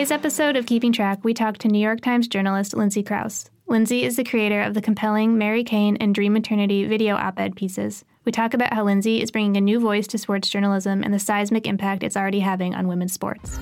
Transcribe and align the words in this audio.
today's 0.00 0.10
episode 0.10 0.56
of 0.56 0.64
Keeping 0.64 0.94
Track, 0.94 1.22
we 1.24 1.34
talk 1.34 1.58
to 1.58 1.68
New 1.68 1.78
York 1.78 2.00
Times 2.00 2.26
journalist 2.26 2.72
Lindsay 2.72 3.02
Crouse. 3.02 3.50
Lindsay 3.66 4.02
is 4.02 4.16
the 4.16 4.24
creator 4.24 4.62
of 4.62 4.72
the 4.72 4.80
compelling 4.80 5.36
Mary 5.36 5.62
Cain 5.62 5.98
and 5.98 6.14
Dream 6.14 6.32
Maternity 6.32 6.86
video 6.86 7.16
op 7.16 7.38
ed 7.38 7.54
pieces. 7.54 8.02
We 8.24 8.32
talk 8.32 8.54
about 8.54 8.72
how 8.72 8.82
Lindsay 8.82 9.20
is 9.20 9.30
bringing 9.30 9.58
a 9.58 9.60
new 9.60 9.78
voice 9.78 10.06
to 10.06 10.16
sports 10.16 10.48
journalism 10.48 11.02
and 11.04 11.12
the 11.12 11.18
seismic 11.18 11.66
impact 11.66 12.02
it's 12.02 12.16
already 12.16 12.40
having 12.40 12.74
on 12.74 12.88
women's 12.88 13.12
sports. 13.12 13.58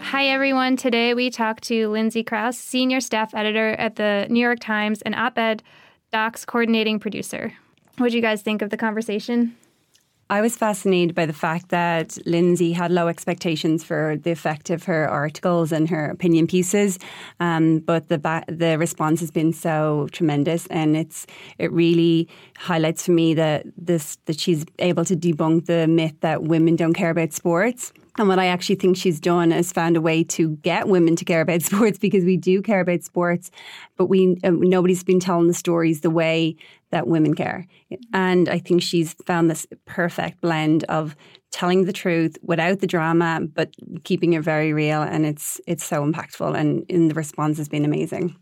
Hi, 0.00 0.26
everyone. 0.26 0.76
Today 0.76 1.14
we 1.14 1.30
talk 1.30 1.60
to 1.60 1.88
Lindsay 1.88 2.24
Crouse, 2.24 2.58
senior 2.58 2.98
staff 2.98 3.32
editor 3.32 3.74
at 3.74 3.94
the 3.94 4.26
New 4.28 4.40
York 4.40 4.58
Times 4.58 5.02
and 5.02 5.14
op 5.14 5.38
ed 5.38 5.62
docs 6.10 6.44
coordinating 6.44 6.98
producer. 6.98 7.52
What 7.98 8.10
do 8.10 8.16
you 8.16 8.22
guys 8.22 8.42
think 8.42 8.60
of 8.60 8.70
the 8.70 8.76
conversation? 8.76 9.56
I 10.32 10.40
was 10.40 10.56
fascinated 10.56 11.14
by 11.14 11.26
the 11.26 11.34
fact 11.34 11.68
that 11.68 12.16
Lindsay 12.24 12.72
had 12.72 12.90
low 12.90 13.06
expectations 13.06 13.84
for 13.84 14.16
the 14.16 14.30
effect 14.30 14.70
of 14.70 14.84
her 14.84 15.06
articles 15.06 15.72
and 15.72 15.90
her 15.90 16.08
opinion 16.08 16.46
pieces, 16.46 16.98
um, 17.38 17.80
but 17.80 18.08
the 18.08 18.16
ba- 18.16 18.44
the 18.48 18.78
response 18.78 19.20
has 19.20 19.30
been 19.30 19.52
so 19.52 20.08
tremendous, 20.10 20.66
and 20.68 20.96
it's 20.96 21.26
it 21.58 21.70
really 21.70 22.30
highlights 22.56 23.04
for 23.04 23.12
me 23.12 23.34
that 23.34 23.66
this 23.76 24.16
that 24.24 24.40
she's 24.40 24.64
able 24.78 25.04
to 25.04 25.14
debunk 25.14 25.66
the 25.66 25.86
myth 25.86 26.14
that 26.20 26.44
women 26.44 26.76
don't 26.76 26.94
care 26.94 27.10
about 27.10 27.34
sports. 27.34 27.92
And 28.18 28.26
what 28.26 28.38
I 28.38 28.46
actually 28.46 28.76
think 28.76 28.96
she's 28.96 29.20
done 29.20 29.52
is 29.52 29.70
found 29.70 29.96
a 29.96 30.00
way 30.00 30.24
to 30.24 30.56
get 30.62 30.88
women 30.88 31.14
to 31.16 31.26
care 31.26 31.42
about 31.42 31.60
sports 31.70 31.98
because 31.98 32.24
we 32.24 32.38
do 32.38 32.62
care 32.62 32.80
about 32.80 33.02
sports, 33.02 33.50
but 33.98 34.06
we 34.06 34.38
um, 34.44 34.62
nobody's 34.62 35.04
been 35.04 35.20
telling 35.20 35.48
the 35.48 35.54
stories 35.54 36.00
the 36.00 36.10
way 36.10 36.56
that 36.92 37.08
women 37.08 37.34
care. 37.34 37.66
And 38.14 38.48
I 38.48 38.58
think 38.58 38.82
she's 38.82 39.14
found 39.26 39.50
this 39.50 39.66
perfect 39.86 40.40
blend 40.40 40.84
of 40.84 41.16
telling 41.50 41.84
the 41.84 41.92
truth 41.92 42.38
without 42.42 42.78
the 42.78 42.86
drama, 42.86 43.40
but 43.52 43.74
keeping 44.04 44.34
it 44.34 44.42
very 44.42 44.72
real. 44.72 45.02
And 45.02 45.26
it's 45.26 45.60
it's 45.66 45.84
so 45.84 46.04
impactful, 46.04 46.56
and 46.56 46.84
in 46.88 47.08
the 47.08 47.14
response 47.14 47.58
has 47.58 47.68
been 47.68 47.84
amazing. 47.84 48.36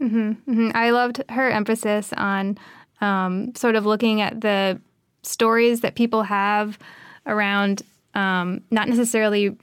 Mm-hmm, 0.00 0.30
mm-hmm. 0.50 0.70
I 0.74 0.90
loved 0.90 1.22
her 1.30 1.48
emphasis 1.48 2.12
on 2.16 2.58
um, 3.00 3.54
sort 3.54 3.76
of 3.76 3.86
looking 3.86 4.20
at 4.20 4.40
the 4.40 4.80
stories 5.22 5.80
that 5.80 5.94
people 5.94 6.24
have 6.24 6.78
around 7.26 7.82
um, 8.14 8.62
not 8.70 8.88
necessarily 8.88 9.56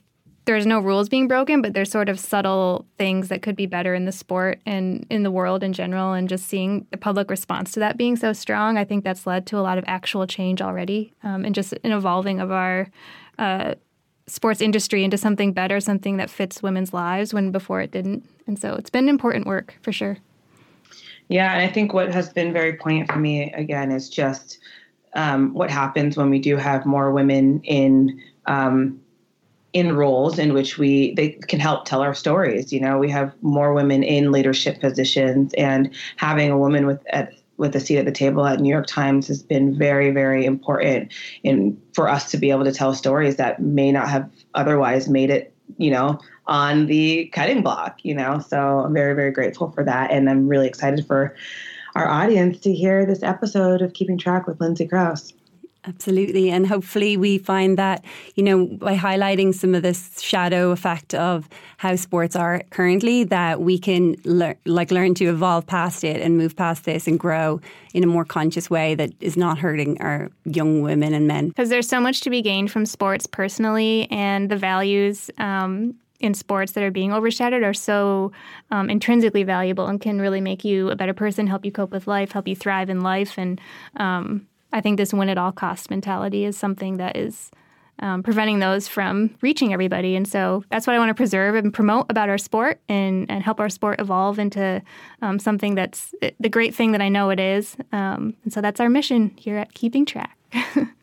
there's 0.49 0.65
no 0.65 0.79
rules 0.79 1.09
being 1.09 1.27
broken, 1.27 1.61
but 1.61 1.75
there's 1.75 1.91
sort 1.91 2.09
of 2.09 2.19
subtle 2.19 2.87
things 2.97 3.27
that 3.27 3.43
could 3.43 3.55
be 3.55 3.67
better 3.67 3.93
in 3.93 4.05
the 4.05 4.11
sport 4.11 4.59
and 4.65 5.05
in 5.11 5.21
the 5.21 5.29
world 5.29 5.61
in 5.61 5.73
general. 5.73 6.13
And 6.13 6.27
just 6.27 6.47
seeing 6.47 6.87
the 6.89 6.97
public 6.97 7.29
response 7.29 7.71
to 7.73 7.79
that 7.81 7.97
being 7.97 8.15
so 8.15 8.33
strong, 8.33 8.75
I 8.75 8.83
think 8.83 9.03
that's 9.03 9.27
led 9.27 9.45
to 9.45 9.59
a 9.59 9.61
lot 9.61 9.77
of 9.77 9.83
actual 9.85 10.25
change 10.25 10.59
already 10.59 11.13
um, 11.21 11.45
and 11.45 11.53
just 11.53 11.73
an 11.83 11.91
evolving 11.91 12.39
of 12.39 12.51
our 12.51 12.87
uh, 13.37 13.75
sports 14.25 14.59
industry 14.59 15.03
into 15.03 15.19
something 15.19 15.53
better, 15.53 15.79
something 15.79 16.17
that 16.17 16.31
fits 16.31 16.63
women's 16.63 16.95
lives 16.95 17.31
when 17.31 17.51
before 17.51 17.81
it 17.81 17.91
didn't. 17.91 18.27
And 18.47 18.57
so 18.57 18.73
it's 18.73 18.89
been 18.89 19.07
important 19.07 19.45
work 19.45 19.77
for 19.83 19.91
sure. 19.91 20.17
Yeah, 21.27 21.53
and 21.53 21.61
I 21.61 21.71
think 21.71 21.93
what 21.93 22.11
has 22.11 22.33
been 22.33 22.51
very 22.51 22.73
poignant 22.75 23.11
for 23.11 23.19
me 23.19 23.51
again 23.51 23.91
is 23.91 24.09
just 24.09 24.57
um, 25.13 25.53
what 25.53 25.69
happens 25.69 26.17
when 26.17 26.31
we 26.31 26.39
do 26.39 26.57
have 26.57 26.87
more 26.87 27.11
women 27.11 27.61
in 27.65 28.19
um, 28.47 28.99
in 29.73 29.95
roles 29.95 30.39
in 30.39 30.53
which 30.53 30.77
we 30.77 31.13
they 31.13 31.29
can 31.29 31.59
help 31.59 31.85
tell 31.85 32.01
our 32.01 32.13
stories. 32.13 32.73
You 32.73 32.79
know, 32.79 32.97
we 32.97 33.09
have 33.11 33.33
more 33.41 33.73
women 33.73 34.03
in 34.03 34.31
leadership 34.31 34.79
positions, 34.79 35.53
and 35.55 35.93
having 36.17 36.49
a 36.49 36.57
woman 36.57 36.87
with 36.87 36.99
at, 37.11 37.33
with 37.57 37.75
a 37.75 37.79
seat 37.79 37.97
at 37.97 38.05
the 38.05 38.11
table 38.11 38.45
at 38.45 38.59
New 38.59 38.69
York 38.69 38.87
Times 38.87 39.27
has 39.27 39.43
been 39.43 39.77
very, 39.77 40.11
very 40.11 40.45
important 40.45 41.11
in 41.43 41.79
for 41.93 42.07
us 42.07 42.31
to 42.31 42.37
be 42.37 42.51
able 42.51 42.63
to 42.63 42.71
tell 42.71 42.93
stories 42.93 43.35
that 43.35 43.61
may 43.61 43.91
not 43.91 44.09
have 44.09 44.29
otherwise 44.55 45.07
made 45.07 45.29
it. 45.29 45.53
You 45.77 45.91
know, 45.91 46.19
on 46.47 46.87
the 46.87 47.27
cutting 47.27 47.61
block. 47.61 47.99
You 48.03 48.15
know, 48.15 48.39
so 48.39 48.79
I'm 48.79 48.93
very, 48.93 49.13
very 49.13 49.31
grateful 49.31 49.71
for 49.71 49.83
that, 49.83 50.11
and 50.11 50.29
I'm 50.29 50.47
really 50.47 50.67
excited 50.67 51.05
for 51.05 51.35
our 51.95 52.07
audience 52.07 52.59
to 52.59 52.73
hear 52.73 53.05
this 53.05 53.23
episode 53.23 53.81
of 53.81 53.93
Keeping 53.93 54.17
Track 54.17 54.47
with 54.47 54.59
Lindsay 54.59 54.87
Crouse. 54.87 55.33
Absolutely. 55.85 56.49
And 56.49 56.67
hopefully 56.67 57.15
we 57.15 57.37
find 57.37 57.77
that, 57.77 58.03
you 58.35 58.43
know, 58.43 58.65
by 58.65 58.97
highlighting 58.97 59.53
some 59.55 59.73
of 59.73 59.81
this 59.81 60.19
shadow 60.19 60.71
effect 60.71 61.15
of 61.15 61.47
how 61.77 61.95
sports 61.95 62.35
are 62.35 62.63
currently, 62.69 63.23
that 63.23 63.61
we 63.61 63.79
can 63.79 64.15
like 64.65 64.91
learn 64.91 65.13
to 65.15 65.25
evolve 65.25 65.65
past 65.67 66.03
it 66.03 66.21
and 66.21 66.37
move 66.37 66.55
past 66.55 66.83
this 66.83 67.07
and 67.07 67.17
grow 67.17 67.61
in 67.93 68.03
a 68.03 68.07
more 68.07 68.25
conscious 68.25 68.69
way 68.69 68.93
that 68.95 69.11
is 69.21 69.37
not 69.37 69.57
hurting 69.57 69.99
our 70.01 70.29
young 70.43 70.81
women 70.81 71.13
and 71.13 71.27
men. 71.27 71.47
Because 71.47 71.69
there's 71.69 71.87
so 71.87 72.01
much 72.01 72.21
to 72.21 72.29
be 72.29 72.41
gained 72.41 72.71
from 72.71 72.85
sports 72.85 73.25
personally 73.25 74.05
and 74.11 74.49
the 74.49 74.57
values 74.57 75.31
um, 75.37 75.95
in 76.19 76.33
sports 76.33 76.73
that 76.73 76.83
are 76.83 76.91
being 76.91 77.13
overshadowed 77.13 77.63
are 77.63 77.73
so 77.73 78.33
um, 78.71 78.89
intrinsically 78.89 79.43
valuable 79.43 79.87
and 79.87 80.01
can 80.01 80.19
really 80.19 80.41
make 80.41 80.65
you 80.65 80.89
a 80.89 80.95
better 80.95 81.13
person, 81.13 81.47
help 81.47 81.63
you 81.63 81.71
cope 81.71 81.91
with 81.91 82.05
life, 82.05 82.33
help 82.33 82.49
you 82.49 82.55
thrive 82.55 82.89
in 82.89 82.99
life. 82.99 83.37
And 83.37 83.61
um, 83.95 84.45
I 84.71 84.81
think 84.81 84.97
this 84.97 85.13
win 85.13 85.29
at 85.29 85.37
all 85.37 85.51
costs 85.51 85.89
mentality 85.89 86.45
is 86.45 86.57
something 86.57 86.97
that 86.97 87.17
is 87.17 87.51
um, 88.01 88.23
preventing 88.23 88.59
those 88.59 88.87
from 88.87 89.35
reaching 89.41 89.73
everybody. 89.73 90.15
And 90.15 90.27
so 90.27 90.63
that's 90.69 90.87
what 90.87 90.95
I 90.95 90.99
want 90.99 91.09
to 91.09 91.15
preserve 91.15 91.55
and 91.55 91.73
promote 91.73 92.05
about 92.09 92.29
our 92.29 92.37
sport 92.37 92.79
and, 92.87 93.29
and 93.29 93.43
help 93.43 93.59
our 93.59 93.69
sport 93.69 93.99
evolve 93.99 94.39
into 94.39 94.81
um, 95.21 95.39
something 95.39 95.75
that's 95.75 96.13
the 96.39 96.49
great 96.49 96.73
thing 96.73 96.93
that 96.93 97.01
I 97.01 97.09
know 97.09 97.29
it 97.29 97.39
is. 97.39 97.75
Um, 97.91 98.35
and 98.43 98.53
so 98.53 98.61
that's 98.61 98.79
our 98.79 98.89
mission 98.89 99.31
here 99.37 99.57
at 99.57 99.73
Keeping 99.73 100.05
Track. 100.05 100.37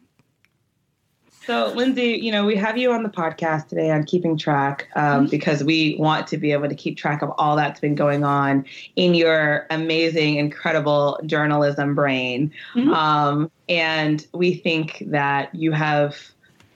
So, 1.46 1.72
Lindsay, 1.76 2.18
you 2.20 2.32
know, 2.32 2.44
we 2.44 2.56
have 2.56 2.76
you 2.76 2.90
on 2.90 3.04
the 3.04 3.08
podcast 3.08 3.68
today 3.68 3.92
on 3.92 4.02
keeping 4.02 4.36
track 4.36 4.88
um, 4.96 5.04
mm-hmm. 5.04 5.30
because 5.30 5.62
we 5.62 5.94
want 5.96 6.26
to 6.26 6.36
be 6.38 6.50
able 6.50 6.68
to 6.68 6.74
keep 6.74 6.96
track 6.96 7.22
of 7.22 7.30
all 7.38 7.54
that's 7.54 7.78
been 7.78 7.94
going 7.94 8.24
on 8.24 8.64
in 8.96 9.14
your 9.14 9.64
amazing, 9.70 10.38
incredible 10.38 11.20
journalism 11.24 11.94
brain. 11.94 12.52
Mm-hmm. 12.74 12.92
Um, 12.92 13.50
and 13.68 14.26
we 14.34 14.54
think 14.54 15.04
that 15.06 15.54
you 15.54 15.70
have 15.70 16.16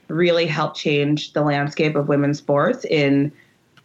really 0.06 0.46
helped 0.46 0.76
change 0.76 1.32
the 1.32 1.42
landscape 1.42 1.96
of 1.96 2.06
women's 2.06 2.38
sports 2.38 2.84
in 2.84 3.32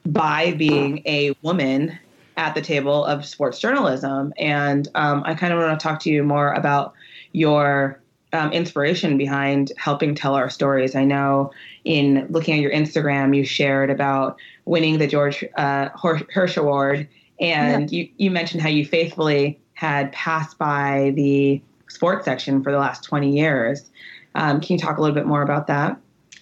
by 0.06 0.52
being 0.54 1.02
a 1.08 1.36
woman 1.42 1.98
at 2.38 2.54
the 2.54 2.62
table 2.62 3.06
of 3.06 3.26
sports 3.26 3.58
journalism. 3.58 4.34
And 4.38 4.88
um, 4.94 5.24
I 5.26 5.34
kind 5.34 5.52
of 5.52 5.58
want 5.58 5.80
to 5.80 5.84
talk 5.84 6.00
to 6.02 6.12
you 6.12 6.22
more 6.22 6.54
about 6.54 6.94
your 7.32 8.00
um, 8.36 8.52
inspiration 8.52 9.18
behind 9.18 9.72
helping 9.78 10.14
tell 10.14 10.36
our 10.36 10.50
stories. 10.50 10.96
I 10.96 11.06
know 11.06 11.52
in 11.86 12.28
looking 12.30 12.56
at 12.56 12.60
your 12.60 12.72
Instagram, 12.72 13.36
you 13.36 13.46
shared 13.46 13.90
about 13.90 14.38
winning 14.66 14.98
the 14.98 15.08
George 15.08 15.44
uh, 15.56 15.90
Hirsch 15.96 16.58
Award, 16.58 17.08
and 17.40 17.92
yeah. 17.92 18.02
you, 18.02 18.10
you 18.18 18.32
mentioned 18.32 18.62
how 18.62 18.70
you 18.70 18.86
faithfully 18.86 19.60
had 19.74 20.12
passed 20.12 20.58
by 20.58 21.14
the 21.16 21.62
sports 21.88 22.26
section 22.26 22.62
for 22.62 22.72
the 22.72 22.78
last 22.78 23.04
20 23.04 23.32
years. 23.36 23.90
Um, 24.36 24.60
can 24.60 24.74
you 24.74 24.80
talk 24.80 24.98
a 24.98 25.02
little 25.02 25.16
bit 25.16 25.26
more 25.26 25.42
about 25.42 25.68
that? 25.68 25.98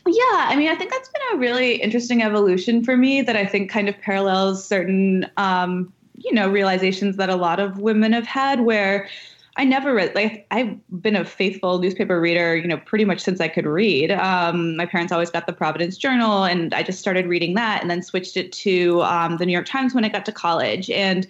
Yeah, 0.05 0.47
I 0.49 0.55
mean, 0.55 0.69
I 0.69 0.75
think 0.75 0.91
that's 0.91 1.09
been 1.09 1.37
a 1.37 1.37
really 1.37 1.75
interesting 1.75 2.23
evolution 2.23 2.83
for 2.83 2.97
me 2.97 3.21
that 3.21 3.35
I 3.37 3.45
think 3.45 3.69
kind 3.69 3.87
of 3.87 3.97
parallels 3.99 4.65
certain, 4.65 5.29
um, 5.37 5.93
you 6.17 6.33
know, 6.33 6.49
realizations 6.49 7.17
that 7.17 7.29
a 7.29 7.35
lot 7.35 7.59
of 7.59 7.77
women 7.77 8.11
have 8.11 8.25
had 8.25 8.61
where 8.61 9.07
I 9.55 9.65
never 9.65 9.93
read 9.93 10.15
like 10.15 10.47
I've 10.49 10.75
been 11.01 11.15
a 11.15 11.23
faithful 11.23 11.77
newspaper 11.79 12.19
reader, 12.19 12.55
you 12.55 12.67
know, 12.67 12.77
pretty 12.77 13.05
much 13.05 13.19
since 13.19 13.39
I 13.39 13.47
could 13.47 13.67
read. 13.67 14.11
Um, 14.11 14.75
my 14.75 14.85
parents 14.85 15.13
always 15.13 15.29
got 15.29 15.45
the 15.45 15.53
Providence 15.53 15.97
Journal, 15.97 16.43
and 16.43 16.73
I 16.73 16.81
just 16.81 16.99
started 16.99 17.27
reading 17.27 17.53
that, 17.53 17.81
and 17.81 17.89
then 17.89 18.01
switched 18.01 18.35
it 18.35 18.51
to 18.53 19.03
um, 19.03 19.37
the 19.37 19.45
New 19.45 19.53
York 19.53 19.67
Times 19.67 19.93
when 19.93 20.05
I 20.05 20.09
got 20.09 20.25
to 20.25 20.31
college, 20.31 20.89
and 20.89 21.27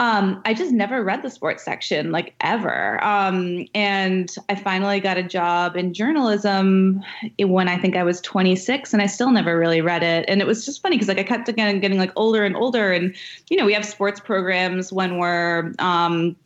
um, 0.00 0.40
I 0.44 0.54
just 0.54 0.70
never 0.70 1.02
read 1.02 1.22
the 1.22 1.30
sports 1.30 1.64
section 1.64 2.12
like 2.12 2.36
ever. 2.40 3.02
Um, 3.02 3.66
and 3.74 4.32
I 4.48 4.54
finally 4.54 5.00
got 5.00 5.18
a 5.18 5.24
job 5.24 5.76
in 5.76 5.92
journalism 5.92 7.02
when 7.40 7.66
I 7.66 7.76
think 7.76 7.96
I 7.96 8.04
was 8.04 8.20
26, 8.20 8.92
and 8.92 9.02
I 9.02 9.06
still 9.06 9.32
never 9.32 9.58
really 9.58 9.80
read 9.80 10.04
it. 10.04 10.24
And 10.28 10.40
it 10.40 10.46
was 10.46 10.64
just 10.64 10.80
funny 10.80 10.94
because 10.94 11.08
like 11.08 11.18
I 11.18 11.24
kept 11.24 11.48
again 11.48 11.80
getting 11.80 11.98
like 11.98 12.12
older 12.14 12.44
and 12.44 12.54
older, 12.54 12.92
and 12.92 13.16
you 13.50 13.56
know 13.56 13.66
we 13.66 13.72
have 13.72 13.84
sports 13.84 14.20
programs 14.20 14.92
when 14.92 15.18
we're 15.18 15.72
um, 15.80 16.36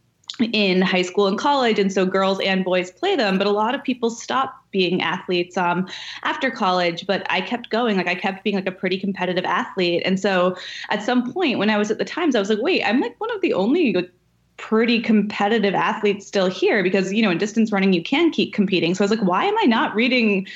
in 0.52 0.80
high 0.80 1.02
school 1.02 1.26
and 1.26 1.38
college 1.38 1.78
and 1.78 1.92
so 1.92 2.06
girls 2.06 2.40
and 2.40 2.64
boys 2.64 2.90
play 2.90 3.14
them 3.14 3.38
but 3.38 3.46
a 3.46 3.50
lot 3.50 3.74
of 3.74 3.82
people 3.82 4.10
stop 4.10 4.64
being 4.70 5.02
athletes 5.02 5.56
um, 5.56 5.86
after 6.22 6.50
college 6.50 7.06
but 7.06 7.26
i 7.30 7.40
kept 7.40 7.70
going 7.70 7.96
like 7.96 8.08
i 8.08 8.14
kept 8.14 8.42
being 8.42 8.56
like 8.56 8.66
a 8.66 8.72
pretty 8.72 8.98
competitive 8.98 9.44
athlete 9.44 10.02
and 10.04 10.18
so 10.18 10.56
at 10.90 11.02
some 11.02 11.32
point 11.32 11.58
when 11.58 11.70
i 11.70 11.76
was 11.76 11.90
at 11.90 11.98
the 11.98 12.04
times 12.04 12.34
i 12.34 12.40
was 12.40 12.48
like 12.48 12.60
wait 12.62 12.82
i'm 12.84 13.00
like 13.00 13.18
one 13.20 13.30
of 13.34 13.40
the 13.40 13.52
only 13.52 13.92
like, 13.92 14.10
pretty 14.56 15.00
competitive 15.00 15.74
athletes 15.74 16.26
still 16.26 16.46
here 16.46 16.82
because 16.82 17.12
you 17.12 17.20
know 17.22 17.30
in 17.30 17.38
distance 17.38 17.72
running 17.72 17.92
you 17.92 18.02
can 18.02 18.30
keep 18.30 18.52
competing. 18.52 18.94
So 18.94 19.02
i 19.02 19.04
was 19.04 19.10
like 19.10 19.26
why 19.26 19.44
am 19.44 19.58
i 19.58 19.64
not 19.64 19.94
reading 19.94 20.46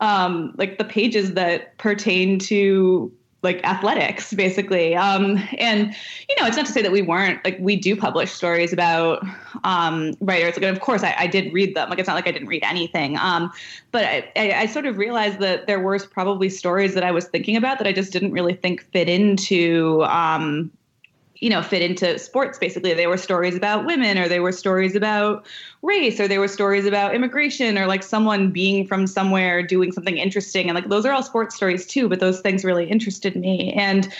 um, 0.00 0.54
like 0.56 0.78
the 0.78 0.84
pages 0.84 1.34
that 1.34 1.76
pertain 1.78 2.38
to 2.40 3.12
like 3.42 3.64
athletics 3.64 4.32
basically. 4.34 4.96
Um, 4.96 5.38
and 5.58 5.94
you 6.28 6.36
know 6.40 6.46
it's 6.46 6.56
not 6.56 6.66
to 6.66 6.72
say 6.72 6.82
that 6.82 6.92
we 6.92 7.02
weren't 7.02 7.44
like 7.44 7.56
we 7.60 7.76
do 7.76 7.94
publish 7.94 8.32
stories 8.32 8.72
about 8.72 9.24
um, 9.64 10.14
writers. 10.20 10.56
Like 10.56 10.64
of 10.64 10.80
course 10.80 11.02
I, 11.02 11.14
I, 11.18 11.26
did 11.26 11.52
read 11.52 11.76
them. 11.76 11.88
Like 11.88 11.98
it's 11.98 12.08
not 12.08 12.14
like 12.14 12.26
i 12.26 12.32
didn't 12.32 12.48
read 12.48 12.64
anything. 12.64 13.16
Um, 13.18 13.52
but 13.92 14.04
I, 14.04 14.32
I, 14.36 14.52
I, 14.52 14.66
sort 14.66 14.86
of 14.86 14.98
realized 14.98 15.38
that 15.38 15.66
there 15.66 15.80
were 15.80 15.98
probably 16.10 16.48
stories 16.48 16.94
that 16.94 17.02
i 17.02 17.10
was 17.10 17.24
thinking 17.26 17.56
about 17.56 17.78
that 17.78 17.86
i 17.86 17.92
just 17.92 18.12
didn't 18.12 18.32
really 18.32 18.54
think 18.54 18.82
fit 18.92 19.08
into 19.08 20.04
um, 20.04 20.70
you 21.40 21.48
know 21.48 21.62
fit 21.62 21.82
into 21.82 22.18
sports 22.18 22.58
basically 22.58 22.94
they 22.94 23.06
were 23.06 23.16
stories 23.16 23.54
about 23.54 23.84
women 23.84 24.18
or 24.18 24.28
they 24.28 24.40
were 24.40 24.52
stories 24.52 24.94
about 24.94 25.46
race 25.82 26.18
or 26.18 26.26
they 26.26 26.38
were 26.38 26.48
stories 26.48 26.86
about 26.86 27.14
immigration 27.14 27.78
or 27.78 27.86
like 27.86 28.02
someone 28.02 28.50
being 28.50 28.86
from 28.86 29.06
somewhere 29.06 29.62
doing 29.62 29.92
something 29.92 30.18
interesting 30.18 30.68
and 30.68 30.74
like 30.74 30.88
those 30.88 31.06
are 31.06 31.12
all 31.12 31.22
sports 31.22 31.54
stories 31.54 31.86
too 31.86 32.08
but 32.08 32.20
those 32.20 32.40
things 32.40 32.64
really 32.64 32.88
interested 32.88 33.36
me 33.36 33.72
and 33.74 34.12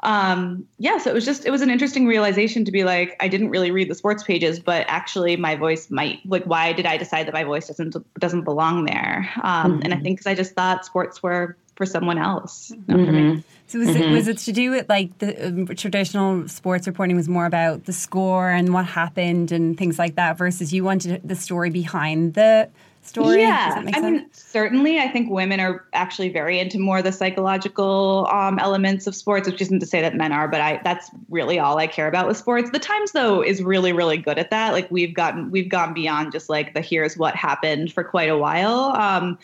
um 0.00 0.66
yeah 0.78 0.98
so 0.98 1.10
it 1.10 1.14
was 1.14 1.24
just 1.24 1.46
it 1.46 1.50
was 1.50 1.62
an 1.62 1.70
interesting 1.70 2.06
realization 2.06 2.64
to 2.64 2.70
be 2.70 2.84
like 2.84 3.16
i 3.20 3.28
didn't 3.28 3.48
really 3.48 3.70
read 3.70 3.88
the 3.88 3.94
sports 3.94 4.22
pages 4.22 4.60
but 4.60 4.84
actually 4.88 5.36
my 5.36 5.56
voice 5.56 5.90
might 5.90 6.18
like 6.26 6.44
why 6.44 6.72
did 6.72 6.84
i 6.84 6.98
decide 6.98 7.26
that 7.26 7.32
my 7.32 7.44
voice 7.44 7.66
doesn't 7.66 7.96
doesn't 8.20 8.42
belong 8.42 8.84
there 8.84 9.30
um 9.42 9.72
mm-hmm. 9.72 9.82
and 9.82 9.94
i 9.94 9.96
think 9.96 10.18
because 10.18 10.26
i 10.26 10.34
just 10.34 10.54
thought 10.54 10.84
sports 10.84 11.22
were 11.22 11.56
for 11.76 11.86
someone 11.86 12.18
else 12.18 12.70
not 12.86 12.98
mm-hmm. 12.98 13.06
for 13.06 13.12
me 13.12 13.20
mm-hmm. 13.20 13.40
So 13.68 13.80
was, 13.80 13.88
mm-hmm. 13.88 14.02
it, 14.02 14.10
was 14.12 14.28
it 14.28 14.38
to 14.38 14.52
do 14.52 14.70
with 14.70 14.88
like 14.88 15.18
the 15.18 15.48
um, 15.48 15.66
traditional 15.66 16.46
sports 16.48 16.86
reporting 16.86 17.16
was 17.16 17.28
more 17.28 17.46
about 17.46 17.84
the 17.84 17.92
score 17.92 18.48
and 18.48 18.72
what 18.72 18.86
happened 18.86 19.50
and 19.50 19.76
things 19.76 19.98
like 19.98 20.14
that 20.14 20.38
versus 20.38 20.72
you 20.72 20.84
wanted 20.84 21.20
the 21.26 21.34
story 21.34 21.70
behind 21.70 22.34
the 22.34 22.68
story? 23.02 23.40
Yeah, 23.40 23.74
I 23.74 23.90
sense? 23.92 24.04
mean, 24.04 24.26
certainly, 24.32 24.98
I 24.98 25.08
think 25.08 25.30
women 25.30 25.58
are 25.58 25.84
actually 25.92 26.28
very 26.28 26.60
into 26.60 26.78
more 26.78 27.02
the 27.02 27.10
psychological 27.10 28.28
um, 28.30 28.58
elements 28.60 29.08
of 29.08 29.14
sports, 29.14 29.48
which 29.48 29.60
isn't 29.60 29.80
to 29.80 29.86
say 29.86 30.00
that 30.00 30.14
men 30.14 30.32
are, 30.32 30.46
but 30.46 30.60
I 30.60 30.80
that's 30.84 31.10
really 31.28 31.58
all 31.58 31.78
I 31.78 31.88
care 31.88 32.06
about 32.06 32.28
with 32.28 32.36
sports. 32.36 32.70
The 32.70 32.78
Times 32.78 33.12
though 33.12 33.42
is 33.42 33.62
really 33.62 33.92
really 33.92 34.16
good 34.16 34.38
at 34.38 34.50
that. 34.50 34.72
Like 34.72 34.90
we've 34.90 35.14
gotten 35.14 35.50
we've 35.50 35.68
gone 35.68 35.94
beyond 35.94 36.32
just 36.32 36.48
like 36.48 36.74
the 36.74 36.80
here's 36.80 37.16
what 37.16 37.34
happened 37.34 37.92
for 37.92 38.04
quite 38.04 38.28
a 38.28 38.38
while. 38.38 38.94
Um, 38.96 39.38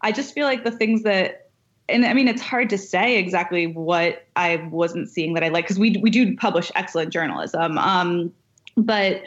I 0.00 0.12
just 0.12 0.34
feel 0.34 0.46
like 0.46 0.64
the 0.64 0.70
things 0.70 1.02
that 1.02 1.47
and 1.88 2.04
I 2.04 2.12
mean, 2.12 2.28
it's 2.28 2.42
hard 2.42 2.68
to 2.70 2.78
say 2.78 3.18
exactly 3.18 3.66
what 3.66 4.26
I 4.36 4.56
wasn't 4.70 5.08
seeing 5.08 5.34
that 5.34 5.42
I 5.42 5.48
like 5.48 5.64
because 5.64 5.78
we 5.78 5.98
we 6.02 6.10
do 6.10 6.36
publish 6.36 6.70
excellent 6.74 7.12
journalism, 7.12 7.78
um, 7.78 8.32
but 8.76 9.22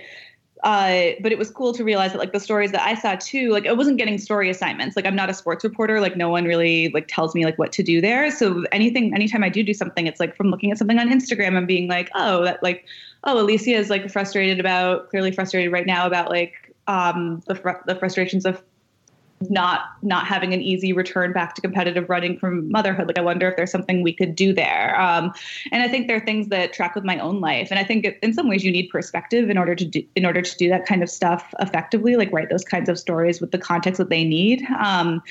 uh, 0.64 1.14
but 1.22 1.32
it 1.32 1.40
was 1.40 1.50
cool 1.50 1.74
to 1.74 1.84
realize 1.84 2.12
that 2.12 2.20
like 2.20 2.34
the 2.34 2.40
stories 2.40 2.72
that 2.72 2.82
I 2.82 2.94
saw 2.94 3.16
too, 3.16 3.50
like 3.50 3.66
I 3.66 3.74
wasn't 3.74 3.98
getting 3.98 4.20
story 4.20 4.50
assignments. 4.50 4.96
Like 4.96 5.06
I'm 5.06 5.16
not 5.16 5.30
a 5.30 5.34
sports 5.34 5.64
reporter. 5.64 6.00
Like 6.00 6.16
no 6.16 6.30
one 6.30 6.46
really 6.46 6.90
like 6.90 7.08
tells 7.08 7.34
me 7.34 7.46
like 7.46 7.58
what 7.58 7.72
to 7.74 7.84
do 7.84 8.00
there. 8.00 8.30
So 8.30 8.64
anything, 8.72 9.14
anytime 9.16 9.44
I 9.44 9.50
do 9.50 9.64
do 9.64 9.74
something, 9.74 10.06
it's 10.06 10.20
like 10.20 10.36
from 10.36 10.52
looking 10.52 10.72
at 10.72 10.78
something 10.78 11.00
on 11.00 11.10
Instagram 11.10 11.58
and 11.58 11.68
being 11.68 11.88
like, 11.88 12.12
oh, 12.14 12.44
that 12.44 12.62
like, 12.62 12.86
oh, 13.24 13.44
Alysia 13.44 13.76
is 13.76 13.90
like 13.90 14.10
frustrated 14.12 14.60
about, 14.60 15.10
clearly 15.10 15.32
frustrated 15.32 15.72
right 15.72 15.88
now 15.88 16.06
about 16.06 16.30
like 16.30 16.54
um, 16.86 17.42
the 17.48 17.56
fr- 17.56 17.82
the 17.88 17.96
frustrations 17.96 18.46
of 18.46 18.62
not 19.50 19.92
not 20.02 20.26
having 20.26 20.54
an 20.54 20.62
easy 20.62 20.94
return 20.94 21.34
back 21.34 21.56
to 21.56 21.62
competitive 21.62 22.10
running 22.10 22.38
from 22.38 22.70
motherhood. 22.72 23.08
Like 23.08 23.18
i 23.18 23.22
wonder 23.22 23.50
if 23.50 23.56
there's 23.56 23.72
something 23.72 24.04
we 24.04 24.14
could 24.14 24.36
do 24.36 24.54
there. 24.54 25.00
Um, 25.00 25.34
and 25.72 25.82
i 25.84 25.88
think 25.88 26.08
there 26.08 26.18
are 26.18 26.26
things 26.26 26.48
that 26.50 26.74
track 26.74 26.96
with 26.96 27.04
my 27.04 27.18
own 27.20 27.40
life. 27.42 27.70
And 27.72 27.80
i 27.80 27.84
think 27.84 28.06
in 28.22 28.34
some 28.34 28.48
ways 28.48 28.64
you 28.64 28.72
need 28.72 28.90
perspective 28.90 29.50
in 29.50 29.58
order 29.58 29.76
to 29.76 29.86
do 29.86 30.04
in 30.16 30.26
order 30.26 30.42
to 30.42 30.58
do 30.58 30.70
that 30.70 30.86
kind 30.86 31.04
of 31.04 31.10
stuff 31.10 31.54
effectively 31.60 32.16
like 32.16 32.32
write 32.32 32.50
those 32.50 32.64
kinds 32.64 32.90
of 32.90 33.00
stories 33.00 33.42
with 33.42 33.52
the 33.52 33.58
context 33.58 33.98
that 33.98 34.10
they 34.10 34.24
need. 34.24 34.64
Um, 34.80 35.22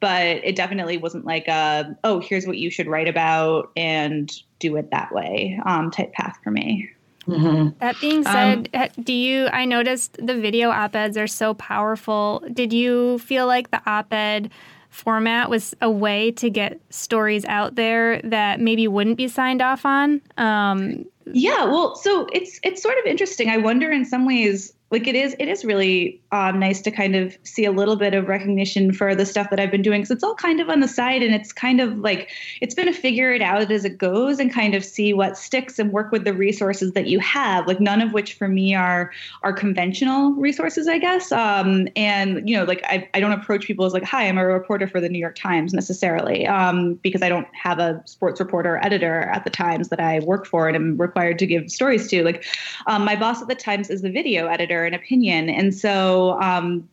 but 0.00 0.22
it 0.22 0.56
definitely 0.56 0.96
wasn't 0.96 1.26
like 1.26 1.46
a 1.48 1.96
oh 2.04 2.20
here's 2.20 2.46
what 2.46 2.58
you 2.58 2.70
should 2.70 2.86
write 2.86 3.08
about 3.08 3.70
and 3.76 4.32
do 4.58 4.76
it 4.76 4.90
that 4.90 5.12
way 5.12 5.60
um, 5.66 5.90
type 5.90 6.12
path 6.12 6.38
for 6.42 6.50
me 6.50 6.88
Mm-hmm. 7.30 7.78
That 7.78 7.96
being 8.00 8.24
said, 8.24 8.68
um, 8.74 8.88
do 9.02 9.12
you? 9.12 9.46
I 9.46 9.64
noticed 9.64 10.18
the 10.24 10.40
video 10.40 10.70
op 10.70 10.94
eds 10.94 11.16
are 11.16 11.26
so 11.26 11.54
powerful. 11.54 12.42
Did 12.52 12.72
you 12.72 13.18
feel 13.18 13.46
like 13.46 13.70
the 13.70 13.80
op 13.86 14.12
ed 14.12 14.50
format 14.90 15.48
was 15.48 15.74
a 15.80 15.90
way 15.90 16.32
to 16.32 16.50
get 16.50 16.80
stories 16.90 17.44
out 17.44 17.76
there 17.76 18.20
that 18.22 18.60
maybe 18.60 18.88
wouldn't 18.88 19.16
be 19.16 19.28
signed 19.28 19.62
off 19.62 19.86
on? 19.86 20.20
Um, 20.36 21.06
yeah, 21.32 21.64
well, 21.64 21.94
so 21.96 22.26
it's 22.32 22.58
it's 22.62 22.82
sort 22.82 22.98
of 22.98 23.04
interesting. 23.04 23.48
I 23.48 23.58
wonder 23.58 23.90
in 23.90 24.04
some 24.04 24.26
ways 24.26 24.72
like 24.90 25.06
it 25.06 25.14
is 25.14 25.36
it 25.38 25.48
is 25.48 25.64
really 25.64 26.20
um, 26.32 26.58
nice 26.58 26.80
to 26.82 26.90
kind 26.90 27.14
of 27.14 27.36
see 27.44 27.64
a 27.64 27.70
little 27.70 27.96
bit 27.96 28.12
of 28.12 28.26
recognition 28.26 28.92
for 28.92 29.14
the 29.14 29.24
stuff 29.24 29.48
that 29.50 29.60
I've 29.60 29.70
been 29.70 29.82
doing 29.82 30.00
because 30.00 30.10
it's 30.10 30.24
all 30.24 30.34
kind 30.34 30.60
of 30.60 30.68
on 30.68 30.80
the 30.80 30.88
side 30.88 31.22
and 31.22 31.32
it's 31.32 31.52
kind 31.52 31.80
of 31.80 31.98
like 31.98 32.30
it's 32.60 32.74
been 32.74 32.86
to 32.86 32.92
figure 32.92 33.32
it 33.32 33.40
out 33.40 33.70
as 33.70 33.84
it 33.84 33.98
goes 33.98 34.40
and 34.40 34.52
kind 34.52 34.74
of 34.74 34.84
see 34.84 35.12
what 35.12 35.36
sticks 35.36 35.78
and 35.78 35.92
work 35.92 36.10
with 36.10 36.24
the 36.24 36.34
resources 36.34 36.92
that 36.92 37.06
you 37.06 37.20
have. 37.20 37.68
Like 37.68 37.80
none 37.80 38.00
of 38.00 38.12
which 38.12 38.34
for 38.34 38.48
me 38.48 38.74
are 38.74 39.12
are 39.42 39.52
conventional 39.52 40.32
resources 40.32 40.88
I 40.88 40.98
guess. 40.98 41.30
Um, 41.30 41.86
and 41.94 42.48
you 42.48 42.56
know 42.56 42.64
like 42.64 42.82
I, 42.84 43.08
I 43.14 43.20
don't 43.20 43.32
approach 43.32 43.66
people 43.66 43.84
as 43.84 43.92
like 43.92 44.04
hi 44.04 44.26
I'm 44.26 44.38
a 44.38 44.44
reporter 44.44 44.88
for 44.88 45.00
the 45.00 45.08
New 45.08 45.20
York 45.20 45.36
Times 45.36 45.72
necessarily 45.72 46.46
um, 46.48 46.94
because 46.94 47.22
I 47.22 47.28
don't 47.28 47.48
have 47.54 47.78
a 47.78 48.02
sports 48.06 48.40
reporter 48.40 48.78
editor 48.82 49.22
at 49.22 49.44
the 49.44 49.50
Times 49.50 49.88
that 49.90 50.00
I 50.00 50.18
work 50.20 50.46
for 50.46 50.66
and 50.66 50.74
am 50.74 50.96
required 50.96 51.38
to 51.38 51.46
give 51.46 51.70
stories 51.70 52.08
to. 52.08 52.24
Like 52.24 52.44
um, 52.88 53.04
my 53.04 53.14
boss 53.14 53.40
at 53.40 53.46
the 53.46 53.54
Times 53.54 53.88
is 53.88 54.02
the 54.02 54.10
video 54.10 54.48
editor 54.48 54.79
an 54.84 54.94
opinion. 54.94 55.48
And 55.48 55.74
so, 55.74 56.40
um, 56.40 56.88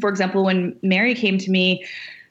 for 0.00 0.08
example, 0.10 0.44
when 0.44 0.76
Mary 0.82 1.14
came 1.14 1.38
to 1.38 1.50
me, 1.50 1.84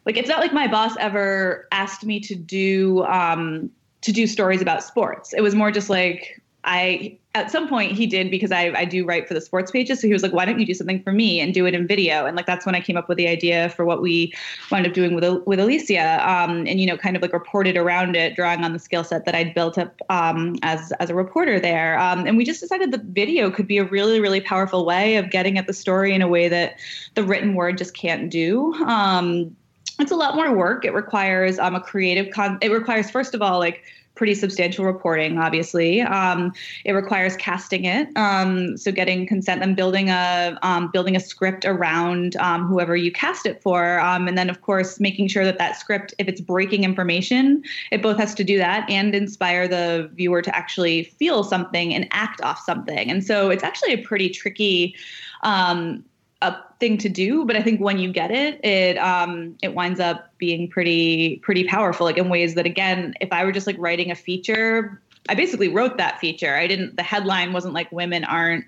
like 0.05 0.17
it's 0.17 0.29
not 0.29 0.39
like 0.39 0.53
my 0.53 0.67
boss 0.67 0.95
ever 0.99 1.67
asked 1.71 2.05
me 2.05 2.19
to 2.21 2.35
do 2.35 3.03
um, 3.05 3.69
to 4.01 4.11
do 4.11 4.27
stories 4.27 4.61
about 4.61 4.83
sports. 4.83 5.33
It 5.33 5.41
was 5.41 5.55
more 5.55 5.71
just 5.71 5.89
like 5.89 6.41
I 6.65 7.17
at 7.35 7.51
some 7.51 7.67
point 7.67 7.91
he 7.91 8.07
did 8.07 8.31
because 8.31 8.51
I, 8.51 8.71
I 8.75 8.85
do 8.85 9.05
write 9.05 9.27
for 9.27 9.33
the 9.33 9.41
sports 9.41 9.69
pages. 9.69 9.99
So 9.99 10.07
he 10.07 10.13
was 10.13 10.23
like, 10.23 10.31
why 10.31 10.45
don't 10.45 10.57
you 10.57 10.65
do 10.65 10.73
something 10.73 11.03
for 11.03 11.11
me 11.11 11.41
and 11.41 11.53
do 11.53 11.65
it 11.65 11.73
in 11.73 11.85
video? 11.85 12.25
And 12.25 12.35
like 12.35 12.45
that's 12.45 12.65
when 12.65 12.75
I 12.75 12.81
came 12.81 12.95
up 12.95 13.09
with 13.09 13.17
the 13.17 13.27
idea 13.27 13.69
for 13.69 13.83
what 13.83 14.01
we 14.01 14.33
wound 14.71 14.87
up 14.87 14.93
doing 14.93 15.13
with 15.13 15.23
with 15.45 15.59
Alysia. 15.59 16.25
Um, 16.25 16.65
and 16.65 16.79
you 16.79 16.87
know, 16.87 16.97
kind 16.97 17.15
of 17.15 17.21
like 17.21 17.33
reported 17.33 17.77
around 17.77 18.15
it, 18.15 18.35
drawing 18.35 18.63
on 18.63 18.73
the 18.73 18.79
skill 18.79 19.03
set 19.03 19.25
that 19.25 19.35
I'd 19.35 19.53
built 19.53 19.77
up 19.77 20.01
um, 20.09 20.55
as 20.63 20.91
as 20.93 21.09
a 21.09 21.15
reporter 21.15 21.59
there. 21.59 21.99
Um, 21.99 22.25
and 22.25 22.35
we 22.35 22.43
just 22.43 22.61
decided 22.61 22.91
that 22.91 23.03
video 23.03 23.51
could 23.51 23.67
be 23.67 23.77
a 23.77 23.85
really 23.85 24.19
really 24.19 24.41
powerful 24.41 24.85
way 24.85 25.17
of 25.17 25.29
getting 25.29 25.57
at 25.57 25.67
the 25.67 25.73
story 25.73 26.13
in 26.13 26.21
a 26.21 26.27
way 26.27 26.47
that 26.49 26.79
the 27.13 27.23
written 27.23 27.53
word 27.53 27.77
just 27.77 27.93
can't 27.95 28.31
do. 28.31 28.73
Um, 28.85 29.55
it's 29.99 30.11
a 30.11 30.15
lot 30.15 30.35
more 30.35 30.53
work. 30.53 30.83
It 30.83 30.93
requires 30.93 31.59
um, 31.59 31.75
a 31.75 31.81
creative 31.81 32.33
con. 32.33 32.57
It 32.61 32.71
requires 32.71 33.09
first 33.09 33.35
of 33.35 33.41
all 33.41 33.59
like 33.59 33.83
pretty 34.15 34.33
substantial 34.33 34.85
reporting, 34.85 35.37
obviously. 35.37 36.01
Um, 36.01 36.53
it 36.85 36.93
requires 36.93 37.35
casting 37.35 37.85
it, 37.85 38.07
um, 38.15 38.77
so 38.77 38.91
getting 38.91 39.27
consent 39.27 39.61
and 39.61 39.75
building 39.75 40.09
a 40.09 40.57
um, 40.61 40.89
building 40.91 41.15
a 41.15 41.19
script 41.19 41.65
around 41.65 42.35
um, 42.37 42.65
whoever 42.67 42.95
you 42.95 43.11
cast 43.11 43.45
it 43.45 43.61
for, 43.61 43.99
um, 43.99 44.27
and 44.27 44.37
then 44.37 44.49
of 44.49 44.61
course 44.61 44.99
making 44.99 45.27
sure 45.27 45.43
that 45.45 45.57
that 45.57 45.77
script, 45.77 46.13
if 46.17 46.27
it's 46.27 46.41
breaking 46.41 46.83
information, 46.83 47.63
it 47.91 48.01
both 48.01 48.17
has 48.17 48.33
to 48.35 48.43
do 48.43 48.57
that 48.57 48.89
and 48.89 49.13
inspire 49.13 49.67
the 49.67 50.09
viewer 50.13 50.41
to 50.41 50.55
actually 50.55 51.03
feel 51.03 51.43
something 51.43 51.93
and 51.93 52.07
act 52.11 52.41
off 52.41 52.59
something. 52.59 53.11
And 53.11 53.23
so 53.23 53.49
it's 53.49 53.63
actually 53.63 53.93
a 53.93 53.97
pretty 53.97 54.29
tricky 54.29 54.95
um, 55.43 56.03
a 56.45 56.63
thing 56.79 56.97
to 56.99 57.09
do, 57.09 57.45
but 57.45 57.55
I 57.55 57.61
think 57.61 57.79
when 57.79 57.99
you 57.99 58.11
get 58.11 58.31
it, 58.31 58.63
it 58.63 58.97
um, 58.97 59.57
it 59.61 59.73
winds 59.73 59.99
up 59.99 60.29
being 60.37 60.69
pretty 60.69 61.37
pretty 61.37 61.63
powerful, 61.65 62.05
like 62.05 62.17
in 62.17 62.29
ways 62.29 62.55
that 62.55 62.65
again, 62.65 63.13
if 63.21 63.31
I 63.31 63.43
were 63.43 63.51
just 63.51 63.67
like 63.67 63.77
writing 63.79 64.11
a 64.11 64.15
feature, 64.15 65.01
I 65.27 65.35
basically 65.35 65.69
wrote 65.69 65.97
that 65.97 66.19
feature. 66.19 66.55
I 66.55 66.67
didn't. 66.67 66.97
The 66.97 67.03
headline 67.03 67.53
wasn't 67.53 67.73
like 67.73 67.91
women 67.91 68.23
aren't 68.23 68.65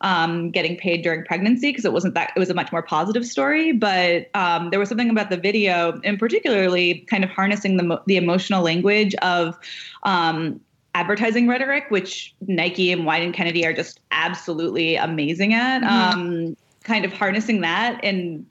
um, 0.00 0.50
getting 0.50 0.76
paid 0.76 1.02
during 1.02 1.24
pregnancy 1.24 1.70
because 1.70 1.84
it 1.84 1.92
wasn't 1.92 2.14
that. 2.14 2.32
It 2.34 2.38
was 2.38 2.50
a 2.50 2.54
much 2.54 2.72
more 2.72 2.82
positive 2.82 3.24
story. 3.24 3.72
But 3.72 4.28
um, 4.34 4.70
there 4.70 4.80
was 4.80 4.88
something 4.88 5.10
about 5.10 5.30
the 5.30 5.36
video, 5.36 6.00
and 6.02 6.18
particularly 6.18 7.06
kind 7.10 7.22
of 7.22 7.30
harnessing 7.30 7.76
the 7.76 8.02
the 8.06 8.16
emotional 8.16 8.62
language 8.62 9.14
of 9.16 9.56
um, 10.02 10.60
advertising 10.94 11.46
rhetoric, 11.46 11.84
which 11.90 12.34
Nike 12.40 12.90
and 12.90 13.02
Wieden+Kennedy 13.02 13.64
are 13.64 13.72
just 13.72 14.00
absolutely 14.10 14.96
amazing 14.96 15.54
at. 15.54 15.82
Mm-hmm. 15.82 16.52
Kind 16.90 17.04
of 17.04 17.12
harnessing 17.12 17.60
that 17.60 18.00
and 18.02 18.44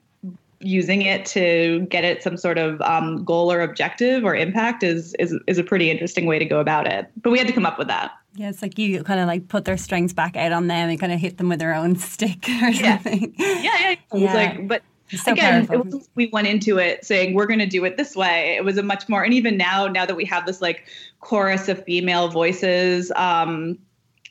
using 0.60 1.02
it 1.02 1.26
to 1.26 1.86
get 1.90 2.04
at 2.04 2.22
some 2.22 2.38
sort 2.38 2.56
of 2.56 2.80
um, 2.80 3.22
goal 3.22 3.52
or 3.52 3.60
objective 3.60 4.24
or 4.24 4.34
impact 4.34 4.82
is, 4.82 5.14
is 5.18 5.38
is 5.46 5.58
a 5.58 5.62
pretty 5.62 5.90
interesting 5.90 6.24
way 6.24 6.38
to 6.38 6.46
go 6.46 6.58
about 6.58 6.86
it. 6.86 7.10
But 7.20 7.32
we 7.32 7.38
had 7.38 7.46
to 7.48 7.52
come 7.52 7.66
up 7.66 7.78
with 7.78 7.88
that. 7.88 8.12
Yeah, 8.34 8.48
it's 8.48 8.62
like 8.62 8.78
you 8.78 9.04
kind 9.04 9.20
of 9.20 9.26
like 9.26 9.48
put 9.48 9.66
their 9.66 9.76
strengths 9.76 10.14
back 10.14 10.38
out 10.38 10.52
on 10.52 10.68
them 10.68 10.88
and 10.88 10.98
kind 10.98 11.12
of 11.12 11.20
hit 11.20 11.36
them 11.36 11.50
with 11.50 11.58
their 11.58 11.74
own 11.74 11.96
stick 12.12 12.48
or 12.62 12.72
something. 12.72 13.34
Yeah, 13.36 13.60
yeah. 13.60 13.90
yeah. 13.90 13.96
Was 14.10 14.34
like, 14.34 14.66
but 14.66 14.82
so 15.14 15.32
again, 15.32 15.68
we 16.14 16.28
went 16.28 16.46
into 16.46 16.78
it 16.78 17.04
saying 17.04 17.34
we're 17.34 17.46
going 17.46 17.58
to 17.58 17.66
do 17.66 17.84
it 17.84 17.98
this 17.98 18.16
way. 18.16 18.56
It 18.56 18.64
was 18.64 18.78
a 18.78 18.82
much 18.82 19.06
more, 19.06 19.22
and 19.22 19.34
even 19.34 19.58
now, 19.58 19.86
now 19.86 20.06
that 20.06 20.16
we 20.16 20.24
have 20.24 20.46
this 20.46 20.62
like 20.62 20.86
chorus 21.20 21.68
of 21.68 21.84
female 21.84 22.28
voices, 22.28 23.12
um, 23.16 23.78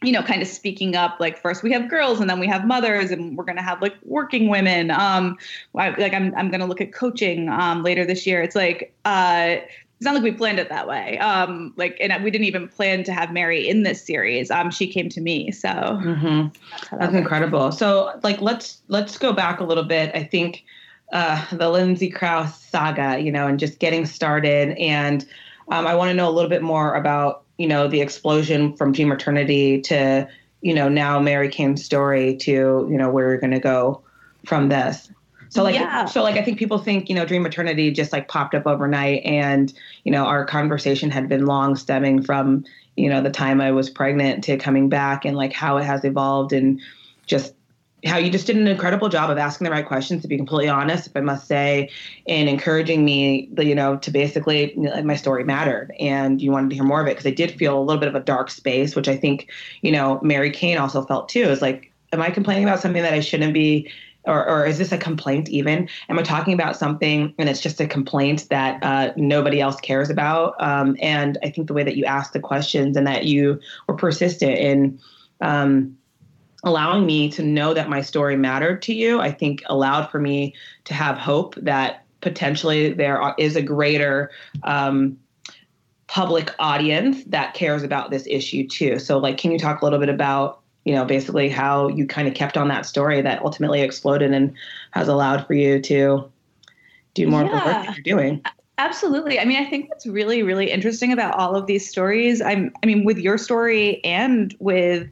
you 0.01 0.11
know, 0.11 0.23
kind 0.23 0.41
of 0.41 0.47
speaking 0.47 0.95
up. 0.95 1.19
Like 1.19 1.37
first 1.37 1.63
we 1.63 1.71
have 1.71 1.89
girls, 1.89 2.19
and 2.19 2.29
then 2.29 2.39
we 2.39 2.47
have 2.47 2.65
mothers, 2.65 3.11
and 3.11 3.37
we're 3.37 3.43
gonna 3.45 3.61
have 3.61 3.81
like 3.81 3.95
working 4.03 4.49
women. 4.49 4.91
Um, 4.91 5.37
like 5.73 6.13
I'm 6.13 6.33
I'm 6.35 6.49
gonna 6.49 6.67
look 6.67 6.81
at 6.81 6.93
coaching 6.93 7.49
um, 7.49 7.83
later 7.83 8.05
this 8.05 8.25
year. 8.25 8.41
It's 8.41 8.55
like 8.55 8.93
uh, 9.05 9.57
it's 9.99 10.05
not 10.05 10.13
like 10.13 10.23
we 10.23 10.31
planned 10.31 10.59
it 10.59 10.69
that 10.69 10.87
way. 10.87 11.17
Um, 11.17 11.73
like, 11.75 11.97
and 11.99 12.23
we 12.23 12.31
didn't 12.31 12.47
even 12.47 12.69
plan 12.69 13.03
to 13.03 13.11
have 13.11 13.33
Mary 13.33 13.67
in 13.67 13.83
this 13.83 14.01
series. 14.01 14.49
Um, 14.49 14.71
she 14.71 14.87
came 14.87 15.09
to 15.09 15.19
me, 15.19 15.51
so 15.51 15.67
mm-hmm. 15.67 16.47
that's, 16.69 16.89
that's 16.91 17.13
incredible. 17.13 17.73
So, 17.73 18.17
like, 18.23 18.39
let's 18.39 18.81
let's 18.87 19.17
go 19.17 19.33
back 19.33 19.59
a 19.59 19.65
little 19.65 19.83
bit. 19.83 20.15
I 20.15 20.23
think 20.23 20.63
uh, 21.11 21.45
the 21.51 21.69
Lindsay 21.69 22.09
Crouse 22.09 22.63
saga, 22.63 23.19
you 23.19 23.29
know, 23.29 23.45
and 23.45 23.59
just 23.59 23.79
getting 23.79 24.05
started. 24.05 24.77
And 24.77 25.25
um, 25.69 25.87
I 25.87 25.95
want 25.95 26.09
to 26.09 26.13
know 26.13 26.29
a 26.29 26.31
little 26.31 26.49
bit 26.49 26.61
more 26.61 26.95
about, 26.95 27.43
you 27.57 27.67
know, 27.67 27.87
the 27.87 28.01
explosion 28.01 28.75
from 28.75 28.91
Dream 28.91 29.09
Maternity 29.09 29.81
to, 29.81 30.27
you 30.61 30.73
know, 30.73 30.89
now 30.89 31.19
Mary 31.19 31.49
Cain's 31.49 31.83
story 31.83 32.35
to, 32.37 32.51
you 32.51 32.97
know, 32.97 33.09
where 33.09 33.29
you're 33.29 33.39
going 33.39 33.51
to 33.51 33.59
go 33.59 34.01
from 34.45 34.69
this. 34.69 35.11
So 35.49 35.63
like, 35.63 35.75
yeah. 35.75 36.05
so 36.05 36.21
like, 36.21 36.37
I 36.37 36.43
think 36.43 36.59
people 36.59 36.77
think, 36.77 37.09
you 37.09 37.15
know, 37.15 37.25
Dream 37.25 37.41
Maternity 37.41 37.91
just 37.91 38.13
like 38.13 38.27
popped 38.27 38.53
up 38.53 38.67
overnight, 38.67 39.23
and 39.25 39.73
you 40.03 40.11
know, 40.11 40.25
our 40.25 40.45
conversation 40.45 41.09
had 41.09 41.27
been 41.27 41.47
long 41.47 41.75
stemming 41.75 42.21
from, 42.21 42.65
you 42.95 43.09
know, 43.09 43.21
the 43.21 43.31
time 43.31 43.59
I 43.59 43.71
was 43.71 43.89
pregnant 43.89 44.43
to 44.43 44.57
coming 44.57 44.89
back, 44.89 45.25
and 45.25 45.35
like 45.35 45.51
how 45.51 45.77
it 45.77 45.85
has 45.85 46.05
evolved, 46.05 46.53
and 46.53 46.79
just 47.25 47.55
how 48.05 48.17
you 48.17 48.29
just 48.29 48.47
did 48.47 48.55
an 48.55 48.67
incredible 48.67 49.09
job 49.09 49.29
of 49.29 49.37
asking 49.37 49.65
the 49.65 49.71
right 49.71 49.85
questions 49.85 50.21
to 50.21 50.27
be 50.27 50.37
completely 50.37 50.69
honest 50.69 51.07
if 51.07 51.17
i 51.17 51.19
must 51.19 51.47
say 51.47 51.89
and 52.27 52.47
encouraging 52.47 53.03
me 53.03 53.49
you 53.57 53.75
know 53.75 53.97
to 53.97 54.11
basically 54.11 54.73
know, 54.75 55.01
my 55.03 55.15
story 55.15 55.43
mattered 55.43 55.93
and 55.99 56.41
you 56.41 56.51
wanted 56.51 56.69
to 56.69 56.75
hear 56.75 56.83
more 56.83 57.01
of 57.01 57.07
it 57.07 57.11
because 57.11 57.25
i 57.25 57.31
did 57.31 57.51
feel 57.51 57.77
a 57.77 57.81
little 57.81 57.99
bit 57.99 58.09
of 58.09 58.15
a 58.15 58.21
dark 58.21 58.49
space 58.49 58.95
which 58.95 59.07
i 59.07 59.15
think 59.15 59.49
you 59.81 59.91
know 59.91 60.19
mary 60.23 60.51
cain 60.51 60.77
also 60.77 61.03
felt 61.03 61.29
too. 61.29 61.43
Is 61.43 61.61
like 61.61 61.91
am 62.13 62.21
i 62.21 62.29
complaining 62.29 62.63
about 62.63 62.79
something 62.79 63.03
that 63.03 63.13
i 63.13 63.19
shouldn't 63.19 63.53
be 63.53 63.89
or, 64.25 64.47
or 64.47 64.65
is 64.65 64.77
this 64.77 64.91
a 64.91 64.97
complaint 64.97 65.47
even? 65.49 65.87
Am 66.09 66.19
i 66.19 66.21
talking 66.21 66.53
about 66.53 66.75
something 66.75 67.33
and 67.39 67.47
it's 67.47 67.61
just 67.61 67.79
a 67.79 67.87
complaint 67.87 68.47
that 68.49 68.83
uh, 68.83 69.13
nobody 69.15 69.61
else 69.61 69.79
cares 69.79 70.09
about? 70.09 70.55
Um, 70.61 70.97
and 71.01 71.37
i 71.41 71.49
think 71.49 71.67
the 71.67 71.73
way 71.73 71.83
that 71.83 71.95
you 71.95 72.05
asked 72.05 72.33
the 72.33 72.39
questions 72.39 72.97
and 72.97 73.07
that 73.07 73.25
you 73.25 73.59
were 73.87 73.95
persistent 73.95 74.57
in 74.57 74.99
um, 75.41 75.97
allowing 76.63 77.05
me 77.05 77.29
to 77.31 77.43
know 77.43 77.73
that 77.73 77.89
my 77.89 78.01
story 78.01 78.35
mattered 78.35 78.81
to 78.83 78.93
you, 78.93 79.19
I 79.19 79.31
think 79.31 79.63
allowed 79.67 80.09
for 80.09 80.19
me 80.19 80.53
to 80.85 80.93
have 80.93 81.17
hope 81.17 81.55
that 81.55 82.05
potentially 82.21 82.93
there 82.93 83.33
is 83.37 83.55
a 83.55 83.61
greater 83.61 84.31
um, 84.63 85.17
public 86.07 86.53
audience 86.59 87.23
that 87.25 87.53
cares 87.53 87.83
about 87.83 88.11
this 88.11 88.25
issue 88.27 88.67
too. 88.67 88.99
So, 88.99 89.17
like, 89.17 89.37
can 89.37 89.51
you 89.51 89.59
talk 89.59 89.81
a 89.81 89.85
little 89.85 89.99
bit 89.99 90.09
about, 90.09 90.59
you 90.83 90.93
know, 90.93 91.05
basically 91.05 91.49
how 91.49 91.87
you 91.87 92.05
kind 92.05 92.27
of 92.27 92.33
kept 92.33 92.57
on 92.57 92.67
that 92.69 92.85
story 92.85 93.21
that 93.21 93.41
ultimately 93.41 93.81
exploded 93.81 94.33
and 94.33 94.53
has 94.91 95.07
allowed 95.07 95.47
for 95.47 95.53
you 95.53 95.79
to 95.81 96.29
do 97.13 97.27
more 97.27 97.43
yeah. 97.43 97.47
of 97.47 97.51
the 97.51 97.65
work 97.65 97.85
that 97.85 97.95
you're 97.95 98.17
doing? 98.17 98.41
Absolutely. 98.77 99.39
I 99.39 99.45
mean, 99.45 99.61
I 99.61 99.69
think 99.69 99.89
what's 99.89 100.07
really, 100.07 100.41
really 100.41 100.71
interesting 100.71 101.11
about 101.11 101.35
all 101.35 101.55
of 101.55 101.67
these 101.67 101.87
stories, 101.87 102.41
I'm, 102.41 102.71
I 102.81 102.85
mean, 102.85 103.03
with 103.03 103.17
your 103.17 103.37
story 103.37 104.03
and 104.05 104.55
with 104.59 105.09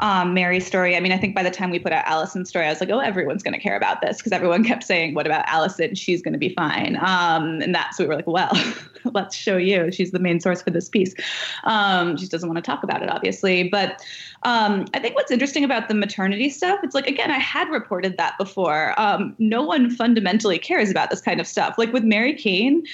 um, 0.00 0.34
Mary's 0.34 0.66
story. 0.66 0.96
I 0.96 1.00
mean, 1.00 1.12
I 1.12 1.18
think 1.18 1.36
by 1.36 1.42
the 1.44 1.50
time 1.50 1.70
we 1.70 1.78
put 1.78 1.92
out 1.92 2.04
Allyson's 2.06 2.48
story, 2.48 2.66
I 2.66 2.68
was 2.68 2.80
like, 2.80 2.90
oh, 2.90 2.98
everyone's 2.98 3.44
going 3.44 3.54
to 3.54 3.60
care 3.60 3.76
about 3.76 4.00
this 4.00 4.16
because 4.16 4.32
everyone 4.32 4.64
kept 4.64 4.82
saying, 4.82 5.14
what 5.14 5.24
about 5.24 5.44
Allyson? 5.46 5.94
She's 5.94 6.20
going 6.20 6.32
to 6.32 6.38
be 6.38 6.48
fine. 6.50 6.96
Um, 6.96 7.60
and 7.62 7.72
that's 7.72 7.98
what 7.98 8.06
we 8.06 8.08
were 8.08 8.16
like, 8.16 8.26
well, 8.26 8.50
let's 9.12 9.36
show 9.36 9.56
you. 9.56 9.92
She's 9.92 10.10
the 10.10 10.18
main 10.18 10.40
source 10.40 10.62
for 10.62 10.70
this 10.70 10.88
piece. 10.88 11.14
Um, 11.62 12.16
she 12.16 12.26
doesn't 12.26 12.48
want 12.48 12.62
to 12.62 12.68
talk 12.68 12.82
about 12.82 13.02
it, 13.02 13.08
obviously. 13.08 13.68
But 13.68 14.02
um, 14.42 14.86
I 14.94 14.98
think 14.98 15.14
what's 15.14 15.30
interesting 15.30 15.62
about 15.62 15.88
the 15.88 15.94
maternity 15.94 16.50
stuff, 16.50 16.80
it's 16.82 16.94
like, 16.94 17.06
again, 17.06 17.30
I 17.30 17.38
had 17.38 17.68
reported 17.68 18.16
that 18.16 18.36
before. 18.36 19.00
Um, 19.00 19.36
no 19.38 19.62
one 19.62 19.90
fundamentally 19.90 20.58
cares 20.58 20.90
about 20.90 21.10
this 21.10 21.20
kind 21.20 21.40
of 21.40 21.46
stuff. 21.46 21.76
Like 21.78 21.92
with 21.92 22.02
Mary 22.02 22.34
Cain, 22.34 22.84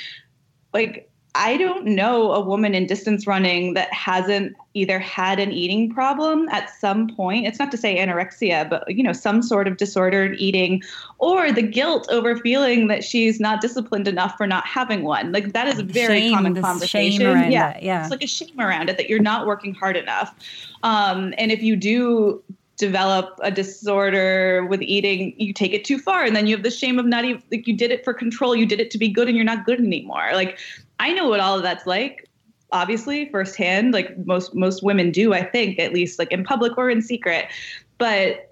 like 0.74 1.09
I 1.34 1.56
don't 1.56 1.84
know 1.86 2.32
a 2.32 2.40
woman 2.40 2.74
in 2.74 2.86
distance 2.86 3.26
running 3.26 3.74
that 3.74 3.92
hasn't 3.92 4.56
either 4.74 4.98
had 4.98 5.38
an 5.38 5.52
eating 5.52 5.92
problem 5.92 6.48
at 6.48 6.70
some 6.70 7.14
point. 7.14 7.46
It's 7.46 7.58
not 7.58 7.70
to 7.70 7.76
say 7.76 7.98
anorexia, 7.98 8.68
but 8.68 8.88
you 8.94 9.02
know, 9.02 9.12
some 9.12 9.42
sort 9.42 9.68
of 9.68 9.76
disordered 9.76 10.36
eating 10.38 10.82
or 11.18 11.52
the 11.52 11.62
guilt 11.62 12.08
over 12.10 12.36
feeling 12.36 12.88
that 12.88 13.04
she's 13.04 13.38
not 13.38 13.60
disciplined 13.60 14.08
enough 14.08 14.36
for 14.36 14.46
not 14.46 14.66
having 14.66 15.04
one. 15.04 15.30
Like 15.30 15.52
that 15.52 15.68
is 15.68 15.78
a 15.78 15.84
very 15.84 16.20
shame, 16.20 16.34
common 16.34 16.60
conversation. 16.60 17.22
yeah. 17.50 17.72
That, 17.74 17.82
yeah. 17.82 18.02
It's 18.02 18.10
like 18.10 18.24
a 18.24 18.26
shame 18.26 18.58
around 18.58 18.90
it 18.90 18.96
that 18.96 19.08
you're 19.08 19.20
not 19.20 19.46
working 19.46 19.74
hard 19.74 19.96
enough. 19.96 20.34
Um, 20.82 21.32
and 21.38 21.52
if 21.52 21.62
you 21.62 21.76
do 21.76 22.42
develop 22.80 23.38
a 23.42 23.50
disorder 23.50 24.64
with 24.64 24.80
eating, 24.80 25.34
you 25.38 25.52
take 25.52 25.74
it 25.74 25.84
too 25.84 25.98
far, 25.98 26.24
and 26.24 26.34
then 26.34 26.46
you 26.46 26.56
have 26.56 26.62
the 26.62 26.70
shame 26.70 26.98
of 26.98 27.04
not 27.04 27.24
even 27.26 27.42
like 27.52 27.66
you 27.68 27.76
did 27.76 27.90
it 27.90 28.02
for 28.02 28.14
control, 28.14 28.56
you 28.56 28.64
did 28.64 28.80
it 28.80 28.90
to 28.90 28.98
be 28.98 29.08
good, 29.08 29.28
and 29.28 29.36
you're 29.36 29.44
not 29.44 29.66
good 29.66 29.78
anymore. 29.78 30.30
Like 30.32 30.58
I 31.00 31.12
know 31.12 31.28
what 31.28 31.40
all 31.40 31.56
of 31.56 31.62
that's 31.62 31.86
like 31.86 32.28
obviously 32.72 33.28
firsthand 33.30 33.92
like 33.92 34.16
most 34.26 34.54
most 34.54 34.80
women 34.84 35.10
do 35.10 35.34
i 35.34 35.42
think 35.42 35.76
at 35.80 35.92
least 35.92 36.20
like 36.20 36.30
in 36.30 36.44
public 36.44 36.78
or 36.78 36.88
in 36.88 37.02
secret 37.02 37.46
but 37.98 38.50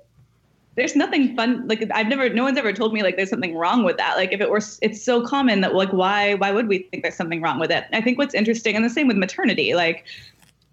there's 0.79 0.97
nothing 0.97 1.35
fun 1.37 1.67
like 1.67 1.89
i've 1.93 2.07
never 2.07 2.29
no 2.31 2.45
one's 2.45 2.57
ever 2.57 2.73
told 2.73 2.93
me 2.93 3.03
like 3.03 3.17
there's 3.17 3.31
something 3.31 3.57
wrong 3.57 3.83
with 3.83 3.97
that. 3.97 4.17
Like 4.17 4.33
if 4.33 4.41
it 4.41 4.49
were 4.49 4.63
it's 4.81 5.03
so 5.03 5.27
common 5.27 5.61
that 5.61 5.75
like 5.75 5.93
why 5.93 6.35
why 6.35 6.53
would 6.53 6.69
we 6.69 6.79
think 6.79 7.03
there's 7.03 7.17
something 7.17 7.43
wrong 7.43 7.59
with 7.59 7.73
it? 7.73 7.85
I 7.93 8.01
think 8.01 8.17
what's 8.17 8.35
interesting 8.35 8.77
and 8.77 8.85
the 8.85 8.91
same 8.91 9.09
with 9.09 9.17
maternity 9.17 9.75
like 9.75 10.05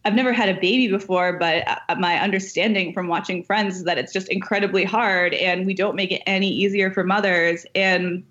i've 0.06 0.14
never 0.14 0.32
had 0.32 0.48
a 0.48 0.54
baby 0.54 0.88
before 0.88 1.34
but 1.40 1.68
uh, 1.68 1.96
my 1.98 2.20
understanding 2.20 2.94
from 2.94 3.08
watching 3.08 3.44
friends 3.44 3.78
is 3.78 3.84
that 3.86 3.98
it's 3.98 4.14
just 4.14 4.30
incredibly 4.30 4.84
hard 4.84 5.34
and 5.34 5.66
we 5.66 5.74
don't 5.74 5.96
make 5.96 6.12
it 6.12 6.22
any 6.28 6.50
easier 6.50 6.92
for 6.92 7.04
mothers 7.04 7.66
and 7.74 8.24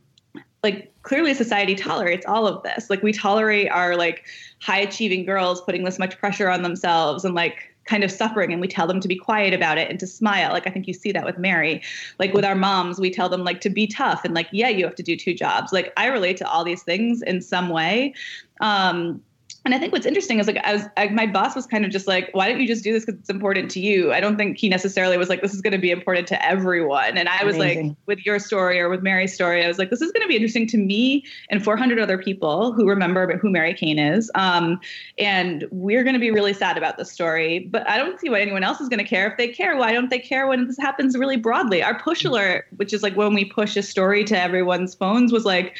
like 0.64 0.90
clearly 1.02 1.34
society 1.34 1.76
tolerates 1.76 2.26
all 2.26 2.48
of 2.48 2.62
this. 2.64 2.88
Like 2.90 3.02
we 3.02 3.12
tolerate 3.12 3.70
our 3.70 3.94
like 3.94 4.24
high 4.60 4.80
achieving 4.80 5.24
girls 5.24 5.60
putting 5.60 5.84
this 5.84 5.98
much 5.98 6.18
pressure 6.18 6.48
on 6.48 6.62
themselves 6.62 7.24
and 7.24 7.34
like 7.34 7.70
kind 7.84 8.02
of 8.02 8.10
suffering 8.10 8.50
and 8.50 8.62
we 8.62 8.66
tell 8.66 8.86
them 8.86 8.98
to 8.98 9.06
be 9.06 9.14
quiet 9.14 9.52
about 9.52 9.76
it 9.76 9.90
and 9.90 10.00
to 10.00 10.06
smile. 10.06 10.52
Like 10.52 10.66
i 10.66 10.70
think 10.70 10.88
you 10.88 10.94
see 10.94 11.12
that 11.12 11.26
with 11.26 11.36
mary. 11.38 11.82
Like 12.18 12.32
with 12.32 12.46
our 12.46 12.54
moms 12.54 12.98
we 12.98 13.10
tell 13.10 13.28
them 13.28 13.44
like 13.44 13.60
to 13.60 13.70
be 13.70 13.86
tough 13.86 14.24
and 14.24 14.34
like 14.34 14.48
yeah 14.50 14.70
you 14.70 14.84
have 14.86 14.96
to 14.96 15.02
do 15.02 15.16
two 15.16 15.34
jobs. 15.34 15.72
Like 15.72 15.92
i 15.98 16.06
relate 16.06 16.38
to 16.38 16.48
all 16.48 16.64
these 16.64 16.82
things 16.82 17.20
in 17.22 17.42
some 17.42 17.68
way. 17.68 18.14
Um 18.60 19.22
and 19.64 19.74
I 19.74 19.78
think 19.78 19.92
what's 19.92 20.04
interesting 20.04 20.38
is 20.38 20.46
like 20.46 20.58
I 20.62 20.74
was 20.74 20.82
I, 20.98 21.08
my 21.08 21.26
boss 21.26 21.56
was 21.56 21.66
kind 21.66 21.86
of 21.86 21.90
just 21.90 22.06
like, 22.06 22.28
why 22.32 22.48
don't 22.48 22.60
you 22.60 22.66
just 22.66 22.84
do 22.84 22.92
this 22.92 23.06
because 23.06 23.18
it's 23.18 23.30
important 23.30 23.70
to 23.72 23.80
you? 23.80 24.12
I 24.12 24.20
don't 24.20 24.36
think 24.36 24.58
he 24.58 24.68
necessarily 24.68 25.16
was 25.16 25.30
like, 25.30 25.40
this 25.40 25.54
is 25.54 25.62
going 25.62 25.72
to 25.72 25.78
be 25.78 25.90
important 25.90 26.28
to 26.28 26.46
everyone. 26.46 27.16
And 27.16 27.30
I 27.30 27.44
was 27.44 27.56
Amazing. 27.56 27.88
like, 27.88 27.96
with 28.04 28.26
your 28.26 28.38
story 28.38 28.78
or 28.78 28.90
with 28.90 29.02
Mary's 29.02 29.32
story, 29.32 29.64
I 29.64 29.68
was 29.68 29.78
like, 29.78 29.88
this 29.88 30.02
is 30.02 30.12
going 30.12 30.20
to 30.20 30.28
be 30.28 30.36
interesting 30.36 30.66
to 30.68 30.76
me 30.76 31.24
and 31.48 31.64
400 31.64 31.98
other 31.98 32.18
people 32.18 32.74
who 32.74 32.86
remember 32.86 33.38
who 33.38 33.48
Mary 33.50 33.72
Cain 33.72 33.98
is. 33.98 34.30
Um, 34.34 34.80
and 35.18 35.66
we're 35.70 36.02
going 36.02 36.14
to 36.14 36.20
be 36.20 36.30
really 36.30 36.52
sad 36.52 36.76
about 36.76 36.98
this 36.98 37.10
story. 37.10 37.60
But 37.60 37.88
I 37.88 37.96
don't 37.96 38.20
see 38.20 38.28
why 38.28 38.42
anyone 38.42 38.64
else 38.64 38.82
is 38.82 38.90
going 38.90 39.02
to 39.02 39.08
care. 39.08 39.30
If 39.30 39.38
they 39.38 39.48
care, 39.48 39.76
why 39.78 39.92
don't 39.92 40.10
they 40.10 40.18
care 40.18 40.46
when 40.46 40.66
this 40.66 40.76
happens 40.76 41.16
really 41.16 41.38
broadly? 41.38 41.82
Our 41.82 41.98
push 41.98 42.22
alert, 42.24 42.66
which 42.76 42.92
is 42.92 43.02
like 43.02 43.16
when 43.16 43.32
we 43.32 43.46
push 43.46 43.78
a 43.78 43.82
story 43.82 44.24
to 44.24 44.38
everyone's 44.38 44.94
phones, 44.94 45.32
was 45.32 45.46
like 45.46 45.74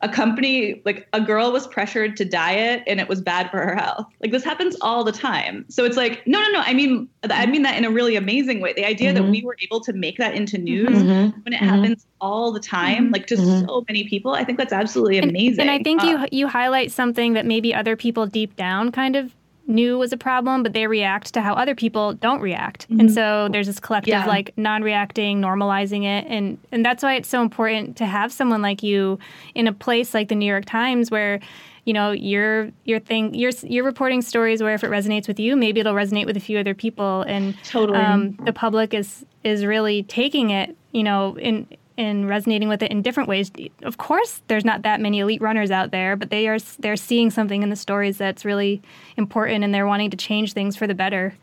a 0.00 0.08
company 0.08 0.80
like 0.84 1.08
a 1.12 1.20
girl 1.20 1.50
was 1.50 1.66
pressured 1.66 2.16
to 2.16 2.24
diet 2.24 2.82
and 2.86 3.00
it 3.00 3.08
was 3.08 3.20
bad 3.20 3.50
for 3.50 3.58
her 3.58 3.74
health 3.74 4.06
like 4.20 4.30
this 4.30 4.44
happens 4.44 4.76
all 4.80 5.02
the 5.02 5.12
time 5.12 5.64
so 5.68 5.84
it's 5.84 5.96
like 5.96 6.24
no 6.26 6.40
no 6.40 6.48
no 6.52 6.60
i 6.60 6.72
mean 6.72 7.08
i 7.30 7.46
mean 7.46 7.62
that 7.62 7.76
in 7.76 7.84
a 7.84 7.90
really 7.90 8.14
amazing 8.14 8.60
way 8.60 8.72
the 8.74 8.84
idea 8.84 9.12
mm-hmm. 9.12 9.24
that 9.24 9.30
we 9.30 9.42
were 9.42 9.56
able 9.62 9.80
to 9.80 9.92
make 9.92 10.16
that 10.18 10.34
into 10.34 10.56
news 10.56 10.88
mm-hmm. 10.88 11.40
when 11.40 11.52
it 11.52 11.56
mm-hmm. 11.56 11.64
happens 11.64 12.06
all 12.20 12.52
the 12.52 12.60
time 12.60 13.04
mm-hmm. 13.04 13.12
like 13.14 13.26
to 13.26 13.34
mm-hmm. 13.34 13.66
so 13.66 13.84
many 13.88 14.08
people 14.08 14.34
i 14.34 14.44
think 14.44 14.56
that's 14.56 14.72
absolutely 14.72 15.18
amazing 15.18 15.60
and, 15.60 15.70
and 15.70 15.80
i 15.80 15.82
think 15.82 16.02
uh, 16.02 16.06
you 16.06 16.26
you 16.30 16.48
highlight 16.48 16.92
something 16.92 17.32
that 17.32 17.44
maybe 17.44 17.74
other 17.74 17.96
people 17.96 18.26
deep 18.26 18.54
down 18.56 18.92
kind 18.92 19.16
of 19.16 19.34
knew 19.68 19.98
was 19.98 20.12
a 20.12 20.16
problem, 20.16 20.62
but 20.62 20.72
they 20.72 20.86
react 20.86 21.34
to 21.34 21.40
how 21.40 21.54
other 21.54 21.74
people 21.74 22.14
don't 22.14 22.40
react. 22.40 22.88
Mm-hmm. 22.88 23.00
And 23.00 23.12
so 23.12 23.48
there's 23.50 23.66
this 23.66 23.78
collective 23.78 24.10
yeah. 24.12 24.26
like 24.26 24.56
non-reacting, 24.56 25.40
normalizing 25.40 26.04
it, 26.04 26.26
and 26.28 26.58
and 26.72 26.84
that's 26.84 27.02
why 27.02 27.14
it's 27.14 27.28
so 27.28 27.42
important 27.42 27.96
to 27.98 28.06
have 28.06 28.32
someone 28.32 28.62
like 28.62 28.82
you 28.82 29.18
in 29.54 29.66
a 29.66 29.72
place 29.72 30.14
like 30.14 30.28
the 30.28 30.34
New 30.34 30.46
York 30.46 30.64
Times 30.64 31.10
where 31.10 31.40
you 31.84 31.94
know 31.94 32.10
you're 32.10 32.70
you're 32.84 33.00
thing 33.00 33.32
you're 33.34 33.52
you're 33.62 33.84
reporting 33.84 34.20
stories 34.20 34.62
where 34.62 34.74
if 34.74 34.84
it 34.84 34.90
resonates 34.90 35.26
with 35.26 35.40
you 35.40 35.56
maybe 35.56 35.80
it'll 35.80 35.94
resonate 35.94 36.26
with 36.26 36.36
a 36.36 36.40
few 36.40 36.58
other 36.58 36.74
people 36.74 37.22
and 37.22 37.56
totally 37.64 37.98
um, 37.98 38.36
the 38.44 38.52
public 38.52 38.92
is 38.92 39.24
is 39.42 39.64
really 39.64 40.02
taking 40.02 40.50
it 40.50 40.76
you 40.92 41.02
know 41.02 41.38
in 41.38 41.66
and 41.98 42.28
resonating 42.28 42.68
with 42.68 42.82
it 42.82 42.90
in 42.90 43.02
different 43.02 43.28
ways. 43.28 43.50
Of 43.82 43.98
course, 43.98 44.40
there's 44.46 44.64
not 44.64 44.82
that 44.82 45.00
many 45.00 45.18
elite 45.18 45.42
runners 45.42 45.70
out 45.70 45.90
there, 45.90 46.16
but 46.16 46.30
they 46.30 46.46
are 46.48 46.58
they're 46.78 46.96
seeing 46.96 47.30
something 47.30 47.62
in 47.62 47.68
the 47.68 47.76
stories 47.76 48.16
that's 48.16 48.44
really 48.44 48.80
important, 49.16 49.64
and 49.64 49.74
they're 49.74 49.86
wanting 49.86 50.10
to 50.10 50.16
change 50.16 50.54
things 50.54 50.76
for 50.76 50.86
the 50.86 50.94
better. 50.94 51.34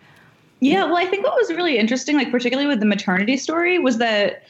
Yeah, 0.61 0.85
well, 0.85 0.97
I 0.97 1.05
think 1.05 1.25
what 1.25 1.35
was 1.35 1.49
really 1.49 1.77
interesting, 1.77 2.15
like 2.15 2.31
particularly 2.31 2.67
with 2.67 2.79
the 2.79 2.85
maternity 2.85 3.37
story, 3.37 3.77
was 3.77 3.97
that 3.97 4.43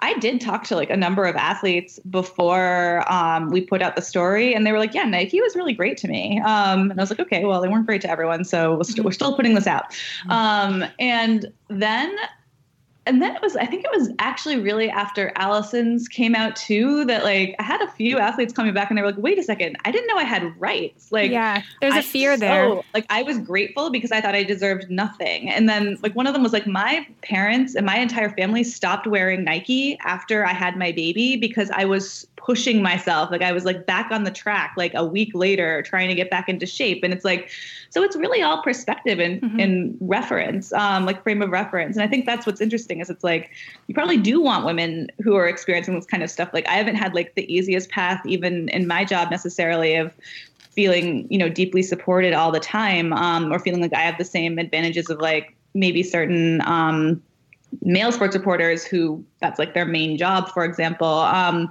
I 0.00 0.18
did 0.18 0.40
talk 0.40 0.64
to 0.64 0.74
like 0.74 0.90
a 0.90 0.96
number 0.96 1.24
of 1.24 1.36
athletes 1.36 2.00
before 2.10 3.04
um, 3.10 3.50
we 3.50 3.60
put 3.60 3.80
out 3.80 3.94
the 3.94 4.02
story, 4.02 4.52
and 4.52 4.66
they 4.66 4.72
were 4.72 4.80
like, 4.80 4.94
"Yeah, 4.94 5.04
Nike 5.04 5.40
was 5.40 5.54
really 5.54 5.72
great 5.72 5.96
to 5.98 6.08
me." 6.08 6.40
Um, 6.40 6.90
and 6.90 7.00
I 7.00 7.02
was 7.02 7.10
like, 7.10 7.20
"Okay, 7.20 7.44
well, 7.44 7.62
they 7.62 7.68
weren't 7.68 7.86
great 7.86 8.00
to 8.02 8.10
everyone, 8.10 8.44
so 8.44 8.72
we're, 8.72 8.82
we 8.96 9.02
we're 9.04 9.12
still 9.12 9.36
putting 9.36 9.54
this 9.54 9.68
out." 9.68 9.92
Mm-hmm. 9.92 10.30
Um, 10.32 10.84
and 10.98 11.52
then 11.68 12.16
and 13.06 13.20
then 13.20 13.34
it 13.34 13.42
was 13.42 13.56
i 13.56 13.66
think 13.66 13.84
it 13.84 13.90
was 13.96 14.10
actually 14.18 14.58
really 14.58 14.88
after 14.88 15.32
allyson's 15.36 16.08
came 16.08 16.34
out 16.34 16.54
too 16.54 17.04
that 17.04 17.24
like 17.24 17.54
i 17.58 17.62
had 17.62 17.80
a 17.80 17.88
few 17.88 18.18
athletes 18.18 18.52
coming 18.52 18.72
back 18.72 18.90
and 18.90 18.98
they 18.98 19.02
were 19.02 19.10
like 19.10 19.18
wait 19.18 19.38
a 19.38 19.42
second 19.42 19.76
i 19.84 19.90
didn't 19.90 20.06
know 20.06 20.16
i 20.16 20.24
had 20.24 20.58
rights. 20.60 21.10
Like 21.10 21.30
yeah 21.30 21.62
there's 21.80 21.94
a 21.94 21.98
I, 21.98 22.02
fear 22.02 22.36
there 22.36 22.68
so, 22.68 22.84
like 22.94 23.06
i 23.10 23.22
was 23.22 23.38
grateful 23.38 23.90
because 23.90 24.12
i 24.12 24.20
thought 24.20 24.34
i 24.34 24.42
deserved 24.42 24.90
nothing. 24.90 25.50
And 25.50 25.68
then 25.68 25.98
like 26.02 26.14
one 26.14 26.26
of 26.26 26.32
them 26.32 26.42
was 26.42 26.52
like 26.52 26.66
my 26.66 27.06
parents 27.22 27.74
and 27.74 27.86
my 27.86 27.98
entire 27.98 28.30
family 28.30 28.64
stopped 28.64 29.06
wearing 29.06 29.44
nike 29.44 29.98
after 30.04 30.44
i 30.44 30.52
had 30.52 30.76
my 30.76 30.92
baby 30.92 31.36
because 31.36 31.70
i 31.70 31.84
was 31.84 32.26
pushing 32.44 32.82
myself. 32.82 33.30
Like 33.30 33.42
I 33.42 33.52
was 33.52 33.64
like 33.64 33.86
back 33.86 34.10
on 34.10 34.24
the 34.24 34.30
track 34.30 34.74
like 34.76 34.92
a 34.94 35.04
week 35.04 35.30
later 35.32 35.80
trying 35.82 36.08
to 36.08 36.14
get 36.14 36.28
back 36.28 36.48
into 36.48 36.66
shape. 36.66 37.04
And 37.04 37.14
it's 37.14 37.24
like, 37.24 37.50
so 37.90 38.02
it's 38.02 38.16
really 38.16 38.42
all 38.42 38.62
perspective 38.62 39.20
and, 39.20 39.40
mm-hmm. 39.40 39.60
and 39.60 39.96
reference, 40.00 40.72
um, 40.72 41.06
like 41.06 41.22
frame 41.22 41.40
of 41.40 41.50
reference. 41.50 41.96
And 41.96 42.02
I 42.02 42.08
think 42.08 42.26
that's 42.26 42.44
what's 42.44 42.60
interesting 42.60 43.00
is 43.00 43.10
it's 43.10 43.22
like, 43.22 43.50
you 43.86 43.94
probably 43.94 44.16
do 44.16 44.40
want 44.40 44.64
women 44.64 45.08
who 45.22 45.36
are 45.36 45.46
experiencing 45.46 45.94
this 45.94 46.06
kind 46.06 46.22
of 46.22 46.30
stuff. 46.30 46.50
Like 46.52 46.66
I 46.68 46.74
haven't 46.74 46.96
had 46.96 47.14
like 47.14 47.34
the 47.36 47.52
easiest 47.52 47.90
path 47.90 48.20
even 48.26 48.68
in 48.70 48.88
my 48.88 49.04
job 49.04 49.30
necessarily 49.30 49.94
of 49.94 50.12
feeling, 50.70 51.28
you 51.30 51.38
know, 51.38 51.48
deeply 51.48 51.82
supported 51.82 52.32
all 52.32 52.50
the 52.50 52.60
time 52.60 53.12
um, 53.12 53.52
or 53.52 53.60
feeling 53.60 53.82
like 53.82 53.94
I 53.94 54.00
have 54.00 54.18
the 54.18 54.24
same 54.24 54.58
advantages 54.58 55.10
of 55.10 55.20
like 55.20 55.54
maybe 55.74 56.02
certain, 56.02 56.60
um, 56.62 57.22
male 57.80 58.12
sports 58.12 58.36
reporters 58.36 58.84
who 58.84 59.24
that's 59.40 59.58
like 59.58 59.72
their 59.74 59.86
main 59.86 60.18
job, 60.18 60.48
for 60.50 60.64
example. 60.64 61.06
Um, 61.06 61.70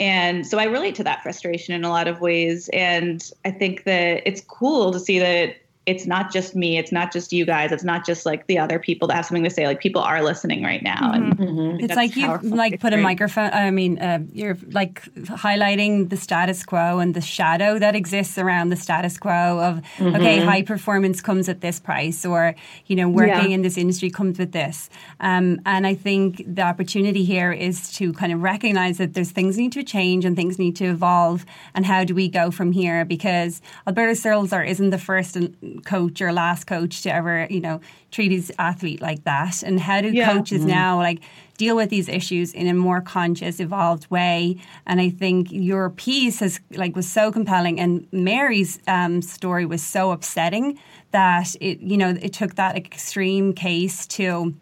and 0.00 0.46
so 0.46 0.58
I 0.58 0.64
relate 0.64 0.94
to 0.96 1.04
that 1.04 1.22
frustration 1.22 1.74
in 1.74 1.84
a 1.84 1.90
lot 1.90 2.08
of 2.08 2.22
ways. 2.22 2.70
And 2.72 3.22
I 3.44 3.50
think 3.50 3.84
that 3.84 4.22
it's 4.26 4.40
cool 4.40 4.90
to 4.92 4.98
see 4.98 5.18
that 5.18 5.56
it's 5.90 6.06
not 6.06 6.32
just 6.32 6.54
me 6.54 6.78
it's 6.78 6.92
not 6.92 7.12
just 7.12 7.32
you 7.32 7.44
guys 7.44 7.72
it's 7.72 7.82
not 7.82 8.06
just 8.06 8.24
like 8.24 8.46
the 8.46 8.56
other 8.56 8.78
people 8.78 9.08
that 9.08 9.14
have 9.14 9.26
something 9.26 9.42
to 9.42 9.50
say 9.50 9.66
like 9.66 9.80
people 9.80 10.00
are 10.00 10.22
listening 10.22 10.62
right 10.62 10.84
now 10.84 11.10
and 11.12 11.36
mm-hmm. 11.36 11.42
mm-hmm. 11.42 11.84
it's 11.84 11.96
like 11.96 12.14
you 12.14 12.28
like 12.42 12.78
put 12.80 12.92
great. 12.92 13.00
a 13.00 13.02
microphone 13.02 13.50
i 13.52 13.70
mean 13.70 13.98
uh, 13.98 14.20
you're 14.32 14.56
like 14.70 15.02
highlighting 15.46 16.08
the 16.08 16.16
status 16.16 16.64
quo 16.64 17.00
and 17.00 17.14
the 17.14 17.20
shadow 17.20 17.78
that 17.78 17.96
exists 17.96 18.38
around 18.38 18.68
the 18.68 18.76
status 18.76 19.18
quo 19.18 19.58
of 19.58 19.82
mm-hmm. 19.96 20.14
okay 20.14 20.38
high 20.38 20.62
performance 20.62 21.20
comes 21.20 21.48
at 21.48 21.60
this 21.60 21.80
price 21.80 22.24
or 22.24 22.54
you 22.86 22.94
know 22.94 23.08
working 23.08 23.50
yeah. 23.50 23.56
in 23.56 23.62
this 23.62 23.76
industry 23.76 24.10
comes 24.10 24.38
with 24.38 24.52
this 24.52 24.88
um, 25.18 25.60
and 25.66 25.88
i 25.88 25.94
think 25.94 26.44
the 26.46 26.62
opportunity 26.62 27.24
here 27.24 27.52
is 27.52 27.92
to 27.92 28.12
kind 28.12 28.32
of 28.32 28.40
recognize 28.42 28.98
that 28.98 29.14
there's 29.14 29.32
things 29.32 29.58
need 29.58 29.72
to 29.72 29.82
change 29.82 30.24
and 30.24 30.36
things 30.36 30.56
need 30.56 30.76
to 30.76 30.84
evolve 30.84 31.44
and 31.74 31.84
how 31.84 32.04
do 32.04 32.14
we 32.14 32.28
go 32.28 32.52
from 32.52 32.70
here 32.70 33.04
because 33.04 33.60
alberto 33.88 34.14
Salazar 34.14 34.62
isn't 34.62 34.90
the 34.90 34.98
first 34.98 35.36
coach 35.84 36.20
or 36.20 36.32
last 36.32 36.66
coach 36.66 37.02
to 37.02 37.12
ever, 37.12 37.46
you 37.50 37.60
know, 37.60 37.80
treat 38.10 38.32
his 38.32 38.52
athlete 38.58 39.00
like 39.00 39.24
that? 39.24 39.62
And 39.62 39.80
how 39.80 40.00
do 40.00 40.10
yeah. 40.10 40.32
coaches 40.32 40.60
mm-hmm. 40.60 40.70
now 40.70 40.96
like 40.98 41.20
deal 41.56 41.76
with 41.76 41.90
these 41.90 42.08
issues 42.08 42.54
in 42.54 42.66
a 42.66 42.74
more 42.74 43.00
conscious, 43.00 43.60
evolved 43.60 44.10
way? 44.10 44.56
And 44.86 45.00
I 45.00 45.10
think 45.10 45.48
your 45.50 45.90
piece 45.90 46.40
has 46.40 46.60
like 46.72 46.96
was 46.96 47.10
so 47.10 47.30
compelling, 47.32 47.80
and 47.80 48.06
Mary's 48.12 48.78
um, 48.86 49.22
story 49.22 49.66
was 49.66 49.82
so 49.82 50.10
upsetting 50.10 50.78
that 51.10 51.54
it, 51.60 51.80
you 51.80 51.96
know, 51.96 52.10
it 52.10 52.32
took 52.32 52.54
that 52.54 52.76
extreme 52.76 53.52
case 53.52 54.06
to 54.08 54.54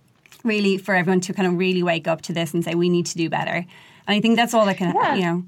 really 0.44 0.78
for 0.78 0.94
everyone 0.94 1.20
to 1.20 1.32
kind 1.32 1.46
of 1.46 1.58
really 1.58 1.82
wake 1.82 2.08
up 2.08 2.22
to 2.22 2.32
this 2.32 2.54
and 2.54 2.64
say 2.64 2.74
we 2.74 2.88
need 2.88 3.06
to 3.06 3.16
do 3.16 3.28
better. 3.28 3.66
And 4.06 4.16
I 4.16 4.20
think 4.20 4.36
that's 4.36 4.54
all 4.54 4.64
that 4.66 4.78
can, 4.78 4.94
yeah. 4.94 5.14
you 5.14 5.22
know. 5.22 5.44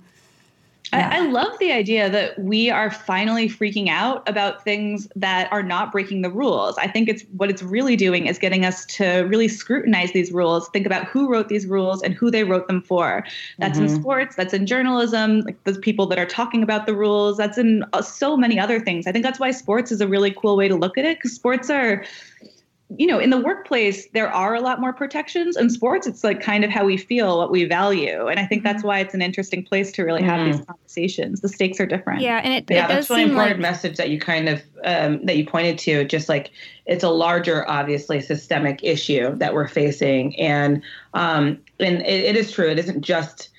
Yeah. 0.92 1.09
I, 1.12 1.18
I, 1.18 1.20
love 1.20 1.59
the 1.61 1.73
idea 1.73 2.11
that 2.11 2.38
we 2.38 2.68
are 2.68 2.90
finally 2.90 3.49
freaking 3.49 3.88
out 3.88 4.28
about 4.28 4.64
things 4.64 5.09
that 5.14 5.50
are 5.52 5.62
not 5.62 5.92
breaking 5.92 6.23
the 6.23 6.30
rules. 6.30 6.76
I 6.78 6.88
think 6.88 7.09
it's 7.09 7.23
what 7.37 7.49
it's 7.49 7.62
really 7.62 7.97
doing 7.97 8.26
is 8.26 8.38
getting 8.38 8.64
us 8.64 8.85
to 8.87 9.20
really 9.23 9.47
scrutinize 9.47 10.12
these 10.12 10.32
rules, 10.32 10.68
think 10.70 10.87
about 10.87 11.04
who 11.04 11.30
wrote 11.30 11.49
these 11.49 11.66
rules 11.66 12.02
and 12.02 12.14
who 12.14 12.30
they 12.30 12.42
wrote 12.42 12.66
them 12.66 12.82
for. 12.82 13.25
That's 13.59 13.78
mm-hmm. 13.78 13.94
in 13.94 14.00
sports, 14.00 14.37
that's 14.37 14.52
in 14.52 14.66
journalism, 14.66 15.42
like 15.42 15.62
the 15.64 15.75
people 15.75 16.06
that 16.06 16.18
are 16.18 16.26
talking 16.26 16.62
about 16.62 16.87
the 16.87 16.94
rules, 16.94 17.37
that's 17.37 17.59
in 17.59 17.85
uh, 17.92 18.02
so 18.02 18.37
many 18.37 18.59
other 18.59 18.80
things. 18.80 19.06
I 19.06 19.12
think 19.12 19.25
that's 19.25 19.38
why 19.38 19.52
sports 19.52 19.92
is 19.92 20.00
a 20.00 20.09
really 20.09 20.32
cool 20.32 20.56
way 20.56 20.66
to 20.66 20.75
look 20.75 20.99
at 20.99 21.04
it 21.04 21.18
because 21.18 21.32
sports 21.32 21.70
are 21.70 22.04
you 22.97 23.06
know, 23.06 23.18
in 23.18 23.30
the 23.30 23.38
workplace, 23.38 24.09
there 24.14 24.28
are 24.28 24.54
a 24.54 24.61
lot 24.61 24.80
more 24.80 24.92
protections. 24.92 25.57
In 25.57 25.70
sports, 25.70 26.07
it's 26.07 26.24
like 26.24 26.40
kind 26.40 26.64
of 26.64 26.70
how 26.70 26.85
we 26.85 26.96
feel, 26.96 27.38
what 27.38 27.50
we 27.50 27.64
value. 27.64 28.26
And 28.26 28.40
I 28.40 28.46
think 28.46 28.64
that's 28.64 28.79
mm-hmm. 28.79 28.88
why 28.88 28.98
it's 28.98 29.14
an 29.14 29.22
interesting 29.22 29.64
place 29.64 29.92
to 29.92 30.03
really 30.03 30.22
have 30.22 30.40
mm. 30.40 30.53
these 30.53 30.64
conversations. 30.64 31.40
The 31.40 31.48
stakes 31.48 31.79
are 31.79 31.87
different. 31.87 32.20
Yeah. 32.20 32.40
And 32.42 32.53
it, 32.53 32.64
yeah, 32.68 32.87
it 32.87 32.88
that's 32.88 33.09
really 33.09 33.22
important 33.22 33.61
like... 33.61 33.70
message 33.70 33.96
that 33.96 34.11
you 34.11 34.18
kind 34.18 34.48
of, 34.48 34.62
um, 34.85 35.24
that 35.26 35.37
you 35.37 35.46
pointed 35.46 35.79
to, 35.79 36.05
just 36.05 36.29
like 36.29 36.50
it's 36.87 37.05
a 37.05 37.11
larger, 37.11 37.68
obviously 37.68 38.20
systemic 38.20 38.83
issue 38.83 39.37
that 39.37 39.55
we're 39.55 39.68
facing. 39.68 40.38
And, 40.40 40.83
um, 41.14 41.59
and 41.79 42.03
it, 42.03 42.24
it 42.24 42.37
is 42.37 42.50
true. 42.50 42.68
It 42.68 42.79
isn't 42.81 43.03
just, 43.03 43.50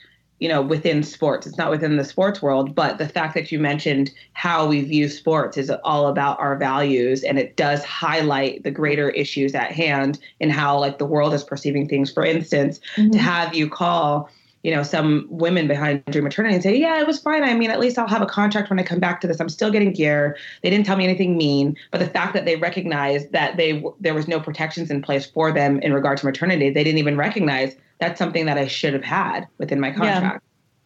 you 0.41 0.49
know 0.49 0.61
within 0.61 1.03
sports. 1.03 1.47
It's 1.47 1.57
not 1.57 1.69
within 1.69 1.95
the 1.95 2.03
sports 2.03 2.41
world 2.41 2.75
but 2.75 2.97
the 2.97 3.07
fact 3.07 3.35
that 3.35 3.51
you 3.51 3.59
mentioned 3.59 4.11
how 4.33 4.67
we 4.67 4.81
view 4.81 5.07
sports 5.07 5.55
is 5.55 5.71
all 5.83 6.07
about 6.07 6.39
our 6.39 6.57
values 6.57 7.23
and 7.23 7.39
it 7.39 7.55
does 7.55 7.85
highlight 7.85 8.63
the 8.63 8.71
greater 8.71 9.11
issues 9.11 9.55
at 9.55 9.71
hand 9.71 10.19
and 10.41 10.51
how 10.51 10.77
like 10.79 10.97
the 10.97 11.05
world 11.05 11.33
is 11.33 11.43
perceiving 11.43 11.87
things. 11.87 12.11
For 12.11 12.25
instance 12.25 12.81
mm-hmm. 12.97 13.11
to 13.11 13.19
have 13.19 13.53
you 13.53 13.69
call 13.69 14.29
you 14.63 14.73
know 14.73 14.83
some 14.83 15.27
women 15.29 15.67
behind 15.67 16.03
dream 16.05 16.23
maternity 16.23 16.55
and 16.55 16.63
say 16.63 16.75
yeah 16.75 16.99
it 16.99 17.05
was 17.05 17.19
fine. 17.19 17.43
I 17.43 17.53
mean 17.53 17.69
at 17.69 17.79
least 17.79 17.99
i'll 17.99 18.07
have 18.07 18.23
a 18.23 18.27
contract 18.27 18.71
when 18.71 18.79
i 18.79 18.83
come 18.83 18.99
back 18.99 19.21
to 19.21 19.27
this. 19.27 19.39
I'm 19.39 19.49
still 19.49 19.69
getting 19.69 19.93
gear. 19.93 20.37
They 20.63 20.71
didn't 20.71 20.87
tell 20.87 20.97
me 20.97 21.03
anything 21.03 21.37
mean 21.37 21.77
but 21.91 21.99
the 21.99 22.07
fact 22.07 22.33
that 22.33 22.45
they 22.45 22.55
recognized 22.55 23.31
that 23.31 23.57
they 23.57 23.83
there 23.99 24.15
was 24.15 24.27
no 24.27 24.39
protections 24.39 24.89
in 24.89 25.03
place 25.03 25.27
for 25.27 25.51
them 25.51 25.79
in 25.81 25.93
regard 25.93 26.17
to 26.17 26.25
maternity 26.25 26.71
they 26.71 26.83
didn't 26.83 26.97
even 26.97 27.15
recognize 27.15 27.75
that's 28.01 28.19
something 28.19 28.45
that 28.47 28.57
I 28.57 28.67
should 28.67 28.93
have 28.93 29.03
had 29.03 29.47
within 29.57 29.79
my 29.79 29.91
contract. 29.91 30.43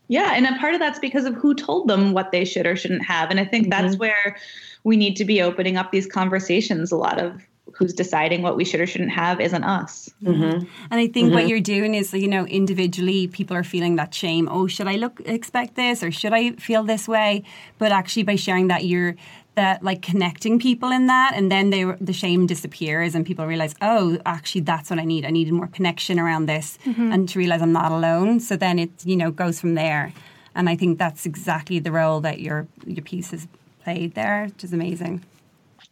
Yeah. 0.07 0.29
yeah. 0.29 0.33
And 0.35 0.45
a 0.45 0.59
part 0.59 0.75
of 0.75 0.79
that's 0.79 0.99
because 0.99 1.25
of 1.25 1.33
who 1.33 1.55
told 1.55 1.87
them 1.87 2.11
what 2.11 2.31
they 2.31 2.45
should 2.45 2.67
or 2.67 2.75
shouldn't 2.75 3.05
have. 3.05 3.31
And 3.31 3.39
I 3.39 3.45
think 3.45 3.63
mm-hmm. 3.63 3.81
that's 3.81 3.97
where 3.97 4.37
we 4.83 4.97
need 4.97 5.15
to 5.15 5.25
be 5.25 5.41
opening 5.41 5.77
up 5.77 5.91
these 5.91 6.05
conversations. 6.05 6.91
A 6.91 6.97
lot 6.97 7.19
of 7.19 7.41
who's 7.73 7.93
deciding 7.93 8.41
what 8.41 8.55
we 8.55 8.63
should 8.63 8.79
or 8.79 8.87
shouldn't 8.87 9.11
have 9.11 9.41
isn't 9.41 9.63
us. 9.63 10.09
Mm-hmm. 10.23 10.65
And 10.91 10.99
I 10.99 11.07
think 11.07 11.27
mm-hmm. 11.27 11.33
what 11.33 11.47
you're 11.47 11.59
doing 11.59 11.95
is, 11.95 12.13
you 12.13 12.27
know, 12.27 12.45
individually 12.45 13.27
people 13.27 13.55
are 13.55 13.63
feeling 13.63 13.95
that 13.95 14.13
shame. 14.13 14.47
Oh, 14.51 14.67
should 14.67 14.87
I 14.87 14.95
look 14.95 15.21
expect 15.25 15.75
this 15.75 16.03
or 16.03 16.11
should 16.11 16.33
I 16.33 16.51
feel 16.51 16.83
this 16.83 17.07
way? 17.07 17.43
But 17.77 17.91
actually, 17.91 18.23
by 18.23 18.35
sharing 18.35 18.67
that, 18.67 18.85
you're 18.85 19.15
that 19.55 19.83
like 19.83 20.01
connecting 20.01 20.59
people 20.59 20.91
in 20.91 21.07
that 21.07 21.33
and 21.35 21.51
then 21.51 21.69
they 21.69 21.83
the 22.01 22.13
shame 22.13 22.45
disappears 22.45 23.15
and 23.15 23.25
people 23.25 23.45
realize 23.45 23.73
oh 23.81 24.17
actually 24.25 24.61
that's 24.61 24.89
what 24.89 24.99
i 24.99 25.03
need 25.03 25.25
i 25.25 25.29
needed 25.29 25.53
more 25.53 25.67
connection 25.67 26.19
around 26.19 26.45
this 26.45 26.77
mm-hmm. 26.85 27.11
and 27.11 27.27
to 27.29 27.39
realize 27.39 27.61
i'm 27.61 27.71
not 27.71 27.91
alone 27.91 28.39
so 28.39 28.55
then 28.55 28.79
it 28.79 28.91
you 29.05 29.15
know 29.15 29.31
goes 29.31 29.59
from 29.59 29.75
there 29.75 30.13
and 30.53 30.69
i 30.69 30.75
think 30.75 30.97
that's 30.97 31.25
exactly 31.25 31.79
the 31.79 31.91
role 31.91 32.21
that 32.21 32.39
your 32.39 32.67
your 32.85 33.03
piece 33.03 33.31
has 33.31 33.47
played 33.83 34.13
there 34.15 34.45
which 34.45 34.63
is 34.63 34.73
amazing 34.73 35.23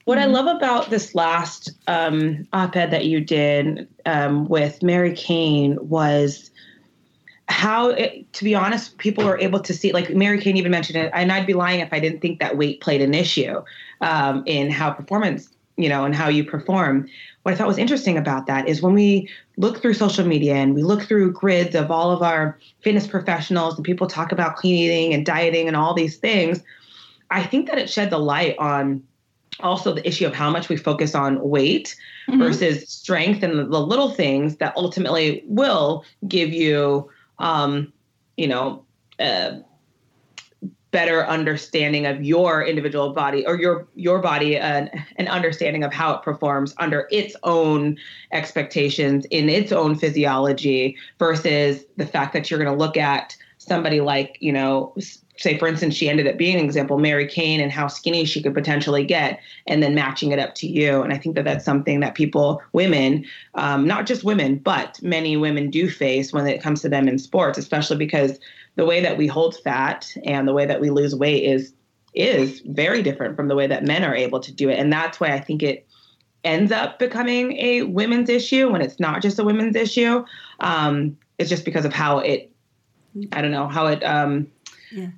what 0.06 0.18
I 0.18 0.24
mm-hmm. 0.24 0.34
love 0.34 0.58
about 0.58 0.90
this 0.90 1.16
last 1.16 1.72
um, 1.88 2.46
op-ed 2.52 2.92
that 2.92 3.06
you 3.06 3.22
did 3.22 3.88
um, 4.06 4.50
with 4.50 4.84
Mary 4.84 5.14
Cain 5.16 5.78
was 5.80 6.52
how 7.50 7.90
it, 7.90 8.32
to 8.34 8.44
be 8.44 8.56
honest 8.56 8.98
people 8.98 9.26
were 9.26 9.38
able 9.38 9.60
to 9.60 9.74
see 9.74 9.92
like 9.92 10.10
mary 10.12 10.40
cain 10.40 10.56
even 10.58 10.72
mentioned 10.72 10.98
it 10.98 11.12
and 11.14 11.32
i'd 11.32 11.46
be 11.46 11.54
lying 11.54 11.80
if 11.80 11.92
i 11.92 12.00
didn't 12.00 12.22
think 12.22 12.40
that 12.40 12.58
weight 12.58 12.80
played 12.82 13.02
an 13.02 13.14
issue 13.14 13.62
um, 14.02 14.44
in 14.46 14.70
how 14.70 14.92
performance 14.92 15.50
you 15.76 15.90
know 15.90 16.06
and 16.06 16.16
how 16.16 16.30
you 16.30 16.44
perform 16.44 17.08
what 17.44 17.54
i 17.54 17.58
thought 17.58 17.68
was 17.68 17.78
interesting 17.78 18.18
about 18.18 18.48
that 18.48 18.68
is 18.68 18.82
when 18.82 18.94
we 18.94 19.30
look 19.58 19.82
through 19.82 19.94
social 19.94 20.26
media 20.26 20.56
and 20.56 20.74
we 20.74 20.84
look 20.84 21.04
through 21.04 21.32
grids 21.34 21.76
of 21.76 21.92
all 21.92 22.12
of 22.12 22.22
our 22.22 22.58
fitness 22.82 23.08
professionals 23.08 23.76
and 23.76 23.84
people 23.84 24.08
talk 24.08 24.32
about 24.32 24.56
clean 24.56 24.76
eating 24.76 25.14
and 25.14 25.26
dieting 25.26 25.68
and 25.68 25.76
all 25.76 25.94
these 25.94 26.18
things 26.18 26.62
i 27.30 27.44
think 27.44 27.68
that 27.68 27.78
it 27.78 27.90
shed 27.90 28.10
the 28.10 28.20
light 28.20 28.58
on 28.58 29.04
also 29.60 29.94
the 29.94 30.08
issue 30.08 30.26
of 30.26 30.34
how 30.34 30.50
much 30.50 30.70
we 30.70 30.78
focus 30.78 31.14
on 31.14 31.42
weight 31.50 31.96
mm-hmm. 32.28 32.40
versus 32.40 32.90
strength 32.90 33.44
and 33.44 33.72
the 33.72 33.82
little 33.82 34.10
things 34.10 34.58
that 34.58 34.76
ultimately 34.78 35.44
will 35.46 36.04
give 36.28 36.50
you 36.50 37.10
um, 37.40 37.92
you 38.38 38.48
know, 38.48 38.86
a 39.20 39.62
better 40.94 41.26
understanding 41.26 42.06
of 42.06 42.24
your 42.24 42.64
individual 42.64 43.14
body 43.14 43.46
or 43.48 43.60
your 43.60 43.88
your 43.96 44.20
body 44.20 44.56
and 44.56 44.92
an 45.16 45.28
understanding 45.28 45.84
of 45.84 45.92
how 45.92 46.14
it 46.14 46.22
performs 46.22 46.76
under 46.78 47.08
its 47.12 47.36
own 47.42 47.98
expectations 48.32 49.26
in 49.32 49.50
its 49.50 49.72
own 49.72 49.96
physiology 49.96 50.96
versus 51.18 51.84
the 51.98 52.06
fact 52.06 52.32
that 52.32 52.50
you're 52.50 52.64
going 52.64 52.72
to 52.72 52.78
look 52.78 52.96
at 52.96 53.36
somebody 53.58 54.02
like 54.02 54.38
you 54.40 54.54
know 54.54 54.94
say 55.38 55.58
for 55.58 55.68
instance 55.68 55.96
she 55.96 56.10
ended 56.10 56.28
up 56.28 56.38
being 56.38 56.58
an 56.58 56.66
example 56.66 56.98
mary 56.98 57.28
cain 57.28 57.60
and 57.60 57.72
how 57.72 57.88
skinny 57.88 58.26
she 58.26 58.42
could 58.42 58.54
potentially 58.54 59.04
get 59.04 59.40
and 59.68 59.82
then 59.82 59.96
matching 59.96 60.32
it 60.32 60.40
up 60.40 60.54
to 60.56 60.68
you 60.68 61.02
and 61.02 61.14
i 61.14 61.18
think 61.18 61.36
that 61.36 61.46
that's 61.46 61.66
something 61.66 62.00
that 62.00 62.16
people 62.16 62.62
women 62.74 63.26
um, 63.56 63.88
not 63.88 64.06
just 64.06 64.24
women 64.24 64.58
but 64.58 65.02
many 65.02 65.36
women 65.38 65.70
do 65.70 65.90
face 65.90 66.32
when 66.32 66.48
it 66.48 66.62
comes 66.62 66.82
to 66.82 66.90
them 66.90 67.08
in 67.08 67.18
sports 67.18 67.58
especially 67.58 67.98
because 67.98 68.40
the 68.76 68.86
way 68.86 69.02
that 69.02 69.18
we 69.18 69.28
hold 69.28 69.56
fat 69.64 70.12
and 70.26 70.48
the 70.48 70.54
way 70.54 70.66
that 70.66 70.82
we 70.82 70.90
lose 70.90 71.16
weight 71.16 71.44
is 71.44 71.74
is 72.14 72.62
very 72.68 73.02
different 73.02 73.36
from 73.36 73.48
the 73.48 73.56
way 73.56 73.66
that 73.66 73.84
men 73.84 74.04
are 74.04 74.16
able 74.16 74.40
to 74.40 74.52
do 74.52 74.70
it 74.70 74.78
and 74.78 74.94
that's 74.94 75.20
why 75.20 75.32
i 75.32 75.40
think 75.40 75.64
it 75.64 75.88
ends 76.44 76.72
up 76.72 77.00
becoming 77.00 77.54
a 77.58 77.84
women's 77.84 78.30
issue 78.30 78.70
when 78.72 78.82
it's 78.82 79.00
not 79.00 79.22
just 79.22 79.40
a 79.40 79.44
women's 79.44 79.76
issue. 79.76 80.26
Um, 80.60 81.18
it's 81.38 81.50
just 81.50 81.66
because 81.66 81.86
of 81.86 81.94
how 81.94 82.20
it, 82.20 82.52
I 83.32 83.42
don't 83.42 83.52
know, 83.52 83.68
how 83.68 83.88
it. 83.88 84.04
Um, 84.04 84.48
Yeah. 84.92 85.10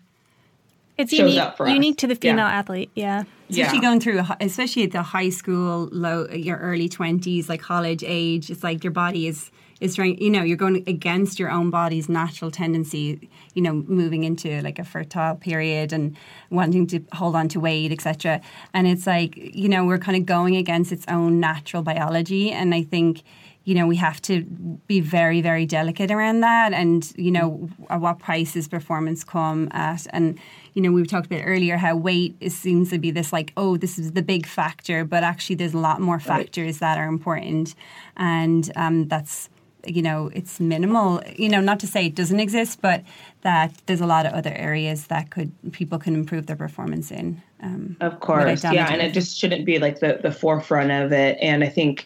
It's 0.98 1.12
shows 1.12 1.20
unique, 1.32 1.40
up 1.40 1.58
for 1.58 1.68
us. 1.68 1.74
unique 1.74 1.98
to 2.00 2.08
the 2.08 2.14
Yeah. 2.14 2.32
female 2.32 2.46
athlete. 2.46 2.90
Yeah. 2.96 3.24
Especially 3.50 3.76
Yeah. 3.78 3.82
going 3.82 4.00
through, 4.00 4.22
especially 4.40 4.84
at 4.84 4.92
the 4.92 5.04
high 5.04 5.30
school, 5.30 5.90
low, 5.92 6.28
your 6.30 6.58
early 6.58 6.90
twenties, 6.90 7.50
like 7.50 7.62
college 7.62 8.04
age, 8.06 8.50
it's 8.50 8.64
like 8.64 8.84
your 8.84 8.92
body 8.92 9.28
is 9.28 9.52
is 9.82 9.96
trying. 9.96 10.18
You 10.22 10.30
know, 10.30 10.42
you're 10.42 10.56
going 10.56 10.84
against 10.88 11.38
your 11.38 11.52
own 11.52 11.70
body's 11.70 12.08
natural 12.08 12.50
tendency. 12.50 13.30
You 13.56 13.62
know, 13.62 13.74
moving 13.74 14.24
into 14.24 14.62
like 14.62 14.80
a 14.80 14.86
fertile 14.86 15.36
period 15.36 15.92
and 15.92 16.16
wanting 16.50 16.88
to 16.88 17.02
hold 17.12 17.36
on 17.36 17.50
to 17.50 17.60
weight, 17.60 17.92
etc. 17.92 18.40
And 18.74 18.88
it's 18.88 19.06
like 19.06 19.36
you 19.36 19.68
know 19.68 19.84
we're 19.86 19.98
kind 20.00 20.18
of 20.18 20.26
going 20.26 20.56
against 20.56 20.94
its 20.94 21.06
own 21.10 21.42
natural 21.42 21.84
biology, 21.84 22.52
and 22.52 22.74
I 22.74 22.84
think 22.84 23.22
you 23.66 23.76
know 23.76 23.86
we 23.86 23.98
have 23.98 24.22
to 24.22 24.44
be 24.88 25.00
very 25.00 25.42
very 25.42 25.66
delicate 25.66 26.12
around 26.12 26.40
that. 26.42 26.74
And 26.74 27.12
you 27.18 27.32
know 27.32 27.70
at 27.90 28.00
what 28.00 28.20
price 28.20 28.54
does 28.54 28.68
performance 28.68 29.24
come 29.24 29.68
at? 29.72 30.08
And 30.12 30.40
you 30.74 30.82
know 30.82 30.92
we 30.92 31.06
talked 31.06 31.26
about 31.26 31.42
earlier 31.44 31.78
how 31.78 31.96
weight 31.96 32.36
is, 32.40 32.58
seems 32.58 32.90
to 32.92 33.00
be 33.00 33.12
this 33.12 33.34
like 33.34 33.52
oh 33.58 33.76
this 33.78 34.00
is 34.00 34.14
the 34.14 34.22
big 34.22 34.46
factor 34.46 35.04
but 35.04 35.24
actually 35.24 35.56
there's 35.56 35.74
a 35.74 35.80
lot 35.80 36.00
more 36.00 36.20
factors 36.20 36.80
that 36.80 36.98
are 36.98 37.08
important. 37.08 37.76
And 38.16 38.72
um, 38.76 39.08
that's 39.08 39.50
you 39.86 40.02
know 40.02 40.32
it's 40.34 40.60
minimal. 40.60 41.22
You 41.36 41.50
know 41.50 41.62
not 41.62 41.80
to 41.82 41.88
say 41.88 42.06
it 42.06 42.16
doesn't 42.16 42.40
exist 42.40 42.82
but 42.82 43.04
that 43.42 43.74
there's 43.86 44.02
a 44.02 44.08
lot 44.08 44.26
of 44.26 44.34
other 44.34 44.54
areas 44.54 45.08
that 45.08 45.32
could 45.32 45.52
people 45.72 46.00
can 46.00 46.14
improve 46.14 46.46
their 46.46 46.56
performance 46.56 47.12
in 47.12 47.42
um, 47.62 47.98
Of 48.02 48.20
course, 48.20 48.64
yeah, 48.64 48.92
and 48.92 49.02
it 49.02 49.14
just 49.14 49.38
shouldn't 49.38 49.66
be 49.66 49.80
like 49.80 50.00
the 50.00 50.20
the 50.22 50.32
forefront 50.32 50.92
of 50.92 51.12
it. 51.12 51.38
And 51.42 51.64
I 51.64 51.70
think, 51.70 52.06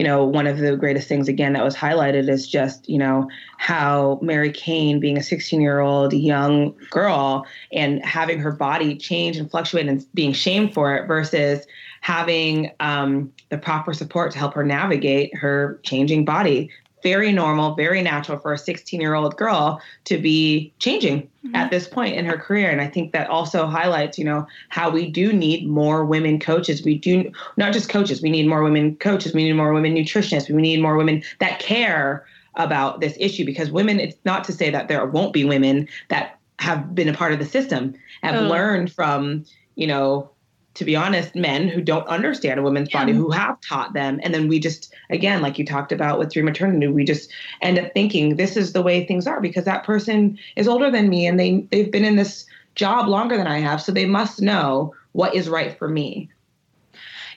you 0.00 0.04
know, 0.04 0.24
one 0.24 0.46
of 0.46 0.56
the 0.56 0.78
greatest 0.78 1.08
things 1.08 1.28
again 1.28 1.52
that 1.52 1.62
was 1.62 1.76
highlighted 1.76 2.30
is 2.30 2.48
just 2.48 2.88
you 2.88 2.96
know 2.96 3.28
how 3.58 4.18
Mary 4.22 4.50
Cain, 4.50 4.98
being 4.98 5.18
a 5.18 5.22
16 5.22 5.60
year 5.60 5.80
old 5.80 6.14
young 6.14 6.74
girl, 6.88 7.46
and 7.70 8.02
having 8.02 8.38
her 8.38 8.50
body 8.50 8.96
change 8.96 9.36
and 9.36 9.50
fluctuate 9.50 9.86
and 9.86 10.06
being 10.14 10.32
shamed 10.32 10.72
for 10.72 10.96
it, 10.96 11.06
versus 11.06 11.66
having 12.00 12.70
um, 12.80 13.30
the 13.50 13.58
proper 13.58 13.92
support 13.92 14.32
to 14.32 14.38
help 14.38 14.54
her 14.54 14.64
navigate 14.64 15.36
her 15.36 15.78
changing 15.82 16.24
body. 16.24 16.70
Very 17.02 17.32
normal, 17.32 17.74
very 17.74 18.02
natural 18.02 18.38
for 18.38 18.52
a 18.52 18.58
16 18.58 19.00
year 19.00 19.14
old 19.14 19.36
girl 19.36 19.80
to 20.04 20.18
be 20.18 20.72
changing 20.78 21.22
mm-hmm. 21.22 21.54
at 21.54 21.70
this 21.70 21.88
point 21.88 22.16
in 22.16 22.24
her 22.26 22.36
career. 22.36 22.70
And 22.70 22.80
I 22.80 22.88
think 22.88 23.12
that 23.12 23.28
also 23.28 23.66
highlights, 23.66 24.18
you 24.18 24.24
know, 24.24 24.46
how 24.68 24.90
we 24.90 25.10
do 25.10 25.32
need 25.32 25.66
more 25.66 26.04
women 26.04 26.38
coaches. 26.38 26.84
We 26.84 26.98
do 26.98 27.30
not 27.56 27.72
just 27.72 27.88
coaches, 27.88 28.22
we 28.22 28.30
need 28.30 28.48
more 28.48 28.62
women 28.62 28.96
coaches, 28.96 29.32
we 29.32 29.44
need 29.44 29.54
more 29.54 29.72
women 29.72 29.94
nutritionists, 29.94 30.50
we 30.50 30.62
need 30.62 30.82
more 30.82 30.96
women 30.96 31.22
that 31.38 31.58
care 31.58 32.26
about 32.56 33.00
this 33.00 33.16
issue 33.18 33.44
because 33.44 33.70
women, 33.70 34.00
it's 34.00 34.18
not 34.24 34.44
to 34.44 34.52
say 34.52 34.70
that 34.70 34.88
there 34.88 35.04
won't 35.06 35.32
be 35.32 35.44
women 35.44 35.88
that 36.08 36.38
have 36.58 36.94
been 36.94 37.08
a 37.08 37.14
part 37.14 37.32
of 37.32 37.38
the 37.38 37.44
system, 37.44 37.94
have 38.22 38.34
Totally. 38.34 38.50
learned 38.50 38.92
from, 38.92 39.44
you 39.76 39.86
know, 39.86 40.30
to 40.74 40.84
be 40.84 40.94
honest, 40.94 41.34
men 41.34 41.68
who 41.68 41.80
don't 41.80 42.06
understand 42.06 42.60
a 42.60 42.62
woman's 42.62 42.90
body, 42.90 43.12
who 43.12 43.30
have 43.30 43.60
taught 43.60 43.92
them. 43.92 44.20
And 44.22 44.32
then 44.32 44.46
we 44.48 44.60
just, 44.60 44.94
again, 45.10 45.42
like 45.42 45.58
you 45.58 45.64
talked 45.64 45.92
about 45.92 46.18
with 46.18 46.32
Dream 46.32 46.44
Maternity, 46.44 46.86
we 46.86 47.04
just 47.04 47.30
end 47.60 47.78
up 47.78 47.92
thinking 47.92 48.36
this 48.36 48.56
is 48.56 48.72
the 48.72 48.82
way 48.82 49.04
things 49.04 49.26
are 49.26 49.40
because 49.40 49.64
that 49.64 49.84
person 49.84 50.38
is 50.56 50.68
older 50.68 50.90
than 50.90 51.08
me 51.08 51.26
and 51.26 51.40
they, 51.40 51.66
they've 51.70 51.90
been 51.90 52.04
in 52.04 52.16
this 52.16 52.46
job 52.76 53.08
longer 53.08 53.36
than 53.36 53.48
I 53.48 53.58
have. 53.58 53.82
So 53.82 53.90
they 53.90 54.06
must 54.06 54.40
know 54.40 54.94
what 55.12 55.34
is 55.34 55.48
right 55.48 55.76
for 55.76 55.88
me. 55.88 56.30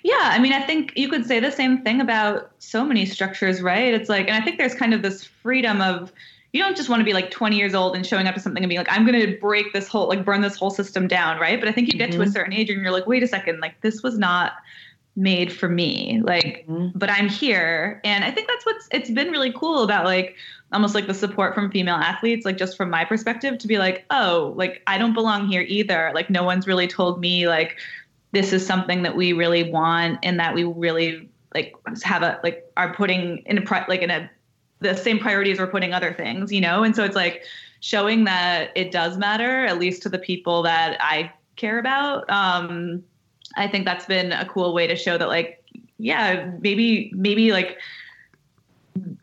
Yeah, 0.04 0.20
I 0.20 0.38
mean, 0.38 0.54
I 0.54 0.62
think 0.62 0.92
you 0.96 1.10
could 1.10 1.26
say 1.26 1.40
the 1.40 1.52
same 1.52 1.82
thing 1.82 2.02
about 2.02 2.52
so 2.60 2.86
many 2.86 3.06
structures, 3.06 3.62
right? 3.62 3.94
It's 3.94 4.10
like, 4.10 4.28
and 4.28 4.36
I 4.36 4.42
think 4.46 4.58
there's 4.58 4.76
kind 4.76 4.94
of 4.94 5.02
this 5.02 5.24
freedom 5.24 5.82
of 5.82 6.12
you 6.54 6.62
don't 6.62 6.78
just 6.78 6.88
want 6.88 7.00
to 7.00 7.04
be 7.04 7.14
like 7.14 7.32
20 7.32 7.58
years 7.58 7.74
old 7.74 7.96
and 7.96 8.06
showing 8.06 8.28
up 8.28 8.36
to 8.36 8.40
something 8.40 8.64
and 8.64 8.70
being 8.70 8.80
like, 8.80 8.92
I'm 8.92 9.06
going 9.06 9.20
to 9.20 9.38
break 9.40 9.74
this 9.74 9.88
whole, 9.88 10.08
like, 10.08 10.24
burn 10.24 10.42
this 10.42 10.56
whole 10.56 10.70
system 10.70 11.08
down, 11.08 11.40
right? 11.40 11.60
But 11.60 11.68
I 11.68 11.72
think 11.72 11.92
you 11.92 11.98
get 11.98 12.12
to 12.12 12.22
a 12.22 12.24
mm-hmm. 12.24 12.32
certain 12.32 12.54
age 12.54 12.70
and 12.70 12.80
you're 12.80 12.92
like, 12.92 13.08
wait 13.08 13.24
a 13.24 13.28
second, 13.28 13.60
like, 13.60 13.82
this 13.82 14.04
was 14.04 14.20
not 14.20 14.54
made 15.16 15.52
for 15.52 15.68
me, 15.68 16.22
like, 16.24 16.66
mm-hmm. 16.68 16.98
but 16.98 17.10
I'm 17.10 17.28
here. 17.28 18.00
And 18.04 18.24
I 18.24 18.30
think 18.30 18.48
that's 18.48 18.66
what's, 18.68 18.88
it's 18.92 19.10
been 19.10 19.32
really 19.32 19.52
cool 19.52 19.84
about 19.84 20.06
like, 20.06 20.36
almost 20.72 20.96
like 20.96 21.08
the 21.08 21.14
support 21.14 21.56
from 21.56 21.72
female 21.72 21.96
athletes, 21.96 22.46
like, 22.46 22.58
just 22.58 22.78
from 22.78 22.90
my 22.90 23.04
perspective, 23.04 23.58
to 23.58 23.68
be 23.68 23.80
like, 23.80 24.06
oh, 24.12 24.54
like, 24.56 24.84
I 24.86 25.00
don't 25.00 25.14
belong 25.14 25.48
here 25.48 25.62
either. 25.62 26.12
Like, 26.14 26.30
no 26.30 26.44
one's 26.44 26.68
really 26.68 26.88
told 26.88 27.20
me, 27.20 27.48
like, 27.48 27.80
this 28.32 28.54
is 28.54 28.66
something 28.66 29.04
that 29.04 29.16
we 29.16 29.34
really 29.34 29.72
want 29.72 30.20
and 30.22 30.40
that 30.40 30.54
we 30.54 30.64
really 30.64 31.30
like 31.54 31.76
have 32.02 32.24
a 32.24 32.40
like 32.44 32.66
are 32.78 32.94
putting 32.96 33.38
in 33.46 33.60
a 33.60 33.86
like 33.88 34.02
in 34.02 34.10
a 34.10 34.30
the 34.84 34.96
same 34.96 35.20
priorities 35.20 35.60
we're 35.60 35.68
putting 35.68 35.94
other 35.94 36.14
things 36.14 36.52
you 36.52 36.62
know? 36.62 36.84
And 36.84 36.96
so 36.96 37.04
it's 37.04 37.16
like 37.16 37.44
showing 37.80 38.24
that 38.26 38.72
it 38.76 38.92
does 38.92 39.18
matter 39.18 39.66
at 39.66 39.80
least 39.80 40.02
to 40.04 40.10
the 40.10 40.20
people 40.20 40.62
that 40.64 40.98
i 41.00 41.32
care 41.56 41.80
about. 41.80 42.30
Um 42.30 43.04
i 43.56 43.68
think 43.68 43.86
that's 43.86 44.06
been 44.06 44.32
a 44.32 44.46
cool 44.46 44.74
way 44.74 44.88
to 44.88 44.96
show 44.96 45.18
that 45.18 45.28
like 45.28 45.64
yeah 45.98 46.52
maybe 46.60 47.12
maybe 47.14 47.52
like 47.52 47.78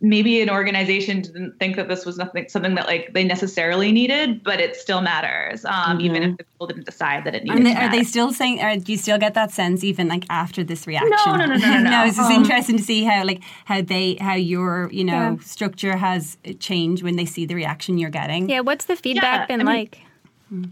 maybe 0.00 0.40
an 0.40 0.50
organization 0.50 1.20
didn't 1.22 1.58
think 1.58 1.76
that 1.76 1.86
this 1.88 2.04
was 2.04 2.16
nothing 2.18 2.48
something 2.48 2.74
that 2.74 2.86
like 2.86 3.12
they 3.14 3.22
necessarily 3.22 3.92
needed 3.92 4.42
but 4.42 4.58
it 4.60 4.74
still 4.74 5.00
matters 5.00 5.64
um 5.64 6.00
even 6.00 6.22
if 6.24 6.36
the 6.38 6.44
people 6.44 6.66
didn't 6.66 6.84
decide 6.86 7.24
that 7.24 7.34
it 7.34 7.44
needed 7.44 7.58
And 7.58 7.66
they, 7.66 7.74
to 7.74 7.80
are 7.84 7.90
they 7.90 8.02
still 8.04 8.32
saying? 8.32 8.60
Or 8.62 8.76
do 8.76 8.90
you 8.92 8.98
still 8.98 9.18
get 9.18 9.34
that 9.34 9.52
sense 9.52 9.84
even 9.84 10.08
like 10.08 10.24
after 10.28 10.64
this 10.64 10.86
reaction? 10.86 11.10
no, 11.26 11.36
no, 11.36 11.46
no, 11.46 11.54
no, 11.56 11.78
no. 11.90 12.04
it's 12.04 12.16
just 12.16 12.30
Um, 12.30 12.42
interesting 12.42 12.78
to 12.78 12.82
see 12.82 13.04
how 13.04 13.24
like 13.24 13.42
how 13.64 13.80
they 13.82 14.16
how 14.20 14.34
your 14.34 14.90
you 14.92 15.04
know 15.04 15.12
Yeah. 15.12 15.36
structure 15.44 15.96
has 15.96 16.36
changed 16.58 17.02
when 17.02 17.16
they 17.16 17.24
see 17.26 17.46
the 17.46 17.54
reaction 17.54 17.96
you're 17.98 18.10
getting. 18.10 18.48
Yeah. 18.48 18.60
What's 18.60 18.86
the 18.86 18.96
feedback 18.96 19.40
Yeah, 19.40 19.46
been 19.56 19.60
I 19.60 19.64
mean- 19.64 19.80
like? 19.82 19.98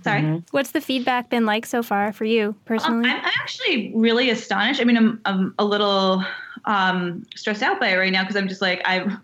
sorry 0.02 0.42
What's 0.50 0.72
the 0.72 0.80
feedback 0.80 1.30
been 1.30 1.46
like 1.46 1.64
so 1.64 1.84
far 1.84 2.12
for 2.12 2.24
you 2.24 2.48
Um, 2.48 2.56
personally? 2.64 3.08
I'm 3.10 3.22
actually 3.40 3.92
really 3.94 4.28
astonished. 4.30 4.80
I 4.80 4.84
mean, 4.84 4.96
I'm, 4.96 5.20
I'm 5.24 5.54
a 5.58 5.64
little 5.64 6.24
um, 6.68 7.26
stressed 7.34 7.62
out 7.62 7.80
by 7.80 7.88
it 7.88 7.96
right 7.96 8.12
now 8.12 8.22
because 8.22 8.36
I'm 8.36 8.48
just 8.48 8.62
like 8.62 8.80
I'm. 8.84 9.20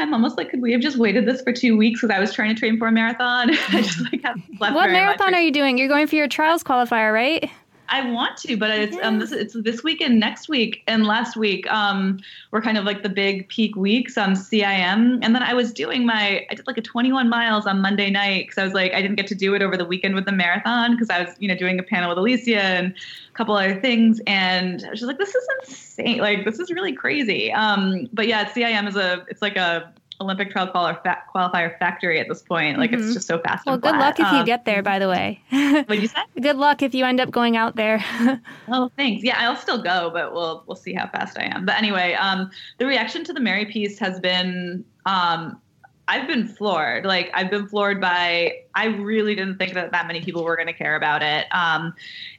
I'm 0.00 0.14
almost 0.14 0.38
like, 0.38 0.50
could 0.50 0.62
we 0.62 0.70
have 0.70 0.80
just 0.80 0.96
waited 0.96 1.26
this 1.26 1.42
for 1.42 1.52
two 1.52 1.76
weeks? 1.76 2.00
Because 2.00 2.14
I 2.14 2.20
was 2.20 2.32
trying 2.32 2.54
to 2.54 2.56
train 2.56 2.78
for 2.78 2.86
a 2.86 2.92
marathon. 2.92 3.50
I 3.70 3.82
just 3.82 4.00
like 4.00 4.22
haven't 4.22 4.44
slept 4.56 4.76
what 4.76 4.90
marathon 4.90 5.32
much. 5.32 5.34
are 5.34 5.40
you 5.40 5.50
doing? 5.50 5.76
You're 5.76 5.88
going 5.88 6.06
for 6.06 6.14
your 6.14 6.28
trials 6.28 6.62
qualifier, 6.62 7.12
right? 7.12 7.50
I 7.88 8.10
want 8.10 8.36
to, 8.38 8.56
but 8.56 8.70
it's 8.70 8.96
um 9.02 9.18
this 9.18 9.32
it's 9.32 9.54
this 9.54 9.82
week 9.82 10.00
and 10.00 10.20
next 10.20 10.48
week 10.48 10.82
and 10.86 11.06
last 11.06 11.36
week 11.36 11.70
um 11.70 12.20
were 12.50 12.60
kind 12.60 12.76
of 12.78 12.84
like 12.84 13.02
the 13.02 13.08
big 13.08 13.48
peak 13.48 13.76
weeks 13.76 14.18
on 14.18 14.32
CIM, 14.32 15.18
and 15.22 15.34
then 15.34 15.42
I 15.42 15.54
was 15.54 15.72
doing 15.72 16.06
my 16.06 16.46
I 16.50 16.54
did 16.54 16.66
like 16.66 16.78
a 16.78 16.82
21 16.82 17.28
miles 17.28 17.66
on 17.66 17.80
Monday 17.80 18.10
night 18.10 18.46
because 18.46 18.58
I 18.58 18.64
was 18.64 18.74
like 18.74 18.92
I 18.94 19.02
didn't 19.02 19.16
get 19.16 19.26
to 19.28 19.34
do 19.34 19.54
it 19.54 19.62
over 19.62 19.76
the 19.76 19.84
weekend 19.84 20.14
with 20.14 20.24
the 20.24 20.32
marathon 20.32 20.92
because 20.92 21.10
I 21.10 21.22
was 21.22 21.34
you 21.38 21.48
know 21.48 21.56
doing 21.56 21.78
a 21.78 21.82
panel 21.82 22.08
with 22.08 22.18
Alysia 22.18 22.56
and 22.56 22.88
a 22.88 23.32
couple 23.34 23.56
other 23.56 23.80
things, 23.80 24.20
and 24.26 24.84
I 24.84 24.90
was 24.90 25.00
just 25.00 25.08
like 25.08 25.18
this 25.18 25.34
is 25.34 25.48
insane, 25.60 26.18
like 26.18 26.44
this 26.44 26.58
is 26.58 26.70
really 26.70 26.92
crazy. 26.92 27.52
Um, 27.52 28.08
but 28.12 28.26
yeah, 28.26 28.50
CIM 28.50 28.88
is 28.88 28.96
a 28.96 29.24
it's 29.28 29.42
like 29.42 29.56
a 29.56 29.92
Olympic 30.20 30.50
trial 30.50 30.66
qualifier, 30.68 31.16
qualifier 31.34 31.78
factory 31.78 32.18
at 32.18 32.26
this 32.28 32.42
point. 32.42 32.78
Like 32.78 32.92
it's 32.92 33.14
just 33.14 33.26
so 33.28 33.38
fast. 33.38 33.64
Well, 33.66 33.78
good 33.78 33.90
flat. 33.90 34.00
luck 34.00 34.20
if 34.20 34.32
you 34.32 34.38
Um, 34.38 34.44
get 34.46 34.64
there, 34.64 34.82
by 34.82 34.98
the 34.98 35.08
way. 35.08 35.40
What 35.86 36.00
you 36.00 36.08
say? 36.08 36.20
good 36.40 36.56
luck 36.56 36.82
if 36.82 36.94
you 36.94 37.04
end 37.04 37.20
up 37.20 37.30
going 37.30 37.56
out 37.56 37.76
there. 37.76 38.04
Oh, 38.70 38.90
thanks. 38.96 39.24
Yeah, 39.24 39.36
I'll 39.38 39.56
still 39.56 39.82
go, 39.82 40.10
but 40.12 40.32
we'll 40.34 40.62
we'll 40.66 40.76
see 40.76 40.92
how 40.92 41.06
fast 41.08 41.38
I 41.38 41.44
am. 41.44 41.64
But 41.64 41.76
anyway, 41.76 42.12
um, 42.14 42.50
the 42.78 42.86
reaction 42.86 43.24
to 43.24 43.32
the 43.32 43.40
Mary 43.40 43.64
piece 43.64 43.98
has 43.98 44.20
been 44.20 44.84
um, 45.06 45.58
I've 46.08 46.26
been 46.26 46.48
floored. 46.48 47.04
Like 47.04 47.30
I've 47.34 47.50
been 47.50 47.68
floored 47.68 48.00
by 48.00 48.62
I 48.74 48.86
really 48.86 49.34
didn't 49.34 49.58
think 49.58 49.74
that 49.74 49.92
that 49.92 50.06
many 50.06 50.22
people 50.22 50.42
were 50.42 50.56
going 50.56 50.66
to 50.66 50.72
care 50.72 50.96
about 50.96 51.22
it. 51.22 51.46
Um, 51.52 51.94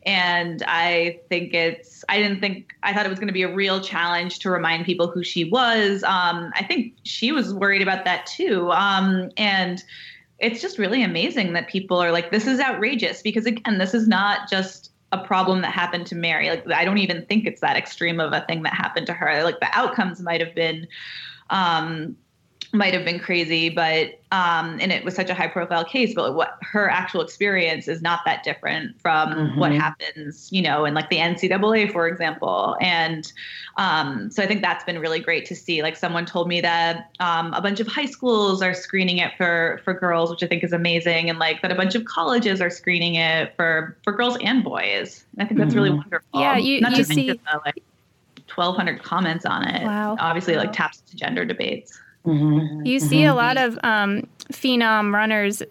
and 0.06 0.64
I 0.68 1.20
think 1.30 1.54
it's 1.54 2.04
I 2.10 2.18
didn't 2.18 2.42
think 2.42 2.74
I 2.82 2.94
thought 2.94 3.06
it 3.06 3.10
was 3.10 3.20
going 3.20 3.28
to 3.28 3.34
be 3.34 3.44
a 3.44 3.54
real 3.54 3.80
challenge 3.80 4.40
to 4.40 4.50
remind 4.50 4.86
people 4.86 5.08
who 5.08 5.24
she 5.24 5.46
was. 5.46 6.04
Um, 6.04 6.52
I 6.56 6.66
think 6.68 6.96
she 7.04 7.32
was 7.32 7.54
worried 7.54 7.84
about 7.84 8.06
that 8.06 8.26
too. 8.26 8.72
Um, 8.72 9.30
and 9.38 9.84
it's 10.40 10.62
just 10.62 10.78
really 10.78 11.04
amazing 11.04 11.54
that 11.54 11.68
people 11.68 12.00
are 12.00 12.12
like, 12.12 12.32
this 12.32 12.48
is 12.48 12.60
outrageous 12.60 13.22
because 13.22 13.46
again, 13.46 13.78
this 13.78 13.94
is 13.94 14.08
not 14.08 14.50
just 14.50 14.92
a 15.12 15.18
problem 15.18 15.62
that 15.62 15.72
happened 15.72 16.08
to 16.08 16.16
Mary. 16.16 16.50
Like, 16.50 16.70
I 16.72 16.86
don't 16.86 17.00
even 17.00 17.26
think 17.26 17.46
it's 17.46 17.62
that 17.62 17.76
extreme 17.76 18.20
of 18.20 18.32
a 18.32 18.46
thing 18.48 18.64
that 18.64 18.74
happened 18.74 19.08
to 19.08 19.14
her. 19.14 19.44
Like, 19.44 19.60
the 19.60 19.68
outcomes 19.72 20.22
might 20.22 20.40
have 20.40 20.54
been, 20.54 20.88
um, 21.50 22.16
might 22.72 22.94
have 22.94 23.04
been 23.04 23.20
crazy, 23.20 23.70
but 23.70 24.20
um, 24.32 24.78
and 24.80 24.92
it 24.92 25.04
was 25.04 25.16
such 25.16 25.30
a 25.30 25.34
high 25.34 25.48
profile 25.48 25.84
case. 25.84 26.14
But 26.14 26.36
what 26.36 26.58
her 26.62 26.88
actual 26.90 27.22
experience 27.22 27.88
is 27.88 28.02
not 28.02 28.20
that 28.26 28.44
different 28.44 29.00
from 29.02 29.58
what 29.58 29.72
happens, 29.72 30.50
you 30.52 30.62
know, 30.62 30.86
in 30.86 30.94
like 30.94 31.10
the 31.10 31.18
NCAA, 31.18 31.92
for 31.92 32.08
example. 32.08 32.78
And 32.80 33.32
um, 33.78 34.30
so 34.30 34.44
I 34.44 34.48
think 34.48 34.62
that's 34.62 34.84
been 34.84 35.00
really 35.00 35.20
great 35.20 35.46
to 35.48 35.56
see. 35.56 35.82
Like 35.82 35.98
someone 35.98 36.26
told 36.28 36.48
me 36.48 36.62
that 36.62 37.10
um, 37.20 37.54
a 37.54 37.62
bunch 37.62 37.80
of 37.80 37.88
high 37.88 38.06
schools 38.06 38.62
are 38.62 38.74
screening 38.76 39.18
it 39.18 39.32
for 39.36 39.82
for 39.84 39.94
girls, 39.94 40.30
which 40.30 40.44
I 40.44 40.48
think 40.48 40.64
is 40.64 40.74
amazing, 40.74 41.30
and 41.30 41.40
like 41.40 41.62
that 41.64 41.72
a 41.72 41.76
bunch 41.76 41.96
of 41.96 42.06
colleges 42.06 42.62
are 42.62 42.70
screening 42.70 43.16
it 43.16 43.56
for 43.56 43.98
for 44.04 44.14
girls 44.14 44.38
and 44.44 44.64
boys. 44.64 45.26
And 45.34 45.44
I 45.44 45.48
think 45.48 45.60
that's 45.60 45.74
really 45.74 45.92
wonderful. 45.92 46.40
Yeah, 46.40 46.58
you- 46.58 46.82
not 46.82 46.92
you 46.92 46.98
to 46.98 47.04
see- 47.04 47.28
mention 47.28 47.44
the 47.52 47.62
like 47.66 47.82
1,200 48.56 49.02
comments 49.04 49.46
on 49.46 49.64
it. 49.68 49.84
Wow. 49.84 50.18
Obviously, 50.20 50.56
like 50.56 50.74
taps 50.74 51.02
into 51.06 51.16
gender 51.16 51.46
debates. 51.46 52.00
Mm-hmm. 52.26 52.86
You 52.86 53.00
see 53.00 53.22
mm-hmm. 53.22 53.32
a 53.32 53.36
lot 53.36 53.58
of 53.58 53.80
um, 53.84 54.28
phenom 54.52 55.14
runners, 55.14 55.62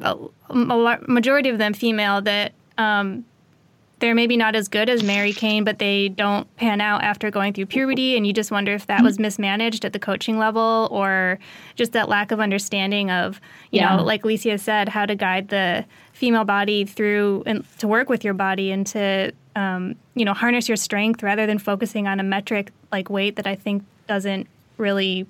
a 0.00 0.98
majority 1.06 1.48
of 1.48 1.58
them 1.58 1.74
female, 1.74 2.22
that 2.22 2.52
um, 2.78 3.24
they're 4.00 4.14
maybe 4.14 4.36
not 4.36 4.54
as 4.54 4.68
good 4.68 4.88
as 4.88 5.02
Mary 5.02 5.32
Cain, 5.32 5.64
but 5.64 5.78
they 5.78 6.08
don't 6.08 6.54
pan 6.56 6.80
out 6.80 7.02
after 7.02 7.30
going 7.30 7.52
through 7.52 7.66
puberty. 7.66 8.16
And 8.16 8.26
you 8.26 8.32
just 8.32 8.50
wonder 8.50 8.72
if 8.72 8.86
that 8.86 9.02
was 9.02 9.18
mismanaged 9.18 9.84
at 9.84 9.92
the 9.92 9.98
coaching 9.98 10.38
level 10.38 10.88
or 10.90 11.38
just 11.74 11.92
that 11.92 12.08
lack 12.08 12.30
of 12.30 12.40
understanding 12.40 13.10
of, 13.10 13.40
you 13.70 13.80
yeah. 13.80 13.96
know, 13.96 14.02
like 14.02 14.22
Licia 14.22 14.58
said, 14.58 14.88
how 14.88 15.04
to 15.04 15.14
guide 15.14 15.48
the 15.48 15.84
female 16.12 16.44
body 16.44 16.84
through 16.84 17.42
and 17.46 17.64
to 17.78 17.88
work 17.88 18.08
with 18.08 18.24
your 18.24 18.34
body 18.34 18.70
and 18.70 18.86
to, 18.86 19.32
um, 19.56 19.96
you 20.14 20.24
know, 20.24 20.34
harness 20.34 20.68
your 20.68 20.76
strength 20.76 21.22
rather 21.22 21.46
than 21.46 21.58
focusing 21.58 22.06
on 22.06 22.20
a 22.20 22.24
metric 22.24 22.70
like 22.92 23.10
weight 23.10 23.36
that 23.36 23.46
I 23.46 23.56
think 23.56 23.84
doesn't 24.06 24.46
really 24.76 25.26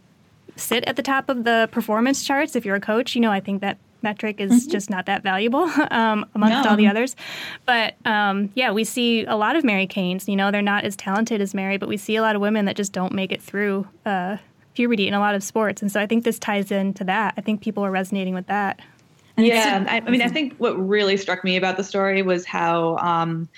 sit 0.58 0.84
at 0.84 0.96
the 0.96 1.02
top 1.02 1.28
of 1.28 1.44
the 1.44 1.68
performance 1.72 2.24
charts. 2.24 2.56
If 2.56 2.64
you're 2.64 2.76
a 2.76 2.80
coach, 2.80 3.14
you 3.14 3.20
know, 3.20 3.30
I 3.30 3.40
think 3.40 3.60
that 3.60 3.78
metric 4.02 4.40
is 4.40 4.50
mm-hmm. 4.50 4.70
just 4.70 4.90
not 4.90 5.06
that 5.06 5.22
valuable 5.22 5.62
um, 5.90 6.26
amongst 6.34 6.64
no. 6.64 6.70
all 6.70 6.76
the 6.76 6.86
others. 6.86 7.16
But 7.66 7.94
um, 8.04 8.50
yeah, 8.54 8.70
we 8.70 8.84
see 8.84 9.24
a 9.24 9.36
lot 9.36 9.56
of 9.56 9.64
Mary 9.64 9.86
Cains. 9.86 10.28
You 10.28 10.36
know, 10.36 10.50
they're 10.50 10.62
not 10.62 10.84
as 10.84 10.96
talented 10.96 11.40
as 11.40 11.54
Mary, 11.54 11.76
but 11.76 11.88
we 11.88 11.96
see 11.96 12.16
a 12.16 12.22
lot 12.22 12.36
of 12.36 12.40
women 12.40 12.64
that 12.66 12.76
just 12.76 12.92
don't 12.92 13.12
make 13.12 13.32
it 13.32 13.42
through 13.42 13.86
uh, 14.06 14.36
puberty 14.74 15.08
in 15.08 15.14
a 15.14 15.20
lot 15.20 15.34
of 15.34 15.42
sports. 15.42 15.82
And 15.82 15.90
so 15.90 16.00
I 16.00 16.06
think 16.06 16.24
this 16.24 16.38
ties 16.38 16.70
into 16.70 17.04
that. 17.04 17.34
I 17.36 17.40
think 17.40 17.60
people 17.60 17.84
are 17.84 17.90
resonating 17.90 18.34
with 18.34 18.46
that. 18.46 18.80
Yeah, 19.36 19.84
I, 19.88 19.98
I 19.98 20.10
mean, 20.10 20.22
I 20.22 20.28
think 20.28 20.56
what 20.56 20.72
really 20.72 21.16
struck 21.16 21.44
me 21.44 21.56
about 21.56 21.76
the 21.76 21.84
story 21.84 22.22
was 22.22 22.44
how. 22.44 22.96
Um, 22.98 23.48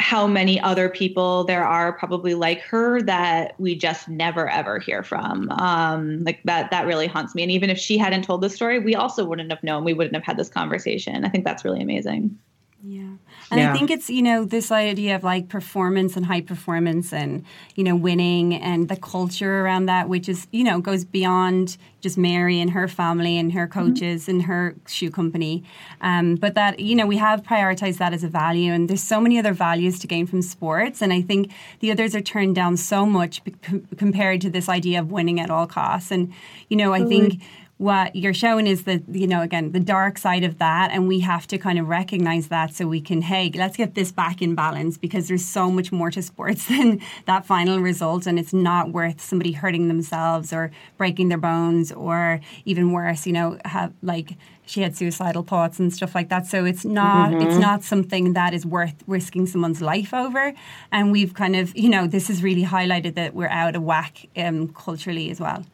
how 0.00 0.26
many 0.26 0.60
other 0.60 0.88
people 0.88 1.44
there 1.44 1.64
are 1.64 1.92
probably 1.92 2.34
like 2.34 2.60
her 2.62 3.02
that 3.02 3.54
we 3.58 3.74
just 3.74 4.08
never 4.08 4.48
ever 4.48 4.78
hear 4.78 5.02
from. 5.02 5.50
Um, 5.50 6.24
like 6.24 6.40
that 6.44 6.70
that 6.70 6.86
really 6.86 7.06
haunts 7.06 7.34
me. 7.34 7.42
And 7.42 7.52
even 7.52 7.68
if 7.68 7.78
she 7.78 7.98
hadn't 7.98 8.22
told 8.22 8.40
the 8.40 8.50
story, 8.50 8.78
we 8.78 8.94
also 8.94 9.24
wouldn't 9.24 9.50
have 9.50 9.62
known. 9.62 9.84
We 9.84 9.94
wouldn't 9.94 10.14
have 10.14 10.24
had 10.24 10.36
this 10.36 10.48
conversation. 10.48 11.24
I 11.24 11.28
think 11.28 11.44
that's 11.44 11.64
really 11.64 11.82
amazing. 11.82 12.38
Yeah. 12.82 13.10
And 13.50 13.60
yeah. 13.60 13.70
I 13.70 13.76
think 13.76 13.90
it's, 13.90 14.10
you 14.10 14.20
know, 14.20 14.44
this 14.44 14.70
idea 14.70 15.16
of 15.16 15.24
like 15.24 15.48
performance 15.48 16.16
and 16.16 16.26
high 16.26 16.42
performance 16.42 17.12
and, 17.12 17.44
you 17.76 17.84
know, 17.84 17.96
winning 17.96 18.54
and 18.54 18.88
the 18.88 18.96
culture 18.96 19.60
around 19.62 19.86
that, 19.86 20.08
which 20.08 20.28
is, 20.28 20.46
you 20.52 20.64
know, 20.64 20.80
goes 20.80 21.04
beyond 21.04 21.78
just 22.00 22.18
Mary 22.18 22.60
and 22.60 22.70
her 22.70 22.86
family 22.86 23.38
and 23.38 23.52
her 23.52 23.66
mm-hmm. 23.66 23.86
coaches 23.86 24.22
mm-hmm. 24.22 24.30
and 24.32 24.42
her 24.42 24.74
shoe 24.86 25.10
company. 25.10 25.64
Um, 26.02 26.34
but 26.34 26.54
that, 26.54 26.78
you 26.78 26.94
know, 26.94 27.06
we 27.06 27.16
have 27.16 27.42
prioritized 27.42 27.96
that 27.98 28.12
as 28.12 28.22
a 28.22 28.28
value. 28.28 28.72
And 28.72 28.88
there's 28.88 29.02
so 29.02 29.20
many 29.20 29.38
other 29.38 29.54
values 29.54 29.98
to 30.00 30.06
gain 30.06 30.26
from 30.26 30.42
sports. 30.42 31.00
And 31.00 31.12
I 31.12 31.22
think 31.22 31.50
the 31.80 31.90
others 31.90 32.14
are 32.14 32.20
turned 32.20 32.54
down 32.54 32.76
so 32.76 33.06
much 33.06 33.42
p- 33.44 33.80
compared 33.96 34.42
to 34.42 34.50
this 34.50 34.68
idea 34.68 35.00
of 35.00 35.10
winning 35.10 35.40
at 35.40 35.48
all 35.48 35.66
costs. 35.66 36.10
And, 36.10 36.32
you 36.68 36.76
know, 36.76 36.92
I 36.92 37.04
think 37.04 37.42
what 37.78 38.14
you're 38.16 38.34
showing 38.34 38.66
is 38.66 38.82
the 38.84 39.02
you 39.10 39.26
know 39.26 39.40
again 39.40 39.70
the 39.70 39.80
dark 39.80 40.18
side 40.18 40.42
of 40.42 40.58
that 40.58 40.90
and 40.90 41.06
we 41.06 41.20
have 41.20 41.46
to 41.46 41.56
kind 41.56 41.78
of 41.78 41.88
recognize 41.88 42.48
that 42.48 42.74
so 42.74 42.86
we 42.86 43.00
can 43.00 43.22
hey 43.22 43.50
let's 43.54 43.76
get 43.76 43.94
this 43.94 44.10
back 44.10 44.42
in 44.42 44.54
balance 44.54 44.98
because 44.98 45.28
there's 45.28 45.44
so 45.44 45.70
much 45.70 45.92
more 45.92 46.10
to 46.10 46.20
sports 46.20 46.66
than 46.68 47.00
that 47.26 47.46
final 47.46 47.78
result 47.78 48.26
and 48.26 48.38
it's 48.38 48.52
not 48.52 48.90
worth 48.90 49.20
somebody 49.20 49.52
hurting 49.52 49.86
themselves 49.86 50.52
or 50.52 50.72
breaking 50.96 51.28
their 51.28 51.38
bones 51.38 51.92
or 51.92 52.40
even 52.64 52.92
worse 52.92 53.26
you 53.26 53.32
know 53.32 53.56
have 53.64 53.92
like 54.02 54.36
she 54.66 54.82
had 54.82 54.94
suicidal 54.94 55.42
thoughts 55.42 55.78
and 55.78 55.94
stuff 55.94 56.14
like 56.14 56.28
that. 56.28 56.46
So 56.46 56.66
it's 56.66 56.84
not 56.84 57.30
mm-hmm. 57.30 57.40
it's 57.40 57.56
not 57.56 57.82
something 57.82 58.34
that 58.34 58.52
is 58.52 58.66
worth 58.66 59.02
risking 59.06 59.46
someone's 59.46 59.80
life 59.80 60.12
over. 60.12 60.52
And 60.92 61.10
we've 61.10 61.32
kind 61.32 61.56
of 61.56 61.74
you 61.74 61.88
know 61.88 62.06
this 62.06 62.28
has 62.28 62.42
really 62.42 62.64
highlighted 62.64 63.14
that 63.14 63.34
we're 63.34 63.48
out 63.48 63.76
of 63.76 63.82
whack 63.82 64.26
um, 64.36 64.68
culturally 64.68 65.30
as 65.30 65.40
well 65.40 65.64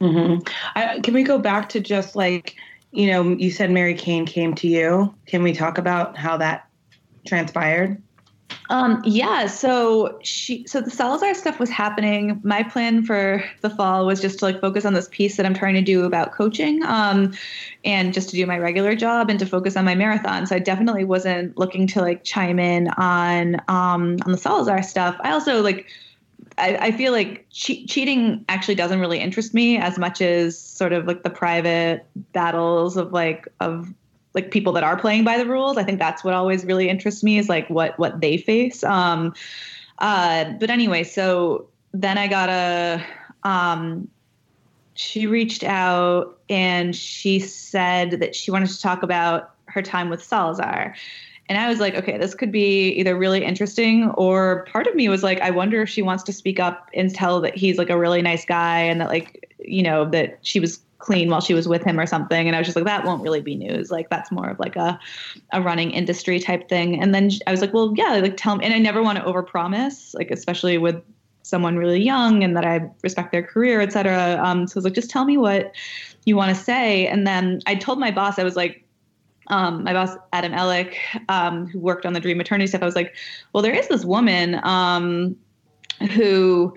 Mm-hmm. 0.00 0.46
I, 0.74 1.00
can 1.00 1.14
we 1.14 1.22
go 1.22 1.38
back 1.38 1.68
to 1.70 1.80
just 1.80 2.16
like, 2.16 2.56
you 2.92 3.06
know, 3.06 3.30
you 3.30 3.50
said 3.50 3.70
Mary 3.70 3.94
Cain 3.94 4.26
came 4.26 4.54
to 4.56 4.68
you. 4.68 5.14
Can 5.26 5.42
we 5.42 5.52
talk 5.52 5.78
about 5.78 6.16
how 6.16 6.36
that 6.36 6.68
transpired? 7.26 8.00
Um, 8.70 9.02
yeah, 9.04 9.46
so 9.46 10.18
she 10.22 10.66
so 10.66 10.80
the 10.80 10.90
Salazar 10.90 11.34
stuff 11.34 11.58
was 11.58 11.68
happening. 11.68 12.40
My 12.44 12.62
plan 12.62 13.04
for 13.04 13.44
the 13.60 13.70
fall 13.70 14.06
was 14.06 14.20
just 14.20 14.38
to 14.38 14.46
like 14.46 14.60
focus 14.60 14.84
on 14.84 14.94
this 14.94 15.08
piece 15.10 15.36
that 15.36 15.44
I'm 15.44 15.54
trying 15.54 15.74
to 15.74 15.82
do 15.82 16.04
about 16.04 16.32
coaching, 16.32 16.82
um, 16.84 17.34
and 17.84 18.14
just 18.14 18.30
to 18.30 18.36
do 18.36 18.46
my 18.46 18.58
regular 18.58 18.94
job 18.94 19.28
and 19.28 19.38
to 19.38 19.46
focus 19.46 19.76
on 19.76 19.84
my 19.84 19.94
marathon. 19.94 20.46
So 20.46 20.56
I 20.56 20.60
definitely 20.60 21.04
wasn't 21.04 21.58
looking 21.58 21.86
to 21.88 22.00
like 22.00 22.24
chime 22.24 22.58
in 22.58 22.88
on 22.96 23.56
um, 23.68 24.16
on 24.24 24.32
the 24.32 24.38
Salazar 24.38 24.82
stuff. 24.82 25.16
I 25.20 25.32
also 25.32 25.62
like 25.62 25.86
I, 26.58 26.76
I 26.76 26.90
feel 26.92 27.12
like 27.12 27.46
che- 27.50 27.86
cheating 27.86 28.44
actually 28.48 28.74
doesn't 28.74 29.00
really 29.00 29.18
interest 29.18 29.54
me 29.54 29.78
as 29.78 29.98
much 29.98 30.20
as 30.20 30.58
sort 30.58 30.92
of 30.92 31.06
like 31.06 31.22
the 31.22 31.30
private 31.30 32.06
battles 32.32 32.96
of 32.96 33.12
like 33.12 33.48
of 33.60 33.92
like 34.34 34.50
people 34.50 34.72
that 34.72 34.84
are 34.84 34.98
playing 34.98 35.24
by 35.24 35.38
the 35.38 35.46
rules. 35.46 35.76
I 35.76 35.84
think 35.84 35.98
that's 35.98 36.24
what 36.24 36.34
always 36.34 36.64
really 36.64 36.88
interests 36.88 37.22
me 37.22 37.38
is 37.38 37.48
like 37.48 37.68
what 37.70 37.98
what 37.98 38.20
they 38.20 38.36
face. 38.36 38.82
Um, 38.84 39.34
uh, 39.98 40.52
but 40.58 40.70
anyway, 40.70 41.04
so 41.04 41.68
then 41.92 42.18
I 42.18 42.26
got 42.28 42.48
a. 42.48 43.04
Um, 43.44 44.08
she 44.94 45.26
reached 45.26 45.64
out 45.64 46.38
and 46.48 46.94
she 46.94 47.40
said 47.40 48.12
that 48.20 48.34
she 48.34 48.50
wanted 48.50 48.68
to 48.68 48.80
talk 48.80 49.02
about 49.02 49.54
her 49.66 49.82
time 49.82 50.08
with 50.08 50.22
Salazar. 50.22 50.94
And 51.48 51.58
I 51.58 51.68
was 51.68 51.78
like, 51.78 51.94
okay, 51.94 52.16
this 52.16 52.34
could 52.34 52.50
be 52.50 52.88
either 52.92 53.16
really 53.16 53.44
interesting 53.44 54.10
or 54.12 54.64
part 54.72 54.86
of 54.86 54.94
me 54.94 55.08
was 55.08 55.22
like, 55.22 55.40
I 55.40 55.50
wonder 55.50 55.82
if 55.82 55.88
she 55.88 56.00
wants 56.00 56.22
to 56.24 56.32
speak 56.32 56.58
up 56.58 56.88
and 56.94 57.14
tell 57.14 57.40
that 57.42 57.54
he's 57.54 57.76
like 57.76 57.90
a 57.90 57.98
really 57.98 58.22
nice 58.22 58.44
guy 58.46 58.80
and 58.80 59.00
that 59.00 59.08
like, 59.08 59.54
you 59.58 59.82
know, 59.82 60.08
that 60.10 60.38
she 60.42 60.58
was 60.58 60.80
clean 60.98 61.28
while 61.28 61.42
she 61.42 61.52
was 61.52 61.68
with 61.68 61.82
him 61.82 62.00
or 62.00 62.06
something. 62.06 62.46
And 62.46 62.56
I 62.56 62.60
was 62.60 62.66
just 62.66 62.76
like, 62.76 62.86
that 62.86 63.04
won't 63.04 63.22
really 63.22 63.42
be 63.42 63.56
news. 63.56 63.90
Like 63.90 64.08
that's 64.08 64.32
more 64.32 64.48
of 64.48 64.58
like 64.58 64.74
a, 64.76 64.98
a 65.52 65.60
running 65.60 65.90
industry 65.90 66.40
type 66.40 66.68
thing. 66.70 66.98
And 66.98 67.14
then 67.14 67.30
I 67.46 67.50
was 67.50 67.60
like, 67.60 67.74
well, 67.74 67.92
yeah, 67.94 68.14
like 68.22 68.38
tell 68.38 68.56
me. 68.56 68.64
And 68.64 68.72
I 68.72 68.78
never 68.78 69.02
want 69.02 69.18
to 69.18 69.24
overpromise, 69.24 70.14
like 70.14 70.30
especially 70.30 70.78
with 70.78 70.96
someone 71.42 71.76
really 71.76 72.00
young 72.00 72.42
and 72.42 72.56
that 72.56 72.64
I 72.64 72.88
respect 73.02 73.32
their 73.32 73.42
career, 73.42 73.82
et 73.82 73.92
cetera. 73.92 74.40
Um, 74.42 74.66
so 74.66 74.76
I 74.76 74.78
was 74.78 74.84
like, 74.84 74.94
just 74.94 75.10
tell 75.10 75.26
me 75.26 75.36
what 75.36 75.74
you 76.24 76.36
want 76.36 76.56
to 76.56 76.62
say. 76.62 77.06
And 77.06 77.26
then 77.26 77.60
I 77.66 77.74
told 77.74 77.98
my 77.98 78.10
boss, 78.10 78.38
I 78.38 78.44
was 78.44 78.56
like, 78.56 78.83
um, 79.48 79.84
my 79.84 79.92
boss 79.92 80.16
Adam 80.32 80.52
Ellick, 80.52 80.94
um, 81.28 81.66
who 81.66 81.78
worked 81.78 82.06
on 82.06 82.12
the 82.12 82.20
Dream 82.20 82.38
Maternity 82.38 82.66
stuff, 82.66 82.82
I 82.82 82.86
was 82.86 82.96
like, 82.96 83.14
well, 83.52 83.62
there 83.62 83.74
is 83.74 83.88
this 83.88 84.04
woman 84.04 84.60
um, 84.64 85.36
who, 86.12 86.74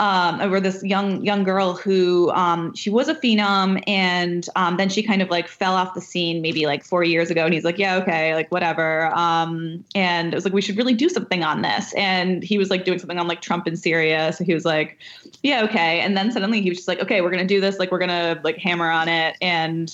um, 0.00 0.40
or 0.40 0.60
this 0.60 0.82
young 0.84 1.24
young 1.24 1.42
girl 1.42 1.74
who 1.74 2.30
um, 2.30 2.72
she 2.74 2.88
was 2.88 3.08
a 3.08 3.14
phenom, 3.16 3.82
and 3.88 4.48
um, 4.54 4.76
then 4.76 4.88
she 4.88 5.02
kind 5.02 5.22
of 5.22 5.28
like 5.28 5.48
fell 5.48 5.74
off 5.74 5.94
the 5.94 6.00
scene 6.00 6.40
maybe 6.40 6.66
like 6.66 6.84
four 6.84 7.02
years 7.02 7.30
ago. 7.30 7.44
And 7.44 7.52
he's 7.52 7.64
like, 7.64 7.78
yeah, 7.78 7.96
okay, 7.96 8.34
like 8.34 8.50
whatever. 8.52 9.12
And 9.16 9.84
it 9.96 10.34
was 10.34 10.44
like 10.44 10.54
we 10.54 10.62
should 10.62 10.76
really 10.76 10.94
do 10.94 11.08
something 11.08 11.42
on 11.42 11.62
this. 11.62 11.92
And 11.94 12.44
he 12.44 12.58
was 12.58 12.70
like 12.70 12.84
doing 12.84 13.00
something 13.00 13.18
on 13.18 13.26
like 13.26 13.40
Trump 13.40 13.66
in 13.66 13.76
Syria, 13.76 14.32
so 14.32 14.44
he 14.44 14.54
was 14.54 14.64
like, 14.64 14.98
yeah, 15.42 15.64
okay. 15.64 16.00
And 16.00 16.16
then 16.16 16.30
suddenly 16.30 16.60
he 16.62 16.68
was 16.68 16.78
just 16.78 16.88
like, 16.88 17.00
okay, 17.00 17.20
we're 17.20 17.30
gonna 17.30 17.44
do 17.44 17.60
this. 17.60 17.80
Like 17.80 17.90
we're 17.90 17.98
gonna 17.98 18.40
like 18.44 18.58
hammer 18.58 18.90
on 18.90 19.08
it 19.08 19.36
and 19.40 19.92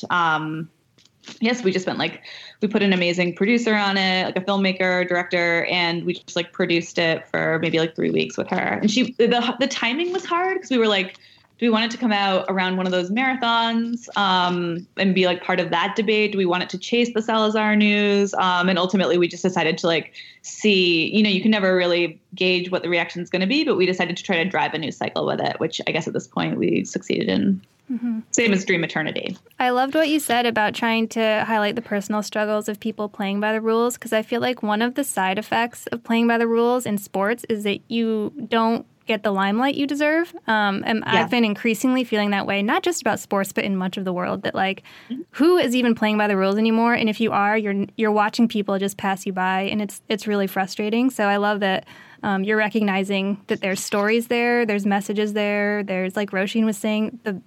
yes, 1.41 1.63
we 1.63 1.71
just 1.71 1.85
spent 1.85 1.99
like 1.99 2.23
we 2.61 2.69
put 2.69 2.83
an 2.83 2.93
amazing 2.93 3.35
producer 3.35 3.75
on 3.75 3.97
it, 3.97 4.25
like 4.25 4.37
a 4.37 4.41
filmmaker, 4.41 5.07
director, 5.09 5.65
and 5.67 6.05
we 6.05 6.15
just 6.15 6.37
like 6.37 6.53
produced 6.53 6.99
it 6.99 7.27
for 7.29 7.59
maybe 7.61 7.79
like 7.79 7.95
three 7.95 8.11
weeks 8.11 8.37
with 8.37 8.49
her. 8.49 8.79
And 8.81 8.91
she 8.91 9.13
the 9.13 9.57
the 9.61 9.67
timing 9.67 10.13
was 10.13 10.25
hard 10.25 10.57
because 10.57 10.71
we 10.71 10.79
were 10.79 10.89
like, 10.89 11.19
do 11.59 11.67
we 11.67 11.71
want 11.71 11.85
it 11.85 11.91
to 11.93 11.99
come 11.99 12.13
out 12.13 12.47
around 12.49 12.77
one 12.77 12.87
of 12.87 12.93
those 12.93 13.11
marathons 13.11 14.09
um, 14.17 14.87
and 14.97 15.15
be 15.15 15.27
like 15.27 15.43
part 15.43 15.61
of 15.61 15.71
that 15.71 15.95
debate? 15.95 16.33
Do 16.33 16.39
we 16.39 16.47
want 16.47 16.65
it 16.65 16.71
to 16.71 16.79
chase 16.79 17.13
the 17.15 17.23
Salazar 17.23 17.77
news? 17.77 18.35
Um, 18.35 18.69
and 18.69 18.79
ultimately, 18.79 19.19
we 19.19 19.29
just 19.29 19.43
decided 19.43 19.79
to 19.79 19.87
like 19.87 20.13
see. 20.43 21.15
You 21.15 21.23
know, 21.23 21.31
you 21.31 21.41
can 21.41 21.51
never 21.51 21.77
really 21.77 22.21
gauge 22.35 22.71
what 22.71 22.83
the 22.83 22.89
reaction 22.89 23.23
is 23.23 23.31
going 23.31 23.41
to 23.41 23.47
be, 23.47 23.65
but 23.65 23.77
we 23.77 23.87
decided 23.87 24.17
to 24.17 24.23
try 24.23 24.43
to 24.43 24.49
drive 24.49 24.75
a 24.75 24.79
news 24.79 24.97
cycle 24.97 25.27
with 25.27 25.41
it, 25.41 25.61
which 25.61 25.81
I 25.87 25.93
guess 25.93 26.09
at 26.09 26.13
this 26.13 26.27
point 26.27 26.59
we 26.59 26.85
succeeded 26.85 27.29
in. 27.29 27.61
Mm-hmm. 27.91 28.21
Same 28.31 28.53
as 28.53 28.65
Dream 28.65 28.81
Maternity. 28.81 29.37
I 29.59 29.71
loved 29.71 29.95
what 29.95 30.09
you 30.09 30.19
said 30.19 30.47
about 30.47 30.75
trying 30.75 31.09
to 31.09 31.45
highlight 31.47 31.77
the 31.77 31.83
personal 31.83 32.23
struggles 32.23 32.69
of 32.69 32.81
people 32.81 33.09
playing 33.09 33.41
by 33.41 33.53
the 33.53 33.61
rules 33.61 33.95
because 33.95 34.13
I 34.13 34.23
feel 34.23 34.41
like 34.41 34.63
one 34.63 34.81
of 34.81 34.95
the 34.95 35.05
side 35.05 35.39
effects 35.39 35.87
of 35.89 36.03
playing 36.03 36.27
by 36.27 36.39
the 36.39 36.47
rules 36.47 36.87
in 36.87 36.97
sports 36.99 37.45
is 37.49 37.65
that 37.65 37.81
you 37.89 38.33
don't 38.49 38.87
get 39.07 39.23
the 39.23 39.31
limelight 39.31 39.75
you 39.75 39.87
deserve. 39.87 40.35
Um, 40.47 40.83
and 40.87 41.03
yeah. 41.07 41.23
I've 41.23 41.31
been 41.31 41.45
increasingly 41.45 42.05
feeling 42.05 42.31
that 42.31 42.47
way, 42.47 42.63
not 42.63 42.83
just 42.83 43.03
about 43.03 43.21
sports, 43.21 43.53
but 43.53 43.65
in 43.65 43.77
much 43.77 43.97
of 43.97 44.05
the 44.05 44.13
world. 44.13 44.43
That 44.43 44.55
like, 44.55 44.83
mm-hmm. 45.11 45.23
who 45.33 45.59
is 45.59 45.77
even 45.77 45.95
playing 45.95 46.19
by 46.19 46.27
the 46.27 46.37
rules 46.37 46.57
anymore? 46.57 46.95
And 46.95 47.09
if 47.09 47.21
you 47.21 47.33
are, 47.33 47.57
you're 47.57 47.87
you're 47.97 48.13
watching 48.13 48.49
people 48.49 48.79
just 48.79 48.97
pass 48.97 49.27
you 49.27 49.33
by, 49.33 49.63
and 49.63 49.83
it's 49.83 50.01
it's 50.09 50.27
really 50.27 50.47
frustrating. 50.47 51.11
So 51.11 51.25
I 51.25 51.37
love 51.37 51.61
that. 51.61 51.87
Um, 52.23 52.43
you're 52.43 52.57
recognizing 52.57 53.43
that 53.49 53.61
there's 53.61 53.81
stories 53.81 54.29
there, 54.29 54.65
there's 54.65 54.87
messages 54.87 55.35
there, 55.35 55.83
there's 55.83 56.17
like 56.17 56.31
Roisin 56.31 56.65
was 56.65 56.79
saying, 56.79 57.21
the 57.23 57.43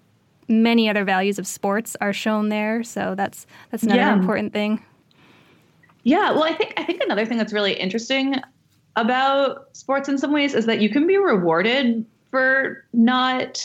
many 0.48 0.90
other 0.90 1.04
values 1.04 1.40
of 1.40 1.48
sports 1.48 1.96
are 2.02 2.14
shown 2.14 2.50
there. 2.50 2.84
So 2.84 3.16
that's 3.16 3.46
that's 3.72 3.84
another 3.84 4.00
yeah. 4.00 4.14
important 4.14 4.54
thing. 4.54 4.82
Yeah, 6.04 6.32
well, 6.32 6.44
I 6.44 6.54
think 6.54 6.74
I 6.78 6.84
think 6.84 7.02
another 7.02 7.26
thing 7.26 7.38
that's 7.38 7.54
really 7.54 7.74
interesting 7.74 8.36
about 8.96 9.76
sports 9.76 10.10
in 10.10 10.18
some 10.18 10.32
ways 10.32 10.54
is 10.54 10.66
that 10.66 10.82
you 10.82 10.90
can 10.90 11.06
be 11.06 11.18
rewarded 11.18 12.06
for 12.32 12.84
not 12.94 13.64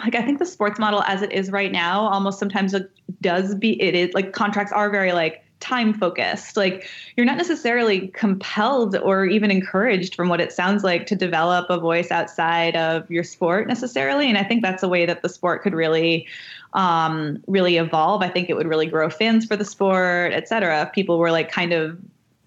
like 0.00 0.14
I 0.14 0.22
think 0.22 0.38
the 0.38 0.46
sports 0.46 0.78
model 0.78 1.02
as 1.02 1.22
it 1.22 1.32
is 1.32 1.50
right 1.50 1.72
now 1.72 2.08
almost 2.08 2.38
sometimes 2.38 2.72
it 2.74 2.90
does 3.20 3.54
be 3.54 3.80
it 3.82 3.94
is 3.94 4.14
like 4.14 4.32
contracts 4.32 4.72
are 4.72 4.88
very 4.90 5.12
like 5.12 5.44
time 5.60 5.92
focused. 5.92 6.56
Like 6.56 6.88
you're 7.16 7.26
not 7.26 7.36
necessarily 7.36 8.08
compelled 8.08 8.96
or 8.96 9.24
even 9.26 9.50
encouraged 9.50 10.14
from 10.14 10.28
what 10.28 10.40
it 10.40 10.52
sounds 10.52 10.84
like 10.84 11.06
to 11.06 11.16
develop 11.16 11.66
a 11.68 11.78
voice 11.80 12.10
outside 12.10 12.76
of 12.76 13.10
your 13.10 13.24
sport 13.24 13.66
necessarily. 13.66 14.28
And 14.28 14.38
I 14.38 14.44
think 14.44 14.62
that's 14.62 14.82
a 14.82 14.88
way 14.88 15.04
that 15.06 15.22
the 15.22 15.28
sport 15.28 15.62
could 15.62 15.74
really 15.74 16.26
um, 16.74 17.42
really 17.46 17.76
evolve. 17.76 18.22
I 18.22 18.28
think 18.28 18.48
it 18.48 18.56
would 18.56 18.68
really 18.68 18.86
grow 18.86 19.10
fans 19.10 19.46
for 19.46 19.56
the 19.56 19.64
sport, 19.64 20.32
et 20.32 20.48
cetera. 20.48 20.82
If 20.82 20.92
people 20.92 21.18
were 21.18 21.32
like 21.32 21.50
kind 21.50 21.72
of, 21.72 21.98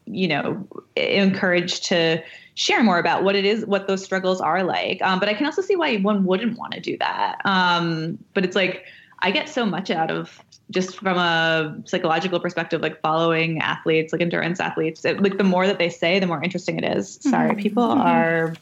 you 0.05 0.27
know, 0.27 0.67
encouraged 0.95 1.85
to 1.85 2.23
share 2.55 2.83
more 2.83 2.99
about 2.99 3.23
what 3.23 3.35
it 3.35 3.45
is, 3.45 3.65
what 3.65 3.87
those 3.87 4.03
struggles 4.03 4.39
are 4.41 4.63
like. 4.63 5.01
Um, 5.01 5.19
but 5.19 5.27
I 5.27 5.33
can 5.33 5.45
also 5.45 5.61
see 5.61 5.75
why 5.75 5.97
one 5.97 6.25
wouldn't 6.25 6.57
want 6.57 6.73
to 6.73 6.79
do 6.79 6.97
that. 6.97 7.41
Um, 7.45 8.17
but 8.33 8.45
it's 8.45 8.55
like 8.55 8.85
I 9.19 9.31
get 9.31 9.49
so 9.49 9.65
much 9.65 9.89
out 9.89 10.11
of 10.11 10.41
just 10.71 10.97
from 10.97 11.17
a 11.17 11.75
psychological 11.85 12.39
perspective, 12.39 12.81
like 12.81 12.99
following 13.01 13.59
athletes, 13.59 14.11
like 14.11 14.21
endurance 14.21 14.59
athletes. 14.59 15.05
It, 15.05 15.21
like 15.21 15.37
the 15.37 15.43
more 15.43 15.67
that 15.67 15.77
they 15.77 15.89
say, 15.89 16.19
the 16.19 16.27
more 16.27 16.43
interesting 16.43 16.77
it 16.77 16.97
is. 16.97 17.19
Sorry, 17.21 17.51
mm-hmm. 17.51 17.59
people 17.59 17.87
mm-hmm. 17.87 18.01
are 18.01 18.55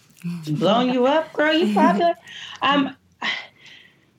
blowing 0.52 0.94
you 0.94 1.06
up, 1.06 1.32
girl. 1.34 1.54
You 1.54 1.74
popular. 1.76 2.16
Um, 2.62 2.96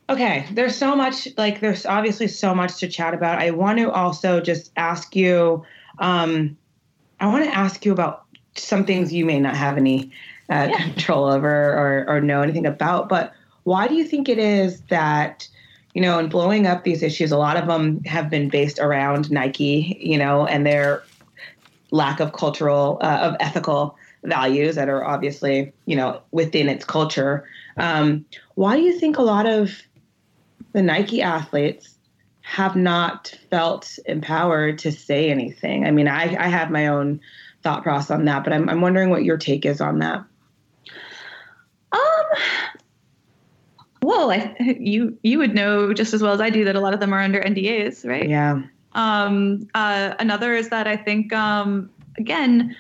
okay, 0.09 0.47
there's 0.53 0.77
so 0.77 0.97
much. 0.97 1.29
Like, 1.37 1.61
there's 1.61 1.85
obviously 1.85 2.29
so 2.29 2.55
much 2.55 2.79
to 2.79 2.89
chat 2.89 3.13
about. 3.13 3.39
I 3.39 3.51
want 3.51 3.79
to 3.79 3.91
also 3.91 4.41
just 4.41 4.73
ask 4.77 5.15
you. 5.15 5.65
Um, 5.99 6.57
I 7.21 7.27
want 7.27 7.45
to 7.45 7.55
ask 7.55 7.85
you 7.85 7.93
about 7.93 8.25
some 8.55 8.87
things 8.87 9.13
you 9.13 9.27
may 9.27 9.39
not 9.39 9.55
have 9.55 9.77
any 9.77 10.11
uh, 10.49 10.69
yeah. 10.71 10.83
control 10.85 11.27
over 11.27 11.49
or, 11.49 12.05
or 12.09 12.21
know 12.21 12.41
anything 12.41 12.67
about, 12.67 13.09
but 13.09 13.33
why 13.65 13.87
do 13.87 13.95
you 13.95 14.05
think 14.05 14.29
it 14.29 14.39
is 14.39 14.81
that 14.89 15.47
you 15.95 16.01
know, 16.01 16.19
and 16.19 16.31
blowing 16.31 16.67
up 16.67 16.85
these 16.85 17.03
issues, 17.03 17.33
a 17.33 17.39
lot 17.39 17.57
of 17.57 17.67
them 17.67 18.03
have 18.05 18.31
been 18.31 18.49
based 18.49 18.79
around 18.79 19.31
Nike, 19.31 19.99
you 20.01 20.19
know, 20.19 20.47
and 20.47 20.65
their 20.65 21.03
lack 21.91 22.21
of 22.21 22.33
cultural, 22.33 22.99
uh, 23.01 23.19
of 23.23 23.37
ethical 23.41 23.97
values 24.23 24.77
that 24.77 24.89
are 24.89 25.05
obviously, 25.05 25.73
you 25.87 25.97
know, 25.97 26.21
within 26.31 26.69
its 26.69 26.85
culture. 26.85 27.49
Um, 27.77 28.25
why 28.55 28.77
do 28.77 28.83
you 28.83 28.99
think 28.99 29.19
a 29.19 29.23
lot 29.23 29.47
of 29.47 29.83
the 30.73 30.83
Nike 30.83 31.23
athletes 31.23 31.97
have 32.43 32.77
not 32.77 33.37
felt 33.51 33.99
empowered 34.07 34.79
to 34.79 34.93
say 34.93 35.31
anything? 35.31 35.87
I 35.87 35.91
mean, 35.91 36.07
I, 36.07 36.37
I 36.39 36.49
have 36.49 36.71
my 36.71 36.87
own 36.87 37.21
thought 37.63 37.83
process 37.83 38.11
on 38.11 38.25
that, 38.27 38.45
but 38.45 38.53
I'm, 38.53 38.69
I'm 38.69 38.81
wondering 38.81 39.11
what 39.11 39.25
your 39.25 39.39
take 39.39 39.67
is 39.67 39.81
on 39.81 39.99
that. 39.99 40.25
Um, 41.93 42.01
well, 44.11 44.31
I, 44.33 44.55
you 44.81 45.17
you 45.23 45.39
would 45.39 45.55
know 45.55 45.95
just 45.95 46.13
as 46.13 46.23
well 46.23 46.33
as 46.33 46.41
I 46.41 46.51
do 46.51 46.65
that 46.65 46.77
a 46.77 46.81
lot 46.81 46.95
of 46.95 47.01
them 47.01 47.13
are 47.13 47.21
under 47.21 47.41
NDAs, 47.41 48.07
right? 48.07 48.29
Yeah. 48.29 48.63
Um, 48.93 49.69
uh, 49.75 50.15
another 50.19 50.55
is 50.55 50.69
that 50.71 50.87
I 50.89 50.97
think 50.97 51.33
um, 51.33 51.89
again 52.19 52.77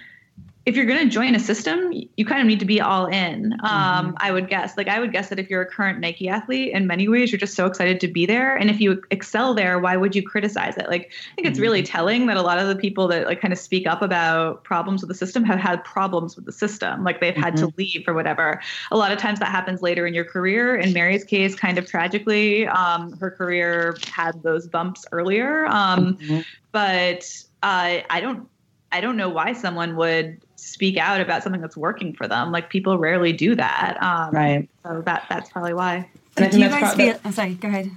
if 0.66 0.76
you're 0.76 0.84
going 0.84 1.02
to 1.02 1.08
join 1.08 1.34
a 1.34 1.40
system, 1.40 1.90
you 2.16 2.26
kind 2.26 2.40
of 2.40 2.46
need 2.46 2.60
to 2.60 2.66
be 2.66 2.82
all 2.82 3.06
in. 3.06 3.54
Um, 3.62 4.08
mm-hmm. 4.08 4.14
I 4.18 4.30
would 4.30 4.48
guess. 4.48 4.76
Like 4.76 4.88
I 4.88 5.00
would 5.00 5.10
guess 5.10 5.30
that 5.30 5.38
if 5.38 5.48
you're 5.48 5.62
a 5.62 5.66
current 5.66 6.00
Nike 6.00 6.28
athlete, 6.28 6.72
in 6.74 6.86
many 6.86 7.08
ways, 7.08 7.32
you're 7.32 7.38
just 7.38 7.54
so 7.54 7.64
excited 7.64 7.98
to 8.00 8.08
be 8.08 8.26
there. 8.26 8.56
And 8.56 8.68
if 8.68 8.78
you 8.78 9.02
excel 9.10 9.54
there, 9.54 9.78
why 9.78 9.96
would 9.96 10.14
you 10.14 10.22
criticize 10.22 10.76
it? 10.76 10.88
Like 10.88 11.12
I 11.32 11.34
think 11.34 11.48
it's 11.48 11.58
really 11.58 11.82
mm-hmm. 11.82 11.92
telling 11.92 12.26
that 12.26 12.36
a 12.36 12.42
lot 12.42 12.58
of 12.58 12.68
the 12.68 12.76
people 12.76 13.08
that 13.08 13.26
like 13.26 13.40
kind 13.40 13.52
of 13.54 13.58
speak 13.58 13.86
up 13.86 14.02
about 14.02 14.62
problems 14.62 15.00
with 15.00 15.08
the 15.08 15.14
system 15.14 15.44
have 15.44 15.58
had 15.58 15.82
problems 15.82 16.36
with 16.36 16.44
the 16.44 16.52
system. 16.52 17.04
Like 17.04 17.20
they've 17.20 17.34
had 17.34 17.54
mm-hmm. 17.54 17.68
to 17.68 17.74
leave 17.78 18.04
or 18.06 18.12
whatever. 18.12 18.60
A 18.90 18.98
lot 18.98 19.12
of 19.12 19.18
times 19.18 19.38
that 19.38 19.48
happens 19.48 19.80
later 19.80 20.06
in 20.06 20.12
your 20.12 20.26
career. 20.26 20.76
In 20.76 20.92
Mary's 20.92 21.24
case, 21.24 21.54
kind 21.54 21.78
of 21.78 21.86
tragically, 21.86 22.66
um, 22.66 23.16
her 23.18 23.30
career 23.30 23.96
had 24.12 24.42
those 24.42 24.68
bumps 24.68 25.06
earlier. 25.10 25.66
Um, 25.68 26.16
mm-hmm. 26.16 26.40
But 26.70 27.44
uh, 27.62 28.04
I 28.10 28.20
don't. 28.20 28.46
I 28.92 29.00
don't 29.00 29.16
know 29.16 29.28
why 29.28 29.52
someone 29.52 29.94
would 29.94 30.40
speak 30.70 30.96
out 30.96 31.20
about 31.20 31.42
something 31.42 31.60
that's 31.60 31.76
working 31.76 32.12
for 32.12 32.28
them. 32.28 32.52
Like 32.52 32.70
people 32.70 32.98
rarely 32.98 33.32
do 33.32 33.54
that. 33.54 33.98
Um, 34.02 34.34
right. 34.34 34.68
So 34.84 35.02
that 35.02 35.26
that's 35.28 35.50
probably 35.50 35.74
why. 35.74 36.08
And 36.36 36.46
I 36.46 36.48
do 36.48 36.60
you 36.60 36.68
guys 36.68 36.94
feel? 36.94 37.18
I'm 37.24 37.32
sorry. 37.32 37.54
Go 37.54 37.68
ahead. 37.68 37.90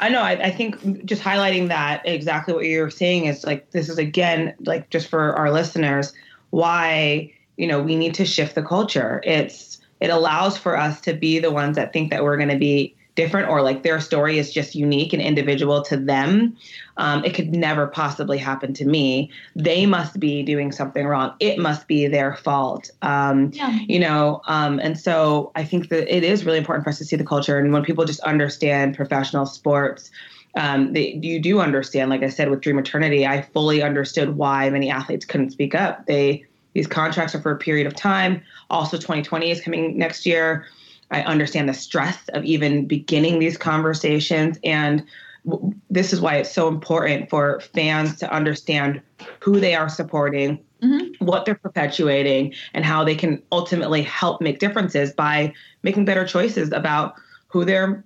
I 0.00 0.08
know. 0.10 0.20
I, 0.20 0.32
I, 0.32 0.50
think 0.50 1.04
just 1.06 1.22
highlighting 1.22 1.68
that 1.68 2.02
exactly 2.04 2.52
what 2.52 2.66
you're 2.66 2.90
saying 2.90 3.24
is 3.24 3.44
like 3.44 3.70
this 3.70 3.88
is 3.88 3.96
again 3.96 4.54
like 4.60 4.90
just 4.90 5.08
for 5.08 5.34
our 5.34 5.50
listeners 5.50 6.12
why 6.50 7.32
you 7.56 7.66
know 7.66 7.80
we 7.80 7.96
need 7.96 8.14
to 8.14 8.24
shift 8.26 8.54
the 8.54 8.62
culture. 8.62 9.22
It's 9.24 9.80
it 10.00 10.10
allows 10.10 10.58
for 10.58 10.76
us 10.76 11.00
to 11.02 11.14
be 11.14 11.38
the 11.38 11.50
ones 11.50 11.76
that 11.76 11.92
think 11.92 12.10
that 12.10 12.22
we're 12.22 12.36
going 12.36 12.50
to 12.50 12.58
be 12.58 12.94
different 13.14 13.48
or 13.48 13.62
like 13.62 13.82
their 13.82 14.00
story 14.00 14.38
is 14.38 14.52
just 14.52 14.74
unique 14.74 15.12
and 15.12 15.20
individual 15.20 15.82
to 15.82 15.96
them. 15.96 16.56
Um, 16.96 17.24
it 17.24 17.34
could 17.34 17.54
never 17.54 17.86
possibly 17.86 18.38
happen 18.38 18.72
to 18.74 18.84
me. 18.86 19.30
They 19.54 19.86
must 19.86 20.18
be 20.18 20.42
doing 20.42 20.72
something 20.72 21.06
wrong. 21.06 21.34
It 21.40 21.58
must 21.58 21.86
be 21.86 22.06
their 22.06 22.36
fault. 22.36 22.90
Um, 23.02 23.50
yeah. 23.52 23.78
You 23.88 24.00
know, 24.00 24.40
um, 24.46 24.78
and 24.80 24.98
so 24.98 25.52
I 25.54 25.64
think 25.64 25.88
that 25.90 26.14
it 26.14 26.24
is 26.24 26.44
really 26.44 26.58
important 26.58 26.84
for 26.84 26.90
us 26.90 26.98
to 26.98 27.04
see 27.04 27.16
the 27.16 27.24
culture. 27.24 27.58
And 27.58 27.72
when 27.72 27.82
people 27.82 28.04
just 28.04 28.20
understand 28.20 28.96
professional 28.96 29.46
sports, 29.46 30.10
um, 30.54 30.92
they, 30.92 31.14
you 31.14 31.40
do 31.40 31.60
understand, 31.60 32.10
like 32.10 32.22
I 32.22 32.28
said, 32.28 32.50
with 32.50 32.60
Dream 32.60 32.76
Maternity, 32.76 33.26
I 33.26 33.42
fully 33.42 33.82
understood 33.82 34.36
why 34.36 34.68
many 34.70 34.90
athletes 34.90 35.24
couldn't 35.24 35.50
speak 35.50 35.74
up. 35.74 36.06
They 36.06 36.44
these 36.74 36.86
contracts 36.86 37.34
are 37.34 37.40
for 37.40 37.52
a 37.52 37.58
period 37.58 37.86
of 37.86 37.94
time. 37.94 38.42
Also, 38.70 38.96
2020 38.96 39.50
is 39.50 39.60
coming 39.60 39.98
next 39.98 40.24
year. 40.24 40.66
I 41.12 41.22
understand 41.22 41.68
the 41.68 41.74
stress 41.74 42.18
of 42.30 42.44
even 42.44 42.86
beginning 42.86 43.38
these 43.38 43.56
conversations. 43.56 44.58
And 44.64 45.04
w- 45.46 45.74
this 45.90 46.12
is 46.12 46.20
why 46.20 46.36
it's 46.36 46.52
so 46.52 46.68
important 46.68 47.30
for 47.30 47.60
fans 47.60 48.16
to 48.16 48.32
understand 48.32 49.00
who 49.40 49.60
they 49.60 49.74
are 49.74 49.88
supporting, 49.88 50.64
mm-hmm. 50.82 51.24
what 51.24 51.44
they're 51.44 51.54
perpetuating, 51.54 52.54
and 52.74 52.84
how 52.84 53.04
they 53.04 53.14
can 53.14 53.42
ultimately 53.52 54.02
help 54.02 54.40
make 54.40 54.58
differences 54.58 55.12
by 55.12 55.52
making 55.82 56.06
better 56.06 56.26
choices 56.26 56.72
about 56.72 57.14
who 57.48 57.64
they're 57.64 58.02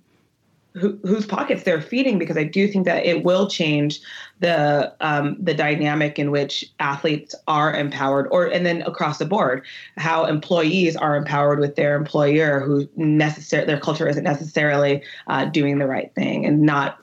who, 0.76 0.98
whose 1.04 1.26
pockets 1.26 1.62
they're 1.62 1.80
feeding 1.80 2.18
because 2.18 2.36
I 2.36 2.44
do 2.44 2.68
think 2.68 2.84
that 2.84 3.04
it 3.04 3.24
will 3.24 3.48
change 3.48 4.00
the 4.40 4.94
um, 5.00 5.36
the 5.40 5.54
dynamic 5.54 6.18
in 6.18 6.30
which 6.30 6.64
athletes 6.78 7.34
are 7.48 7.74
empowered, 7.74 8.28
or 8.30 8.46
and 8.46 8.66
then 8.66 8.82
across 8.82 9.18
the 9.18 9.24
board, 9.24 9.64
how 9.96 10.24
employees 10.24 10.94
are 10.96 11.16
empowered 11.16 11.58
with 11.58 11.76
their 11.76 11.96
employer, 11.96 12.60
who 12.60 12.88
necessarily 12.96 13.66
their 13.66 13.80
culture 13.80 14.06
isn't 14.06 14.24
necessarily 14.24 15.02
uh, 15.28 15.46
doing 15.46 15.78
the 15.78 15.86
right 15.86 16.14
thing 16.14 16.44
and 16.44 16.60
not 16.60 16.98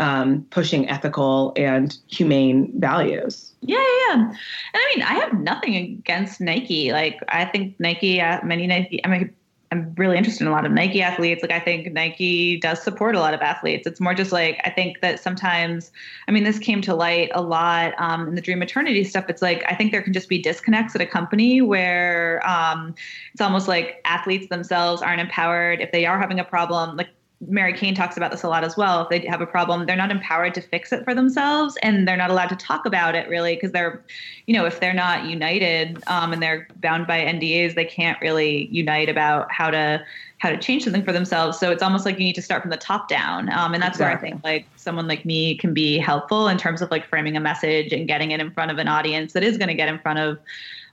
um, 0.00 0.46
pushing 0.50 0.88
ethical 0.88 1.52
and 1.56 1.96
humane 2.08 2.72
values. 2.78 3.52
Yeah, 3.62 3.78
yeah, 3.78 4.12
and 4.14 4.36
I 4.74 4.92
mean, 4.94 5.02
I 5.02 5.14
have 5.14 5.32
nothing 5.40 5.74
against 5.76 6.40
Nike. 6.40 6.92
Like, 6.92 7.18
I 7.28 7.46
think 7.46 7.80
Nike, 7.80 8.20
uh, 8.20 8.40
many 8.44 8.66
Nike, 8.66 9.02
I 9.02 9.08
mean 9.08 9.34
I'm 9.74 9.92
really 9.96 10.16
interested 10.16 10.42
in 10.42 10.48
a 10.48 10.52
lot 10.52 10.64
of 10.64 10.70
Nike 10.70 11.02
athletes. 11.02 11.42
Like 11.42 11.50
I 11.50 11.58
think 11.58 11.92
Nike 11.92 12.58
does 12.58 12.80
support 12.80 13.16
a 13.16 13.18
lot 13.18 13.34
of 13.34 13.40
athletes. 13.40 13.88
It's 13.88 14.00
more 14.00 14.14
just 14.14 14.30
like 14.30 14.60
I 14.64 14.70
think 14.70 15.00
that 15.00 15.18
sometimes, 15.18 15.90
I 16.28 16.30
mean, 16.30 16.44
this 16.44 16.60
came 16.60 16.80
to 16.82 16.94
light 16.94 17.30
a 17.34 17.42
lot 17.42 17.92
um, 17.98 18.28
in 18.28 18.36
the 18.36 18.40
Dream 18.40 18.60
Maternity 18.60 19.02
stuff. 19.02 19.24
It's 19.28 19.42
like 19.42 19.64
I 19.66 19.74
think 19.74 19.90
there 19.90 20.02
can 20.02 20.12
just 20.12 20.28
be 20.28 20.40
disconnects 20.40 20.94
at 20.94 21.00
a 21.00 21.06
company 21.06 21.60
where 21.60 22.40
um, 22.48 22.94
it's 23.32 23.40
almost 23.40 23.66
like 23.66 24.00
athletes 24.04 24.48
themselves 24.48 25.02
aren't 25.02 25.20
empowered 25.20 25.80
if 25.80 25.90
they 25.90 26.06
are 26.06 26.20
having 26.20 26.38
a 26.38 26.44
problem. 26.44 26.96
Like 26.96 27.08
Mary 27.48 27.72
Cain 27.72 27.94
talks 27.94 28.16
about 28.16 28.30
this 28.30 28.42
a 28.42 28.48
lot 28.48 28.64
as 28.64 28.76
well. 28.76 29.02
If 29.02 29.08
they 29.08 29.26
have 29.28 29.40
a 29.40 29.46
problem, 29.46 29.86
they're 29.86 29.96
not 29.96 30.10
empowered 30.10 30.54
to 30.54 30.60
fix 30.60 30.92
it 30.92 31.04
for 31.04 31.14
themselves, 31.14 31.76
and 31.82 32.06
they're 32.06 32.16
not 32.16 32.30
allowed 32.30 32.48
to 32.48 32.56
talk 32.56 32.86
about 32.86 33.14
it 33.14 33.28
really 33.28 33.54
because 33.54 33.72
they're, 33.72 34.02
you 34.46 34.54
know, 34.54 34.64
if 34.64 34.80
they're 34.80 34.94
not 34.94 35.24
united 35.24 36.02
um, 36.06 36.32
and 36.32 36.42
they're 36.42 36.66
bound 36.76 37.06
by 37.06 37.20
NDAs, 37.20 37.74
they 37.74 37.84
can't 37.84 38.20
really 38.20 38.68
unite 38.70 39.08
about 39.08 39.50
how 39.50 39.70
to 39.70 40.04
how 40.38 40.50
to 40.50 40.58
change 40.58 40.84
something 40.84 41.04
for 41.04 41.12
themselves. 41.12 41.58
So 41.58 41.70
it's 41.70 41.82
almost 41.82 42.04
like 42.04 42.18
you 42.18 42.24
need 42.24 42.34
to 42.34 42.42
start 42.42 42.62
from 42.62 42.70
the 42.70 42.76
top 42.76 43.08
down, 43.08 43.50
um, 43.52 43.74
and 43.74 43.82
that's 43.82 43.96
exactly. 43.96 44.30
where 44.30 44.30
I 44.30 44.32
think 44.32 44.44
like 44.44 44.66
someone 44.76 45.08
like 45.08 45.24
me 45.24 45.56
can 45.56 45.72
be 45.72 45.98
helpful 45.98 46.48
in 46.48 46.58
terms 46.58 46.82
of 46.82 46.90
like 46.90 47.06
framing 47.06 47.36
a 47.36 47.40
message 47.40 47.92
and 47.92 48.06
getting 48.06 48.30
it 48.30 48.40
in 48.40 48.50
front 48.50 48.70
of 48.70 48.78
an 48.78 48.88
audience 48.88 49.32
that 49.32 49.42
is 49.42 49.56
going 49.56 49.68
to 49.68 49.74
get 49.74 49.88
in 49.88 49.98
front 49.98 50.18
of 50.18 50.38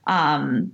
um, 0.06 0.72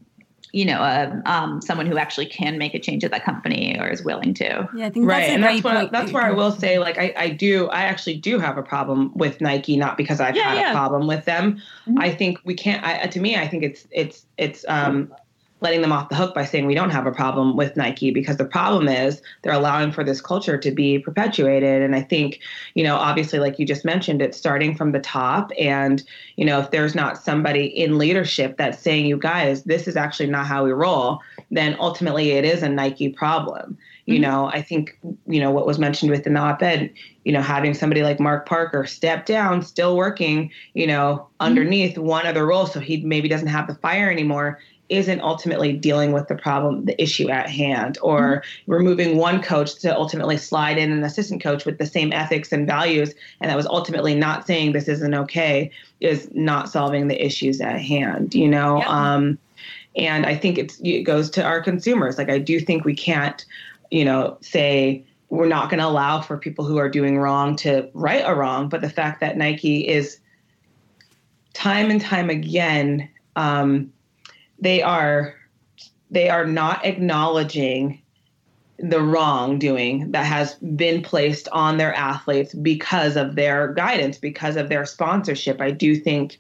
you 0.52 0.64
know, 0.64 0.80
a, 0.80 1.22
um, 1.26 1.60
someone 1.60 1.86
who 1.86 1.98
actually 1.98 2.26
can 2.26 2.58
make 2.58 2.74
a 2.74 2.78
change 2.78 3.04
at 3.04 3.10
that 3.10 3.24
company 3.24 3.78
or 3.78 3.88
is 3.88 4.02
willing 4.02 4.34
to. 4.34 4.68
Yeah, 4.74 4.86
I 4.86 4.90
think 4.90 5.06
right, 5.06 5.28
and 5.30 5.42
that's 5.42 5.62
what, 5.62 5.92
that's 5.92 6.12
where 6.12 6.22
I 6.22 6.30
will 6.30 6.52
say, 6.52 6.78
like, 6.78 6.98
I, 6.98 7.12
I 7.16 7.30
do, 7.30 7.68
I 7.68 7.82
actually 7.82 8.16
do 8.16 8.38
have 8.38 8.58
a 8.58 8.62
problem 8.62 9.12
with 9.14 9.40
Nike, 9.40 9.76
not 9.76 9.96
because 9.96 10.20
I've 10.20 10.36
yeah, 10.36 10.50
had 10.50 10.58
yeah. 10.58 10.70
a 10.70 10.74
problem 10.74 11.06
with 11.06 11.24
them. 11.24 11.60
Mm-hmm. 11.86 11.98
I 12.00 12.14
think 12.14 12.38
we 12.44 12.54
can't. 12.54 12.84
I, 12.84 13.06
to 13.06 13.20
me, 13.20 13.36
I 13.36 13.46
think 13.46 13.62
it's 13.62 13.86
it's 13.90 14.26
it's 14.36 14.64
um, 14.68 15.12
letting 15.60 15.82
them 15.82 15.92
off 15.92 16.08
the 16.08 16.14
hook 16.14 16.34
by 16.34 16.44
saying 16.44 16.66
we 16.66 16.74
don't 16.74 16.90
have 16.90 17.06
a 17.06 17.12
problem 17.12 17.56
with 17.56 17.76
Nike 17.76 18.10
because 18.10 18.36
the 18.36 18.44
problem 18.44 18.88
is 18.88 19.20
they're 19.42 19.52
allowing 19.52 19.90
for 19.90 20.04
this 20.04 20.20
culture 20.20 20.56
to 20.56 20.70
be 20.70 20.98
perpetuated. 20.98 21.82
And 21.82 21.96
I 21.96 22.02
think, 22.02 22.40
you 22.74 22.84
know, 22.84 22.96
obviously, 22.96 23.38
like 23.38 23.58
you 23.58 23.66
just 23.66 23.84
mentioned, 23.84 24.22
it's 24.22 24.38
starting 24.38 24.74
from 24.74 24.92
the 24.92 25.00
top. 25.00 25.50
And, 25.58 26.02
you 26.36 26.44
know, 26.44 26.60
if 26.60 26.70
there's 26.70 26.94
not 26.94 27.22
somebody 27.22 27.66
in 27.66 27.98
leadership 27.98 28.56
that's 28.56 28.80
saying, 28.80 29.06
you 29.06 29.18
guys, 29.18 29.64
this 29.64 29.88
is 29.88 29.96
actually 29.96 30.30
not 30.30 30.46
how 30.46 30.64
we 30.64 30.70
roll, 30.70 31.20
then 31.50 31.76
ultimately 31.80 32.30
it 32.32 32.44
is 32.44 32.62
a 32.62 32.68
Nike 32.68 33.08
problem. 33.08 33.76
You 34.06 34.14
mm-hmm. 34.14 34.22
know, 34.22 34.46
I 34.46 34.62
think, 34.62 34.98
you 35.26 35.40
know, 35.40 35.50
what 35.50 35.66
was 35.66 35.78
mentioned 35.78 36.10
within 36.10 36.34
the 36.34 36.40
op 36.40 36.62
ed, 36.62 36.90
you 37.24 37.32
know, 37.32 37.42
having 37.42 37.74
somebody 37.74 38.02
like 38.02 38.20
Mark 38.20 38.46
Parker 38.46 38.86
step 38.86 39.26
down, 39.26 39.62
still 39.62 39.96
working, 39.96 40.50
you 40.74 40.86
know, 40.86 41.16
mm-hmm. 41.16 41.46
underneath 41.46 41.96
mm-hmm. 41.96 42.06
one 42.06 42.26
other 42.26 42.46
role 42.46 42.66
so 42.66 42.78
he 42.78 43.02
maybe 43.04 43.28
doesn't 43.28 43.48
have 43.48 43.66
the 43.66 43.74
fire 43.74 44.10
anymore 44.10 44.60
isn't 44.88 45.20
ultimately 45.20 45.72
dealing 45.72 46.12
with 46.12 46.28
the 46.28 46.34
problem, 46.34 46.84
the 46.86 47.00
issue 47.02 47.28
at 47.28 47.48
hand, 47.48 47.98
or 48.02 48.20
mm-hmm. 48.20 48.72
removing 48.72 49.16
one 49.16 49.42
coach 49.42 49.74
to 49.76 49.94
ultimately 49.94 50.36
slide 50.36 50.78
in 50.78 50.90
an 50.90 51.04
assistant 51.04 51.42
coach 51.42 51.66
with 51.66 51.78
the 51.78 51.86
same 51.86 52.12
ethics 52.12 52.52
and 52.52 52.66
values, 52.66 53.14
and 53.40 53.50
that 53.50 53.56
was 53.56 53.66
ultimately 53.66 54.14
not 54.14 54.46
saying 54.46 54.72
this 54.72 54.88
isn't 54.88 55.14
okay, 55.14 55.70
is 56.00 56.30
not 56.32 56.68
solving 56.68 57.08
the 57.08 57.24
issues 57.24 57.60
at 57.60 57.80
hand, 57.80 58.34
you 58.34 58.48
know? 58.48 58.78
Yeah. 58.78 58.88
Um, 58.88 59.38
and 59.96 60.26
I 60.26 60.36
think 60.36 60.58
it 60.58 61.02
goes 61.02 61.28
to 61.30 61.42
our 61.42 61.60
consumers. 61.60 62.18
Like, 62.18 62.30
I 62.30 62.38
do 62.38 62.60
think 62.60 62.84
we 62.84 62.94
can't, 62.94 63.44
you 63.90 64.04
know, 64.04 64.38
say, 64.40 65.04
we're 65.30 65.48
not 65.48 65.68
going 65.70 65.80
to 65.80 65.86
allow 65.86 66.20
for 66.20 66.38
people 66.38 66.64
who 66.64 66.78
are 66.78 66.88
doing 66.88 67.18
wrong 67.18 67.56
to 67.56 67.90
right 67.94 68.22
a 68.24 68.34
wrong, 68.34 68.68
but 68.68 68.80
the 68.80 68.88
fact 68.88 69.20
that 69.20 69.36
Nike 69.36 69.86
is 69.86 70.20
time 71.52 71.90
and 71.90 72.00
time 72.00 72.30
again, 72.30 73.08
um, 73.36 73.92
they 74.60 74.82
are 74.82 75.34
they 76.10 76.28
are 76.30 76.46
not 76.46 76.84
acknowledging 76.84 78.02
the 78.78 79.00
wrongdoing 79.00 80.12
that 80.12 80.24
has 80.24 80.54
been 80.54 81.02
placed 81.02 81.48
on 81.48 81.78
their 81.78 81.92
athletes 81.94 82.54
because 82.54 83.16
of 83.16 83.34
their 83.34 83.72
guidance, 83.74 84.18
because 84.18 84.56
of 84.56 84.68
their 84.68 84.86
sponsorship. 84.86 85.60
I 85.60 85.72
do 85.72 85.96
think 85.96 86.38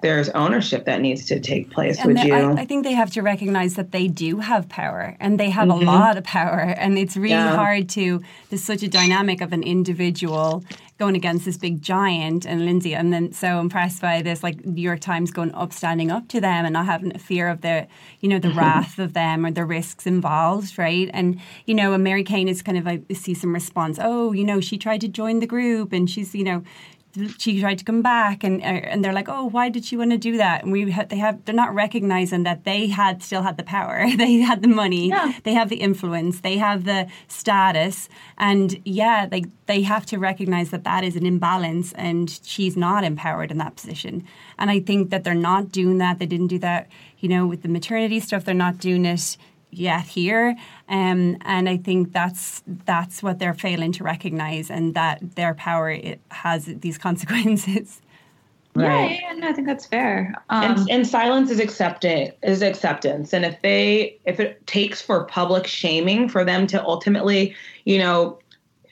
there's 0.00 0.28
ownership 0.30 0.84
that 0.84 1.00
needs 1.00 1.24
to 1.26 1.40
take 1.40 1.70
place. 1.70 1.98
And 1.98 2.14
would 2.14 2.24
you? 2.24 2.34
I, 2.34 2.60
I, 2.60 2.64
think 2.66 2.84
they 2.84 2.92
have 2.92 3.10
to 3.12 3.22
recognize 3.22 3.74
that 3.74 3.90
they 3.90 4.06
do 4.06 4.38
have 4.38 4.68
power, 4.68 5.16
and 5.18 5.40
they 5.40 5.50
have 5.50 5.68
mm-hmm. 5.68 5.88
a 5.88 5.90
lot 5.90 6.16
of 6.16 6.24
power, 6.24 6.60
and 6.60 6.96
it's 6.96 7.16
really 7.16 7.30
yeah. 7.34 7.56
hard 7.56 7.88
to. 7.90 8.22
There's 8.48 8.62
such 8.62 8.82
a 8.82 8.88
dynamic 8.88 9.40
of 9.40 9.52
an 9.52 9.62
individual 9.62 10.64
going 10.98 11.14
against 11.14 11.44
this 11.44 11.56
big 11.56 11.80
giant, 11.80 12.44
and 12.44 12.64
Lindsay. 12.64 12.96
I'm 12.96 13.10
then 13.10 13.32
so 13.32 13.60
impressed 13.60 14.02
by 14.02 14.20
this, 14.20 14.42
like 14.42 14.66
New 14.66 14.82
York 14.82 15.00
Times 15.00 15.30
going 15.30 15.54
up, 15.54 15.72
standing 15.72 16.10
up 16.10 16.28
to 16.28 16.40
them, 16.40 16.64
and 16.64 16.72
not 16.72 16.86
having 16.86 17.14
a 17.14 17.18
fear 17.18 17.48
of 17.48 17.60
the, 17.60 17.86
you 18.20 18.28
know, 18.28 18.38
the 18.38 18.48
mm-hmm. 18.48 18.58
wrath 18.58 18.98
of 18.98 19.12
them 19.12 19.46
or 19.46 19.50
the 19.50 19.64
risks 19.64 20.06
involved, 20.06 20.76
right? 20.76 21.08
And 21.14 21.40
you 21.66 21.74
know, 21.74 21.92
and 21.92 22.02
Mary 22.02 22.24
Cain 22.24 22.48
is 22.48 22.62
kind 22.62 22.76
of 22.76 22.84
like 22.84 23.04
see 23.14 23.34
some 23.34 23.54
response. 23.54 23.98
Oh, 24.00 24.32
you 24.32 24.44
know, 24.44 24.60
she 24.60 24.76
tried 24.76 25.00
to 25.02 25.08
join 25.08 25.38
the 25.38 25.46
group, 25.46 25.92
and 25.92 26.10
she's, 26.10 26.34
you 26.34 26.44
know, 26.44 26.64
she 27.38 27.60
tried 27.60 27.78
to 27.78 27.84
come 27.84 28.02
back 28.02 28.44
and 28.44 28.60
uh, 28.62 28.64
and 28.64 29.04
they're 29.04 29.12
like 29.12 29.28
oh 29.28 29.44
why 29.44 29.68
did 29.68 29.84
she 29.84 29.96
want 29.96 30.10
to 30.10 30.18
do 30.18 30.36
that? 30.36 30.62
And 30.62 30.72
we 30.72 30.84
they 30.84 31.16
have 31.16 31.44
they're 31.44 31.54
not 31.54 31.74
recognizing 31.74 32.42
that 32.44 32.64
they 32.64 32.86
had 32.88 33.22
still 33.22 33.42
had 33.42 33.56
the 33.56 33.62
power. 33.62 34.06
They 34.18 34.34
had 34.38 34.62
the 34.62 34.68
money. 34.68 35.08
Yeah. 35.08 35.32
they 35.44 35.54
have 35.54 35.68
the 35.68 35.76
influence. 35.76 36.40
They 36.40 36.58
have 36.58 36.84
the 36.84 37.08
status. 37.28 38.08
And 38.36 38.80
yeah 38.84 39.28
like 39.30 39.46
they 39.66 39.82
have 39.82 40.04
to 40.06 40.18
recognize 40.18 40.70
that 40.70 40.84
that 40.84 41.04
is 41.04 41.16
an 41.16 41.24
imbalance 41.24 41.92
and 41.92 42.40
she's 42.42 42.76
not 42.76 43.04
empowered 43.04 43.50
in 43.50 43.58
that 43.58 43.76
position. 43.76 44.24
And 44.58 44.70
i 44.70 44.80
think 44.80 45.10
that 45.10 45.24
they're 45.24 45.34
not 45.34 45.70
doing 45.70 45.98
that. 45.98 46.18
They 46.18 46.26
didn't 46.26 46.48
do 46.48 46.58
that 46.60 46.88
you 47.18 47.28
know 47.28 47.46
with 47.46 47.62
the 47.62 47.68
maternity 47.68 48.20
stuff. 48.20 48.44
They're 48.44 48.54
not 48.54 48.78
doing 48.78 49.04
it 49.04 49.36
yet 49.70 50.06
here. 50.06 50.56
Um, 50.88 51.36
and 51.42 51.68
I 51.68 51.76
think 51.76 52.12
that's 52.12 52.62
that's 52.84 53.22
what 53.22 53.38
they're 53.38 53.54
failing 53.54 53.92
to 53.92 54.04
recognize, 54.04 54.70
and 54.70 54.94
that 54.94 55.36
their 55.36 55.54
power 55.54 55.90
it 55.90 56.20
has 56.30 56.66
these 56.66 56.98
consequences. 57.06 58.00
Right. 58.74 59.18
Yeah, 59.20 59.34
yeah, 59.36 59.48
I 59.48 59.52
think 59.52 59.66
that's 59.66 59.86
fair. 59.86 60.34
Um, 60.50 60.64
and, 60.64 60.90
and, 60.90 61.06
silence 61.06 61.50
is 61.50 61.58
acceptance 61.58 62.34
is 62.42 62.62
acceptance. 62.62 63.32
And 63.32 63.44
if 63.44 63.60
they 63.62 64.18
if 64.24 64.38
it 64.38 64.64
takes 64.66 65.02
for 65.02 65.24
public 65.24 65.66
shaming 65.66 66.28
for 66.28 66.44
them 66.44 66.66
to 66.68 66.84
ultimately, 66.84 67.56
you 67.84 67.98
know, 67.98 68.38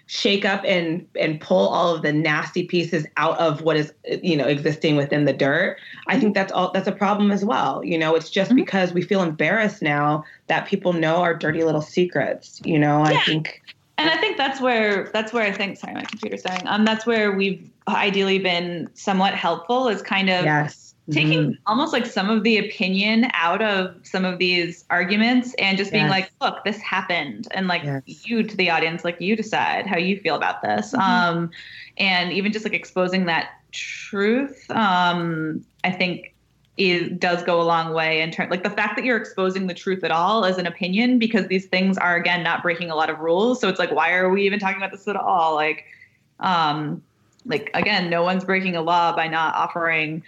shake 0.07 0.45
up 0.45 0.63
and 0.65 1.07
and 1.19 1.41
pull 1.41 1.69
all 1.69 1.95
of 1.95 2.03
the 2.03 2.13
nasty 2.13 2.65
pieces 2.65 3.07
out 3.17 3.37
of 3.39 3.63
what 3.63 3.77
is 3.77 3.93
you 4.23 4.37
know 4.37 4.47
existing 4.47 4.97
within 4.97 5.25
the 5.25 5.33
dirt 5.33 5.77
i 6.07 6.19
think 6.19 6.33
that's 6.33 6.53
all 6.53 6.71
that's 6.73 6.87
a 6.87 6.93
problem 6.93 7.33
as 7.33 7.45
well 7.45 7.85
you 7.85 7.99
know 7.99 8.15
it's 8.15 8.31
just 8.31 8.51
mm-hmm. 8.51 8.57
because 8.57 8.93
we 8.93 9.03
feel 9.03 9.23
embarrassed 9.23 9.83
now 9.83 10.25
that 10.47 10.67
people 10.67 10.93
know 10.93 11.17
our 11.17 11.35
dirty 11.35 11.65
little 11.65 11.83
secrets 11.83 12.61
you 12.65 12.79
know 12.79 12.99
yeah. 12.99 13.19
i 13.19 13.21
think 13.25 13.61
and 13.99 14.09
i 14.09 14.17
think 14.19 14.37
that's 14.37 14.61
where 14.61 15.11
that's 15.13 15.33
where 15.33 15.43
i 15.43 15.51
think 15.51 15.77
sorry 15.77 15.95
my 15.95 16.05
computer's 16.05 16.43
dying 16.43 16.63
um 16.67 16.85
that's 16.85 17.05
where 17.05 17.33
we've 17.33 17.69
ideally 17.89 18.39
been 18.39 18.89
somewhat 18.95 19.35
helpful 19.35 19.89
is 19.89 20.03
kind 20.03 20.31
of 20.31 20.45
yes 20.45 20.86
taking 21.11 21.41
mm-hmm. 21.41 21.53
almost 21.67 21.93
like 21.93 22.05
some 22.05 22.29
of 22.29 22.43
the 22.43 22.59
opinion 22.59 23.31
out 23.33 23.63
of 23.63 23.95
some 24.03 24.25
of 24.25 24.39
these 24.39 24.85
arguments 24.91 25.55
and 25.59 25.79
just 25.79 25.93
being 25.93 26.05
yes. 26.05 26.11
like 26.11 26.33
look 26.41 26.65
this 26.65 26.79
happened 26.79 27.47
and 27.53 27.69
like 27.69 27.85
yes. 27.85 28.03
you 28.27 28.43
to 28.43 28.57
the 28.57 28.69
audience 28.69 29.05
like 29.05 29.21
you 29.21 29.37
decide 29.37 29.87
how 29.87 29.97
you 29.97 30.19
feel 30.19 30.35
about 30.35 30.63
this 30.63 30.93
mm-hmm. 30.93 31.01
um 31.01 31.51
and 31.99 32.33
even 32.33 32.53
just 32.53 32.65
like 32.65 32.75
exposing 32.75 33.27
that 33.27 33.51
truth 33.71 34.69
um 34.71 35.65
i 35.85 35.91
think 35.91 36.35
is 36.77 37.11
does 37.19 37.43
go 37.45 37.61
a 37.61 37.65
long 37.65 37.95
way 37.95 38.21
in 38.21 38.31
terms 38.33 38.51
like 38.51 38.65
the 38.65 38.71
fact 38.71 38.97
that 38.97 39.05
you're 39.05 39.17
exposing 39.17 39.69
the 39.69 39.75
truth 39.75 40.03
at 40.03 40.11
all 40.11 40.45
as 40.45 40.59
an 40.59 40.67
opinion 40.67 41.19
because 41.21 41.47
these 41.47 41.67
things 41.67 41.97
are 41.97 42.17
again 42.17 42.43
not 42.43 42.63
breaking 42.63 42.91
a 42.91 42.97
lot 42.97 43.09
of 43.09 43.19
rules 43.21 43.61
so 43.61 43.69
it's 43.69 43.79
like 43.79 43.93
why 43.93 44.13
are 44.13 44.29
we 44.29 44.45
even 44.45 44.59
talking 44.59 44.77
about 44.77 44.91
this 44.91 45.07
at 45.07 45.17
all 45.17 45.55
like 45.55 45.85
um 46.41 47.01
like 47.47 47.71
again 47.75 48.11
no 48.11 48.25
one's 48.25 48.45
breaking 48.45 48.75
a 48.75 48.83
law 48.83 49.15
by 49.15 49.29
not 49.29 49.55
offering 49.55 50.23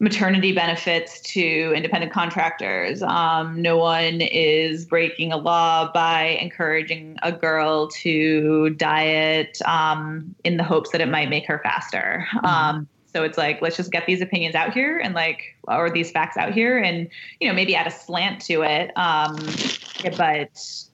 maternity 0.00 0.52
benefits 0.52 1.20
to 1.20 1.72
independent 1.74 2.12
contractors. 2.12 3.02
Um, 3.02 3.62
no 3.62 3.78
one 3.78 4.20
is 4.20 4.84
breaking 4.84 5.32
a 5.32 5.36
law 5.36 5.90
by 5.92 6.36
encouraging 6.40 7.16
a 7.22 7.30
girl 7.30 7.88
to 8.02 8.70
diet 8.70 9.58
um, 9.64 10.34
in 10.42 10.56
the 10.56 10.64
hopes 10.64 10.90
that 10.90 11.00
it 11.00 11.08
might 11.08 11.30
make 11.30 11.46
her 11.46 11.60
faster. 11.62 12.26
Mm-hmm. 12.34 12.46
Um, 12.46 12.88
so 13.12 13.22
it's 13.22 13.38
like, 13.38 13.62
let's 13.62 13.76
just 13.76 13.92
get 13.92 14.06
these 14.06 14.20
opinions 14.20 14.56
out 14.56 14.74
here 14.74 14.98
and 14.98 15.14
like, 15.14 15.56
or 15.68 15.88
these 15.88 16.10
facts 16.10 16.36
out 16.36 16.52
here 16.52 16.76
and, 16.78 17.08
you 17.38 17.46
know, 17.46 17.54
maybe 17.54 17.76
add 17.76 17.86
a 17.86 17.90
slant 17.92 18.40
to 18.42 18.62
it. 18.62 18.90
Um, 18.96 19.36
but 20.16 20.50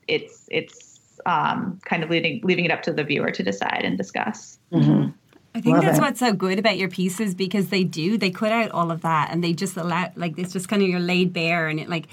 it's, 0.07 0.47
it's 0.51 1.19
um, 1.25 1.81
kind 1.87 2.05
of 2.05 2.11
leaving, 2.11 2.43
leaving 2.45 2.67
it 2.67 2.71
up 2.71 2.83
to 2.83 2.93
the 2.93 3.05
viewer 3.05 3.31
to 3.31 3.43
decide 3.43 3.83
and 3.85 3.97
discuss. 3.97 4.59
Mm-hmm. 4.71 5.11
I 5.55 5.61
think 5.61 5.75
Love 5.75 5.85
that's 5.85 5.99
it. 5.99 6.01
what's 6.01 6.21
so 6.21 6.33
good 6.33 6.59
about 6.59 6.79
your 6.79 6.89
pieces 6.89 7.35
because 7.35 7.69
they 7.69 7.83
do 7.83 8.17
they 8.17 8.31
put 8.31 8.53
out 8.53 8.71
all 8.71 8.91
of 8.91 9.03
that 9.03 9.31
and 9.31 9.43
they 9.43 9.53
just 9.53 9.77
allow 9.77 10.11
like 10.15 10.39
it's 10.39 10.53
just 10.53 10.69
kind 10.69 10.83
of 10.83 10.89
you're 10.89 11.01
laid 11.01 11.33
bare 11.33 11.69
and 11.69 11.81
it 11.81 11.89
like 11.89 12.07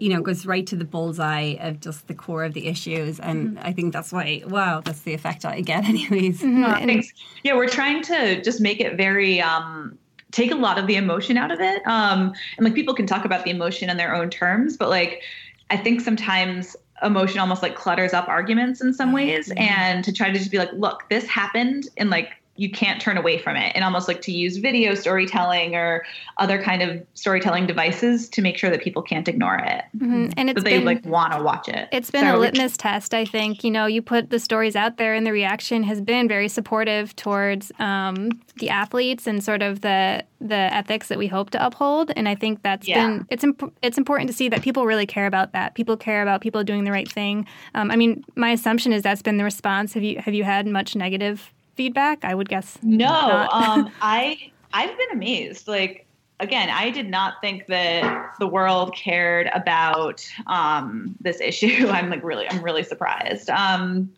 you 0.00 0.08
know 0.08 0.20
goes 0.20 0.46
right 0.46 0.66
to 0.66 0.76
the 0.76 0.84
bullseye 0.84 1.54
of 1.60 1.80
just 1.80 2.08
the 2.08 2.14
core 2.14 2.44
of 2.44 2.54
the 2.54 2.66
issues 2.66 3.20
and 3.20 3.56
mm-hmm. 3.56 3.66
I 3.66 3.72
think 3.72 3.92
that's 3.92 4.12
why 4.12 4.42
wow 4.46 4.80
that's 4.84 5.02
the 5.02 5.14
effect 5.14 5.44
I 5.44 5.60
get 5.60 5.84
anyways. 5.88 6.40
Mm-hmm. 6.42 6.86
Thanks. 6.86 7.12
Yeah, 7.44 7.54
we're 7.54 7.68
trying 7.68 8.02
to 8.04 8.42
just 8.42 8.60
make 8.60 8.80
it 8.80 8.96
very 8.96 9.40
um 9.40 9.96
take 10.32 10.50
a 10.50 10.56
lot 10.56 10.78
of 10.78 10.86
the 10.86 10.96
emotion 10.96 11.36
out 11.36 11.52
of 11.52 11.60
it 11.60 11.86
um 11.86 12.32
and 12.56 12.64
like 12.64 12.74
people 12.74 12.94
can 12.94 13.06
talk 13.06 13.24
about 13.24 13.44
the 13.44 13.50
emotion 13.50 13.90
in 13.90 13.96
their 13.96 14.14
own 14.14 14.28
terms 14.28 14.76
but 14.76 14.88
like 14.88 15.22
I 15.70 15.76
think 15.76 16.00
sometimes 16.00 16.76
emotion 17.02 17.38
almost 17.38 17.62
like 17.62 17.76
clutters 17.76 18.12
up 18.12 18.28
arguments 18.28 18.80
in 18.80 18.92
some 18.92 19.12
ways 19.12 19.48
mm-hmm. 19.48 19.58
and 19.58 20.04
to 20.04 20.12
try 20.12 20.30
to 20.30 20.38
just 20.38 20.50
be 20.50 20.58
like 20.58 20.72
look 20.72 21.08
this 21.10 21.26
happened 21.26 21.88
and 21.96 22.10
like 22.10 22.41
you 22.56 22.70
can't 22.70 23.00
turn 23.00 23.16
away 23.16 23.38
from 23.38 23.56
it. 23.56 23.72
And 23.74 23.84
almost 23.84 24.08
like 24.08 24.20
to 24.22 24.32
use 24.32 24.58
video 24.58 24.94
storytelling 24.94 25.74
or 25.74 26.04
other 26.36 26.62
kind 26.62 26.82
of 26.82 27.04
storytelling 27.14 27.66
devices 27.66 28.28
to 28.28 28.42
make 28.42 28.58
sure 28.58 28.68
that 28.70 28.82
people 28.82 29.00
can't 29.02 29.26
ignore 29.26 29.56
it. 29.56 29.84
Mm-hmm. 29.96 30.30
and 30.36 30.50
it's 30.50 30.56
that 30.56 30.64
they 30.64 30.78
been, 30.78 30.84
like 30.84 31.04
want 31.06 31.32
to 31.32 31.42
watch 31.42 31.68
it. 31.68 31.88
it's 31.92 32.10
been 32.10 32.22
Sorry, 32.22 32.36
a 32.36 32.38
litmus 32.38 32.76
test 32.76 33.14
i 33.14 33.24
think. 33.24 33.64
You 33.64 33.70
know 33.70 33.86
you 33.86 34.02
put 34.02 34.30
the 34.30 34.38
stories 34.38 34.76
out 34.76 34.96
there 34.96 35.14
and 35.14 35.26
the 35.26 35.32
reaction 35.32 35.82
has 35.84 36.00
been 36.00 36.28
very 36.28 36.48
supportive 36.48 37.14
towards 37.16 37.72
um, 37.78 38.30
the 38.56 38.68
athletes 38.70 39.26
and 39.26 39.42
sort 39.42 39.62
of 39.62 39.80
the 39.80 40.24
the 40.40 40.54
ethics 40.54 41.08
that 41.08 41.18
we 41.18 41.28
hope 41.28 41.50
to 41.50 41.64
uphold. 41.64 42.10
And 42.16 42.28
i 42.28 42.34
think 42.34 42.62
that's 42.62 42.86
yeah. 42.86 43.06
been 43.06 43.26
it's 43.30 43.44
imp- 43.44 43.74
it's 43.82 43.96
important 43.96 44.28
to 44.28 44.36
see 44.36 44.48
that 44.50 44.62
people 44.62 44.86
really 44.86 45.06
care 45.06 45.26
about 45.26 45.52
that. 45.52 45.74
People 45.74 45.96
care 45.96 46.22
about 46.22 46.40
people 46.40 46.64
doing 46.64 46.84
the 46.84 46.92
right 46.92 47.10
thing. 47.10 47.46
Um, 47.74 47.90
i 47.90 47.96
mean 47.96 48.24
my 48.36 48.50
assumption 48.50 48.92
is 48.92 49.02
that's 49.02 49.22
been 49.22 49.38
the 49.38 49.44
response. 49.44 49.94
Have 49.94 50.02
you 50.02 50.18
have 50.18 50.34
you 50.34 50.44
had 50.44 50.66
much 50.66 50.94
negative 50.94 51.52
feedback? 51.74 52.24
I 52.24 52.34
would 52.34 52.48
guess. 52.48 52.78
No, 52.82 53.08
um, 53.52 53.90
I 54.00 54.50
I've 54.72 54.96
been 54.96 55.10
amazed. 55.12 55.68
Like 55.68 56.06
again, 56.40 56.68
I 56.70 56.90
did 56.90 57.08
not 57.08 57.34
think 57.40 57.66
that 57.68 58.34
the 58.38 58.46
world 58.46 58.94
cared 58.94 59.48
about 59.54 60.26
um, 60.46 61.14
this 61.20 61.40
issue. 61.40 61.88
I'm 61.90 62.10
like 62.10 62.22
really, 62.22 62.48
I'm 62.50 62.62
really 62.62 62.82
surprised. 62.82 63.48
Um, 63.48 64.12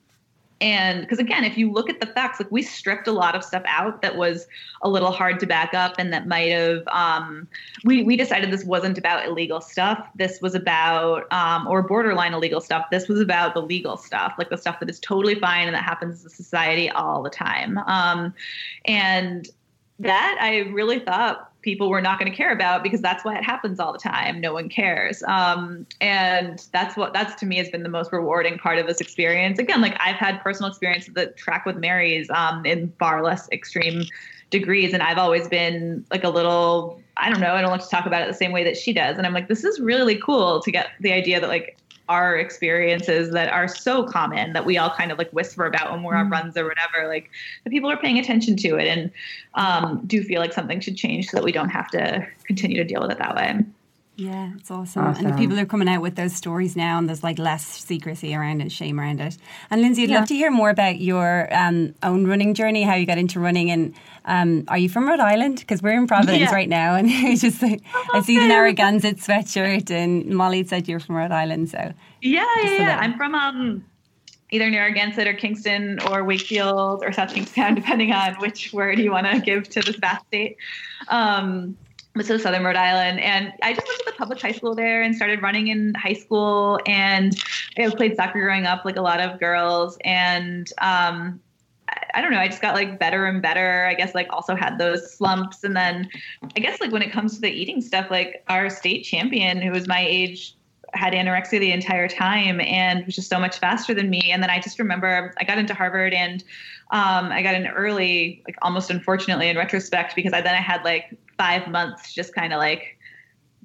and 0.61 1.01
because 1.01 1.19
again, 1.19 1.45
if 1.45 1.59
you 1.59 1.71
look 1.71 1.91
at 1.91 2.01
the 2.01 2.07
facts, 2.07 2.41
like 2.41 2.51
we 2.51 2.63
stripped 2.63 3.09
a 3.09 3.13
lot 3.13 3.35
of 3.35 3.43
stuff 3.43 3.63
out 3.67 4.03
that 4.03 4.17
was 4.17 4.47
a 4.83 4.89
little 4.89 5.11
hard 5.11 5.41
to 5.41 5.47
back 5.47 5.75
up 5.75 5.95
and 5.99 6.13
that 6.13 6.27
might 6.27 6.51
have, 6.53 6.87
um, 6.89 7.49
we, 7.85 8.03
we 8.03 8.17
decided 8.17 8.51
this 8.51 8.65
wasn't 8.65 8.97
about 8.97 9.27
illegal 9.27 9.61
stuff. 9.61 10.07
This 10.15 10.41
was 10.41 10.55
about, 10.55 11.31
um, 11.33 11.67
or 11.67 11.83
borderline 11.83 12.35
illegal 12.35 12.61
stuff. 12.61 12.87
This 12.91 13.09
was 13.09 13.21
about 13.21 13.55
the 13.55 13.63
legal 13.63 13.97
stuff, 13.97 14.35
like 14.39 14.49
the 14.49 14.57
stuff 14.57 14.81
that 14.81 14.89
is 14.89 15.01
totally 15.01 15.35
fine 15.35 15.67
and 15.67 15.75
that 15.75 15.83
happens 15.83 16.23
in 16.23 16.31
society 16.31 16.89
all 16.91 17.23
the 17.23 17.31
time. 17.31 17.79
Um, 17.79 18.33
and 18.85 19.49
that 19.99 20.39
I 20.41 20.59
really 20.71 20.99
thought 20.99 21.51
people 21.65 21.89
were 21.89 22.03
not 22.03 22.19
going 22.19 22.31
to 22.31 22.37
care 22.37 22.53
about 22.53 22.83
because 22.83 23.01
that's 23.01 23.25
what 23.25 23.43
happens 23.43 23.81
all 23.81 23.93
the 23.93 23.99
time. 23.99 24.41
No 24.41 24.53
one 24.53 24.69
cares. 24.69 25.23
Um, 25.25 25.87
and 26.01 26.65
that's 26.73 26.97
what 26.97 27.15
that's 27.15 27.35
to 27.41 27.47
me 27.47 27.57
has 27.57 27.71
been 27.71 27.83
the 27.83 27.89
most 27.89 28.13
rewarding 28.13 28.59
part 28.59 28.79
of 28.79 28.87
this 28.87 29.01
experience. 29.01 29.59
Again, 29.59 29.81
like 29.81 29.97
I've 29.99 30.17
had 30.17 30.41
personal 30.43 30.71
experiences 30.71 31.15
that 31.15 31.37
track 31.37 31.65
with 31.65 31.77
Mary's 31.77 32.29
um, 32.31 32.65
in 32.67 32.93
far 32.99 33.25
less 33.25 33.49
extreme 33.51 34.05
degrees. 34.51 34.93
And 34.93 35.03
I've 35.03 35.19
always 35.19 35.49
been 35.49 36.05
like 36.11 36.23
a 36.23 36.29
little, 36.29 37.01
I 37.17 37.31
don't 37.31 37.41
know, 37.41 37.55
I 37.55 37.63
don't 37.63 37.71
like 37.71 37.83
to 37.83 37.89
talk 37.89 38.07
about 38.07 38.23
it 38.23 38.29
the 38.29 38.35
same 38.35 38.53
way 38.53 38.63
that 38.65 38.77
she 38.77 38.93
does. 38.93 39.17
And 39.17 39.27
I'm 39.27 39.33
like, 39.33 39.49
this 39.49 39.65
is 39.65 39.81
really 39.81 40.17
cool 40.17 40.61
to 40.61 40.71
get 40.71 40.91
the 41.01 41.13
idea 41.13 41.41
that 41.41 41.49
like 41.49 41.79
our 42.09 42.37
experiences 42.37 43.31
that 43.31 43.53
are 43.53 43.67
so 43.67 44.05
common 44.05 44.53
that 44.53 44.67
we 44.67 44.77
all 44.77 44.91
kind 44.91 45.11
of 45.11 45.19
like 45.19 45.31
whisper 45.31 45.65
about 45.65 45.91
when 45.91 46.03
we're 46.03 46.15
on 46.15 46.29
mm. 46.29 46.33
runs 46.33 46.57
or 46.57 46.65
whatever 46.65 47.09
like 47.09 47.31
the 47.65 47.71
people 47.71 47.91
are 47.91 47.97
paying 47.97 48.19
attention 48.19 48.57
to 48.57 48.77
it 48.77 48.87
and 48.87 49.11
um, 49.55 50.03
do 50.07 50.23
feel 50.23 50.41
like 50.41 50.53
something 50.53 50.81
should 50.81 50.97
change 50.97 51.29
so 51.29 51.37
that 51.37 51.45
we 51.45 51.53
don't 51.53 51.71
have 51.71 51.89
to 51.89 52.27
continue 52.45 52.77
to 52.77 52.85
deal 52.85 53.01
with 53.01 53.11
it 53.11 53.19
that 53.19 53.35
way 53.35 53.65
yeah, 54.17 54.53
it's 54.57 54.71
awesome. 54.71 55.05
awesome. 55.05 55.27
And 55.27 55.35
the 55.35 55.39
people 55.39 55.59
are 55.59 55.67
coming 55.67 55.89
out 55.89 56.01
with 56.01 56.15
those 56.15 56.35
stories 56.35 56.77
now, 56.77 56.99
and 56.99 57.09
there's 57.09 57.25
like 57.25 57.39
less 57.39 57.67
secrecy 57.67 58.35
around 58.35 58.61
it, 58.61 58.71
shame 58.71 59.01
around 59.01 59.21
it. 59.21 59.37
And 59.71 59.83
Lindsay, 59.83 60.05
I'd 60.05 60.11
yeah. 60.11 60.19
love 60.21 60.29
to 60.29 60.35
hear 60.35 60.53
more 60.53 60.71
about 60.71 61.01
your 61.01 61.49
um, 61.53 61.95
own 62.03 62.27
running 62.27 62.55
journey, 62.55 62.83
how 62.83 62.95
you 62.95 63.07
got 63.07 63.19
into 63.19 63.41
running, 63.41 63.71
and 63.71 63.95
um, 64.25 64.65
are 64.69 64.79
you 64.79 64.89
from 64.89 65.09
Rhode 65.09 65.19
Island? 65.21 65.59
Because 65.59 65.83
we're 65.83 65.99
in 65.99 66.07
Providence 66.07 66.39
yeah. 66.39 66.55
right 66.55 66.69
now, 66.69 66.95
and 66.95 67.09
it's 67.11 67.43
just 67.43 67.61
like, 67.61 67.83
I 68.13 68.21
see 68.21 68.39
the 68.39 68.47
Narragansett 68.47 69.17
sweatshirt, 69.17 69.91
and 69.91 70.27
Molly 70.27 70.65
said 70.65 70.87
you're 70.87 71.01
from 71.01 71.17
Rhode 71.17 71.33
Island, 71.33 71.71
so 71.71 71.93
yeah, 72.23 72.45
yeah, 72.63 72.71
yeah. 72.71 72.99
I'm 73.01 73.17
from 73.17 73.35
um, 73.35 73.85
either 74.53 74.71
Narragansett 74.71 75.27
or 75.27 75.35
Kingston 75.35 75.99
or 76.09 76.23
Wakefield 76.23 77.03
or 77.03 77.13
South 77.13 77.35
Kingstown, 77.35 77.75
depending 77.81 78.13
on 78.13 78.35
which 78.35 78.73
word 78.73 79.01
you 79.01 79.11
want 79.11 79.27
to 79.27 79.41
give 79.41 79.69
to 79.71 79.81
this 79.81 79.97
vast 79.97 80.25
state. 80.29 80.57
Um, 81.09 81.77
but 82.15 82.27
so 82.27 82.39
Southern 82.39 82.65
Rhode 82.65 82.77
Island. 82.77 83.21
And 83.21 83.53
I 83.63 83.73
just 83.73 83.87
went 83.87 83.99
to 83.99 84.05
the 84.07 84.13
public 84.13 84.41
high 84.41 84.53
school 84.53 84.75
there 84.75 85.03
and 85.03 85.15
started 85.15 85.43
running 85.43 85.69
in 85.69 85.95
high 85.95 86.13
school. 86.13 86.79
And 86.87 87.37
I 87.77 87.89
played 87.91 88.17
soccer 88.17 88.41
growing 88.41 88.67
up, 88.67 88.85
like 88.85 88.97
a 88.97 89.03
lot 89.03 89.21
of 89.21 89.41
girls. 89.41 89.99
And 90.05 90.71
um, 90.81 91.41
I, 91.89 92.03
I 92.15 92.21
don't 92.23 92.31
know, 92.31 92.39
I 92.39 92.47
just 92.47 92.63
got 92.63 92.75
like 92.75 93.01
better 93.01 93.27
and 93.27 93.43
better. 93.43 93.87
I 93.87 93.95
guess 93.95 94.15
like 94.15 94.29
also 94.31 94.55
had 94.55 94.79
those 94.79 95.13
slumps. 95.13 95.65
And 95.65 95.77
then 95.77 96.09
I 96.57 96.61
guess 96.61 96.81
like 96.81 96.93
when 96.93 97.03
it 97.03 97.11
comes 97.11 97.35
to 97.35 97.41
the 97.41 97.51
eating 97.51 97.81
stuff, 97.81 98.07
like 98.11 98.45
our 98.49 98.71
state 98.71 99.03
champion, 99.03 99.61
who 99.61 99.73
was 99.73 99.89
my 99.89 100.01
age, 100.01 100.55
had 100.93 101.13
anorexia 101.13 101.59
the 101.59 101.73
entire 101.73 102.07
time 102.07 102.61
and 102.61 103.05
was 103.05 103.17
just 103.17 103.29
so 103.29 103.41
much 103.41 103.59
faster 103.59 103.93
than 103.93 104.09
me. 104.09 104.31
And 104.31 104.41
then 104.41 104.51
I 104.51 104.61
just 104.61 104.79
remember 104.79 105.35
I 105.39 105.43
got 105.43 105.59
into 105.59 105.75
Harvard 105.75 106.15
and 106.15 106.45
um, 106.93 107.33
I 107.33 107.43
got 107.43 107.57
in 107.57 107.67
early, 107.67 108.45
like 108.47 108.57
almost 108.63 108.91
unfortunately 108.91 109.49
in 109.49 109.57
retrospect, 109.57 110.15
because 110.15 110.33
I 110.33 110.41
then 110.41 110.55
I 110.55 110.61
had 110.61 110.85
like 110.85 111.19
five 111.37 111.69
months 111.69 112.13
just 112.13 112.35
kind 112.35 112.53
of 112.53 112.59
like 112.59 112.99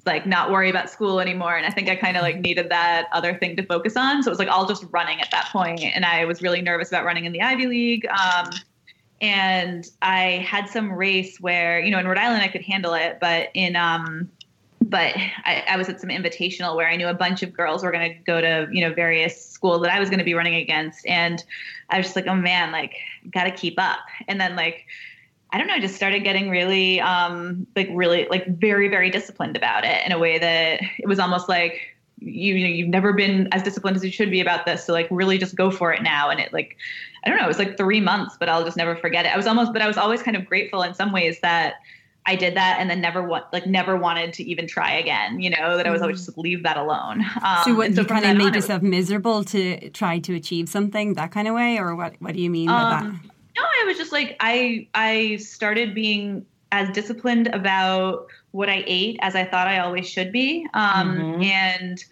like 0.06 0.26
not 0.26 0.50
worry 0.50 0.70
about 0.70 0.88
school 0.88 1.20
anymore. 1.20 1.56
And 1.56 1.66
i 1.66 1.70
think 1.70 1.88
i 1.88 1.96
kind 1.96 2.16
of 2.16 2.22
like 2.22 2.38
needed 2.40 2.68
that 2.70 3.06
other 3.12 3.34
thing 3.34 3.56
to 3.56 3.64
focus 3.64 3.96
on. 3.96 4.22
So 4.22 4.28
it 4.28 4.32
was 4.32 4.38
like 4.38 4.48
all 4.48 4.66
just 4.66 4.84
running 4.90 5.20
at 5.20 5.30
that 5.30 5.48
point. 5.52 5.80
And 5.80 6.04
i 6.04 6.24
was 6.24 6.42
really 6.42 6.62
nervous 6.62 6.88
about 6.88 7.04
running 7.04 7.24
in 7.24 7.32
the 7.32 7.42
ivy 7.42 7.66
league. 7.66 8.06
Um, 8.06 8.50
and 9.20 9.86
i 10.00 10.44
had 10.46 10.68
some 10.68 10.92
race 10.92 11.38
where 11.40 11.78
you 11.78 11.90
know 11.90 11.98
in 11.98 12.08
rhode 12.08 12.18
island 12.18 12.42
i 12.42 12.48
could 12.48 12.62
handle 12.62 12.94
it. 12.94 13.18
But 13.20 13.50
in 13.54 13.76
um 13.76 14.30
but 14.82 15.14
I, 15.44 15.62
I 15.68 15.76
was 15.76 15.90
at 15.90 16.00
some 16.00 16.08
invitational 16.10 16.74
where 16.74 16.88
i 16.88 16.96
knew 16.96 17.08
a 17.08 17.14
bunch 17.14 17.42
of 17.42 17.52
girls 17.52 17.82
were 17.82 17.92
going 17.92 18.14
to 18.14 18.18
go 18.24 18.40
to 18.40 18.68
you 18.72 18.80
know 18.80 18.94
various 18.94 19.44
schools 19.44 19.82
that 19.82 19.92
i 19.92 20.00
was 20.00 20.08
going 20.08 20.18
to 20.18 20.24
be 20.24 20.34
running 20.34 20.54
against. 20.54 21.06
And 21.06 21.44
i 21.90 21.98
was 21.98 22.06
just 22.06 22.16
like 22.16 22.26
oh 22.26 22.36
man 22.36 22.72
like 22.72 22.94
gotta 23.30 23.50
keep 23.50 23.78
up. 23.78 24.00
And 24.28 24.40
then 24.40 24.56
like 24.56 24.86
I 25.52 25.58
don't 25.58 25.66
know, 25.66 25.74
I 25.74 25.80
just 25.80 25.96
started 25.96 26.22
getting 26.24 26.48
really, 26.50 27.00
um, 27.00 27.66
like 27.74 27.88
really, 27.92 28.26
like 28.30 28.46
very, 28.46 28.88
very 28.88 29.10
disciplined 29.10 29.56
about 29.56 29.84
it 29.84 30.04
in 30.06 30.12
a 30.12 30.18
way 30.18 30.38
that 30.38 30.80
it 30.98 31.06
was 31.06 31.18
almost 31.18 31.48
like 31.48 31.96
you, 32.20 32.54
you 32.54 32.68
know, 32.68 32.72
you've 32.72 32.88
never 32.88 33.12
been 33.12 33.48
as 33.52 33.62
disciplined 33.62 33.96
as 33.96 34.04
you 34.04 34.10
should 34.10 34.30
be 34.30 34.40
about 34.40 34.66
this. 34.66 34.84
So 34.84 34.92
like 34.92 35.08
really 35.10 35.38
just 35.38 35.56
go 35.56 35.70
for 35.70 35.92
it 35.92 36.02
now. 36.02 36.30
And 36.30 36.38
it 36.38 36.52
like, 36.52 36.76
I 37.24 37.28
don't 37.28 37.38
know, 37.38 37.44
it 37.44 37.48
was 37.48 37.58
like 37.58 37.76
three 37.76 38.00
months, 38.00 38.36
but 38.38 38.48
I'll 38.48 38.64
just 38.64 38.76
never 38.76 38.94
forget 38.94 39.24
it. 39.24 39.32
I 39.32 39.36
was 39.36 39.46
almost, 39.46 39.72
but 39.72 39.82
I 39.82 39.88
was 39.88 39.96
always 39.96 40.22
kind 40.22 40.36
of 40.36 40.46
grateful 40.46 40.82
in 40.82 40.94
some 40.94 41.12
ways 41.12 41.40
that 41.40 41.76
I 42.26 42.36
did 42.36 42.54
that 42.54 42.76
and 42.78 42.90
then 42.90 43.00
never 43.00 43.22
want 43.22 43.50
like 43.52 43.66
never 43.66 43.96
wanted 43.96 44.34
to 44.34 44.44
even 44.44 44.66
try 44.66 44.92
again. 44.92 45.40
You 45.40 45.50
know 45.50 45.76
that 45.78 45.86
I 45.86 45.90
was 45.90 46.02
always 46.02 46.20
mm. 46.20 46.26
just 46.26 46.38
leave 46.38 46.62
that 46.64 46.76
alone. 46.76 47.24
Um, 47.42 47.64
so 47.64 47.74
what 47.74 47.94
so 47.94 48.02
you 48.02 48.06
kind 48.06 48.26
of 48.26 48.36
made 48.36 48.54
yourself 48.54 48.82
miserable 48.82 49.42
to 49.44 49.88
try 49.90 50.18
to 50.18 50.34
achieve 50.34 50.68
something 50.68 51.14
that 51.14 51.32
kind 51.32 51.48
of 51.48 51.54
way, 51.54 51.78
or 51.78 51.96
what? 51.96 52.14
What 52.18 52.34
do 52.34 52.40
you 52.40 52.50
mean 52.50 52.68
by 52.68 52.74
um, 52.74 53.22
that? 53.24 53.30
No, 53.60 53.66
I 53.82 53.84
was 53.86 53.98
just 53.98 54.12
like 54.12 54.36
I 54.40 54.88
I 54.94 55.36
started 55.36 55.94
being 55.94 56.46
as 56.72 56.88
disciplined 56.90 57.48
about 57.48 58.28
what 58.52 58.68
I 58.68 58.84
ate 58.86 59.18
as 59.22 59.34
I 59.34 59.44
thought 59.44 59.66
I 59.66 59.80
always 59.80 60.08
should 60.08 60.32
be, 60.32 60.66
um, 60.72 61.16
mm-hmm. 61.16 61.42
and 61.42 62.04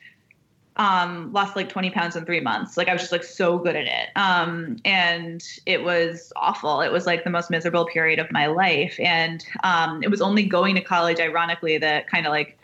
um, 0.76 1.32
lost 1.32 1.56
like 1.56 1.68
20 1.68 1.90
pounds 1.90 2.16
in 2.16 2.24
three 2.24 2.40
months. 2.40 2.76
Like 2.76 2.88
I 2.88 2.92
was 2.92 3.02
just 3.02 3.12
like 3.12 3.24
so 3.24 3.58
good 3.58 3.74
at 3.76 3.86
it. 3.86 4.10
Um, 4.16 4.76
and 4.84 5.42
it 5.66 5.82
was 5.82 6.32
awful. 6.36 6.80
It 6.80 6.92
was 6.92 7.06
like 7.06 7.24
the 7.24 7.30
most 7.30 7.50
miserable 7.50 7.86
period 7.86 8.18
of 8.18 8.30
my 8.30 8.46
life. 8.46 8.98
And 9.00 9.44
um, 9.64 10.02
it 10.02 10.10
was 10.10 10.20
only 10.20 10.44
going 10.44 10.74
to 10.76 10.80
college, 10.80 11.18
ironically, 11.18 11.78
that 11.78 12.08
kind 12.08 12.26
of 12.26 12.30
like 12.30 12.58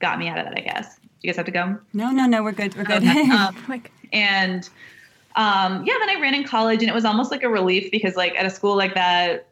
got 0.00 0.18
me 0.18 0.28
out 0.28 0.38
of 0.38 0.46
that, 0.46 0.58
I 0.58 0.62
guess. 0.62 0.96
Do 0.96 1.02
you 1.22 1.28
guys 1.28 1.36
have 1.36 1.46
to 1.46 1.52
go? 1.52 1.78
No, 1.92 2.10
no, 2.10 2.26
no, 2.26 2.42
we're 2.42 2.52
good. 2.52 2.74
We're 2.74 2.84
good. 2.84 3.02
Okay. 3.02 3.30
Um, 3.30 3.82
and 4.12 4.68
um, 5.36 5.84
yeah, 5.84 5.94
then 5.98 6.10
I 6.10 6.20
ran 6.20 6.34
in 6.34 6.44
college, 6.44 6.80
and 6.80 6.88
it 6.88 6.94
was 6.94 7.04
almost 7.04 7.30
like 7.30 7.42
a 7.42 7.48
relief 7.48 7.90
because, 7.90 8.16
like, 8.16 8.34
at 8.36 8.46
a 8.46 8.50
school 8.50 8.76
like 8.76 8.94
that, 8.94 9.48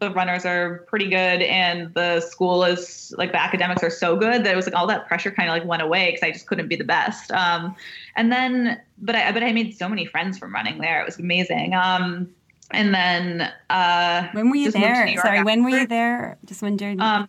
the 0.00 0.10
runners 0.10 0.44
are 0.44 0.78
pretty 0.88 1.06
good, 1.06 1.42
and 1.42 1.92
the 1.94 2.20
school 2.20 2.64
is 2.64 3.14
like 3.16 3.32
the 3.32 3.40
academics 3.40 3.82
are 3.82 3.90
so 3.90 4.16
good 4.16 4.44
that 4.44 4.52
it 4.52 4.56
was 4.56 4.66
like 4.66 4.74
all 4.74 4.86
that 4.86 5.06
pressure 5.06 5.30
kind 5.30 5.48
of 5.48 5.54
like 5.54 5.64
went 5.64 5.82
away 5.82 6.10
because 6.10 6.22
I 6.22 6.30
just 6.30 6.46
couldn't 6.46 6.68
be 6.68 6.76
the 6.76 6.84
best. 6.84 7.30
Um, 7.30 7.74
and 8.16 8.30
then, 8.30 8.80
but 8.98 9.14
I 9.14 9.32
but 9.32 9.42
I 9.42 9.52
made 9.52 9.76
so 9.76 9.88
many 9.88 10.06
friends 10.06 10.38
from 10.38 10.52
running 10.52 10.78
there. 10.78 11.00
It 11.00 11.06
was 11.06 11.18
amazing. 11.18 11.74
Um, 11.74 12.28
and 12.70 12.94
then 12.94 13.52
uh, 13.70 14.28
when 14.32 14.50
were 14.50 14.56
you 14.56 14.70
there? 14.70 15.06
Sorry, 15.18 15.38
after. 15.38 15.44
when 15.44 15.62
were 15.64 15.70
you 15.70 15.86
there? 15.86 16.38
Just 16.44 16.62
wondered. 16.62 17.00
Um, 17.00 17.28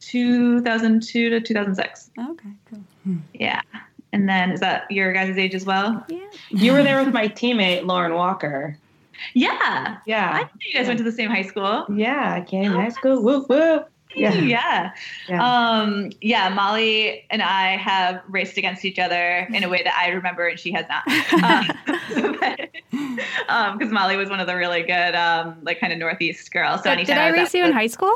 2002 0.00 1.30
to 1.30 1.40
2006. 1.40 2.10
okay, 2.18 2.48
cool. 2.70 2.80
Yeah. 3.32 3.60
And 4.14 4.28
then 4.28 4.52
is 4.52 4.60
that 4.60 4.88
your 4.92 5.12
guys' 5.12 5.36
age 5.36 5.56
as 5.56 5.64
well? 5.64 6.04
Yeah. 6.08 6.20
You 6.50 6.72
were 6.72 6.84
there 6.84 7.04
with 7.04 7.12
my 7.12 7.26
teammate 7.26 7.84
Lauren 7.84 8.14
Walker. 8.14 8.78
Yeah. 9.32 9.96
Yeah. 10.06 10.30
I 10.32 10.50
you 10.64 10.72
guys 10.72 10.86
went 10.86 10.98
to 10.98 11.04
the 11.04 11.10
same 11.10 11.30
high 11.30 11.42
school. 11.42 11.84
Yeah, 11.92 12.40
Canyon 12.42 12.74
oh, 12.74 12.80
High 12.80 12.90
School. 12.90 13.20
Whoop 13.24 13.48
whoop. 13.48 13.90
Yeah. 14.14 14.34
yeah. 14.34 14.92
Yeah. 15.28 15.44
Um, 15.44 16.12
yeah. 16.20 16.48
Molly 16.48 17.24
and 17.30 17.42
I 17.42 17.76
have 17.76 18.22
raced 18.28 18.56
against 18.56 18.84
each 18.84 19.00
other 19.00 19.48
in 19.52 19.64
a 19.64 19.68
way 19.68 19.82
that 19.82 19.96
I 19.98 20.10
remember 20.10 20.46
and 20.46 20.60
she 20.60 20.70
has 20.70 20.86
not. 20.88 21.02
Because 21.06 22.68
um, 23.48 23.78
um, 23.80 23.92
Molly 23.92 24.16
was 24.16 24.30
one 24.30 24.38
of 24.38 24.46
the 24.46 24.54
really 24.54 24.82
good, 24.82 25.16
um, 25.16 25.56
like 25.62 25.80
kind 25.80 25.92
of 25.92 25.98
Northeast 25.98 26.52
girls. 26.52 26.84
So 26.84 26.94
did 26.94 27.10
I, 27.10 27.26
I 27.26 27.30
race 27.30 27.52
you 27.52 27.64
in 27.64 27.72
high 27.72 27.88
school? 27.88 28.14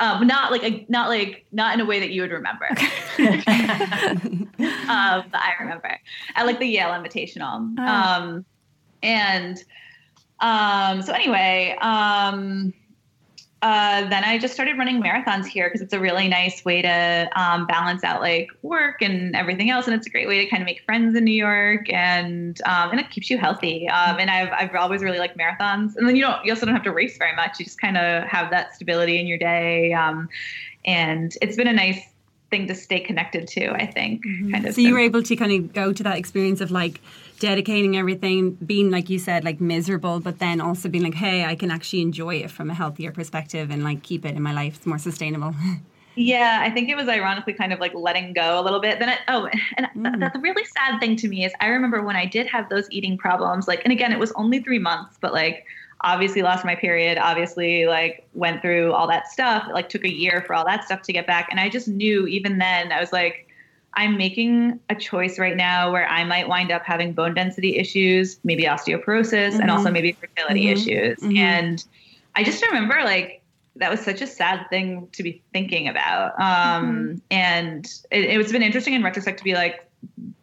Um, 0.00 0.26
not 0.26 0.50
like 0.50 0.62
a, 0.62 0.86
not 0.88 1.08
like 1.08 1.46
not 1.52 1.74
in 1.74 1.80
a 1.80 1.84
way 1.84 2.00
that 2.00 2.10
you 2.10 2.22
would 2.22 2.30
remember. 2.30 2.68
um, 3.18 4.50
but 4.58 5.40
I 5.40 5.52
remember 5.60 5.98
at 6.34 6.46
like 6.46 6.58
the 6.58 6.66
Yale 6.66 6.88
Invitational. 6.88 7.74
Oh. 7.78 7.82
Um, 7.82 8.44
and 9.02 9.62
um, 10.40 11.02
so 11.02 11.12
anyway, 11.12 11.76
um, 11.80 12.72
uh, 13.60 14.08
then 14.08 14.22
I 14.22 14.38
just 14.38 14.54
started 14.54 14.78
running 14.78 15.02
marathons 15.02 15.46
here 15.46 15.66
because 15.66 15.80
it's 15.80 15.92
a 15.92 15.98
really 15.98 16.28
nice 16.28 16.64
way 16.64 16.80
to 16.80 17.28
um, 17.34 17.66
balance 17.66 18.04
out 18.04 18.20
like 18.20 18.50
work 18.62 19.02
and 19.02 19.34
everything 19.34 19.68
else, 19.70 19.86
and 19.86 19.96
it's 19.96 20.06
a 20.06 20.10
great 20.10 20.28
way 20.28 20.44
to 20.44 20.48
kind 20.48 20.62
of 20.62 20.66
make 20.66 20.80
friends 20.84 21.16
in 21.16 21.24
New 21.24 21.34
York, 21.34 21.92
and 21.92 22.60
um, 22.66 22.90
and 22.90 23.00
it 23.00 23.10
keeps 23.10 23.28
you 23.28 23.36
healthy. 23.36 23.88
Um, 23.88 24.18
and 24.20 24.30
I've 24.30 24.52
I've 24.52 24.74
always 24.76 25.02
really 25.02 25.18
liked 25.18 25.36
marathons, 25.36 25.96
and 25.96 26.06
then 26.06 26.14
you 26.14 26.22
don't 26.22 26.44
you 26.44 26.52
also 26.52 26.66
don't 26.66 26.74
have 26.74 26.84
to 26.84 26.92
race 26.92 27.18
very 27.18 27.34
much. 27.34 27.58
You 27.58 27.64
just 27.64 27.80
kind 27.80 27.96
of 27.96 28.22
have 28.24 28.50
that 28.50 28.74
stability 28.76 29.18
in 29.18 29.26
your 29.26 29.38
day, 29.38 29.92
um, 29.92 30.28
and 30.84 31.36
it's 31.42 31.56
been 31.56 31.68
a 31.68 31.72
nice 31.72 32.00
thing 32.50 32.68
to 32.68 32.76
stay 32.76 33.00
connected 33.00 33.48
to. 33.48 33.72
I 33.72 33.86
think. 33.86 34.24
Mm-hmm. 34.24 34.52
Kind 34.52 34.66
of. 34.66 34.74
So 34.76 34.82
you 34.82 34.92
were 34.92 35.00
able 35.00 35.24
to 35.24 35.34
kind 35.34 35.50
of 35.50 35.72
go 35.72 35.92
to 35.92 36.02
that 36.04 36.16
experience 36.16 36.60
of 36.60 36.70
like 36.70 37.00
dedicating 37.38 37.96
everything, 37.96 38.52
being 38.54 38.90
like 38.90 39.08
you 39.10 39.18
said, 39.18 39.44
like 39.44 39.60
miserable, 39.60 40.20
but 40.20 40.38
then 40.38 40.60
also 40.60 40.88
being 40.88 41.04
like, 41.04 41.14
hey, 41.14 41.44
I 41.44 41.54
can 41.54 41.70
actually 41.70 42.02
enjoy 42.02 42.36
it 42.36 42.50
from 42.50 42.70
a 42.70 42.74
healthier 42.74 43.12
perspective 43.12 43.70
and 43.70 43.84
like 43.84 44.02
keep 44.02 44.24
it 44.24 44.36
in 44.36 44.42
my 44.42 44.52
life. 44.52 44.76
It's 44.76 44.86
more 44.86 44.98
sustainable. 44.98 45.54
Yeah, 46.20 46.58
I 46.60 46.70
think 46.70 46.88
it 46.88 46.96
was 46.96 47.06
ironically 47.06 47.52
kind 47.52 47.72
of 47.72 47.78
like 47.78 47.94
letting 47.94 48.32
go 48.32 48.60
a 48.60 48.62
little 48.62 48.80
bit. 48.80 48.98
Then, 48.98 49.08
I, 49.08 49.18
oh, 49.28 49.48
and 49.76 49.86
mm. 49.94 50.18
the, 50.18 50.30
the 50.34 50.40
really 50.40 50.64
sad 50.64 50.98
thing 50.98 51.14
to 51.14 51.28
me 51.28 51.44
is 51.44 51.52
I 51.60 51.68
remember 51.68 52.02
when 52.02 52.16
I 52.16 52.26
did 52.26 52.48
have 52.48 52.68
those 52.68 52.88
eating 52.90 53.16
problems. 53.16 53.68
Like, 53.68 53.82
and 53.84 53.92
again, 53.92 54.10
it 54.10 54.18
was 54.18 54.32
only 54.32 54.60
three 54.60 54.80
months, 54.80 55.16
but 55.20 55.32
like 55.32 55.64
obviously 56.00 56.42
lost 56.42 56.64
my 56.64 56.74
period. 56.74 57.18
Obviously, 57.18 57.86
like 57.86 58.26
went 58.34 58.62
through 58.62 58.92
all 58.94 59.06
that 59.06 59.30
stuff. 59.30 59.68
It, 59.68 59.74
like 59.74 59.88
took 59.88 60.04
a 60.04 60.12
year 60.12 60.42
for 60.44 60.54
all 60.54 60.64
that 60.64 60.82
stuff 60.82 61.02
to 61.02 61.12
get 61.12 61.24
back, 61.24 61.48
and 61.52 61.60
I 61.60 61.68
just 61.68 61.86
knew 61.86 62.26
even 62.26 62.58
then 62.58 62.90
I 62.90 63.00
was 63.00 63.12
like. 63.12 63.44
I'm 63.94 64.16
making 64.16 64.80
a 64.90 64.94
choice 64.94 65.38
right 65.38 65.56
now 65.56 65.90
where 65.90 66.06
I 66.06 66.24
might 66.24 66.48
wind 66.48 66.70
up 66.70 66.82
having 66.84 67.12
bone 67.12 67.34
density 67.34 67.76
issues, 67.76 68.38
maybe 68.44 68.64
osteoporosis, 68.64 69.52
mm-hmm. 69.52 69.60
and 69.60 69.70
also 69.70 69.90
maybe 69.90 70.12
fertility 70.12 70.66
mm-hmm. 70.66 70.72
issues. 70.72 71.18
Mm-hmm. 71.18 71.36
And 71.36 71.84
I 72.36 72.44
just 72.44 72.64
remember 72.64 73.02
like 73.04 73.42
that 73.76 73.90
was 73.90 74.00
such 74.00 74.20
a 74.20 74.26
sad 74.26 74.66
thing 74.70 75.08
to 75.12 75.22
be 75.22 75.42
thinking 75.52 75.88
about. 75.88 76.38
Um, 76.40 76.86
mm-hmm. 76.86 77.16
And 77.30 77.86
it, 78.10 78.40
it's 78.40 78.52
been 78.52 78.62
interesting 78.62 78.94
in 78.94 79.02
retrospect 79.02 79.38
to 79.38 79.44
be 79.44 79.54
like, 79.54 79.88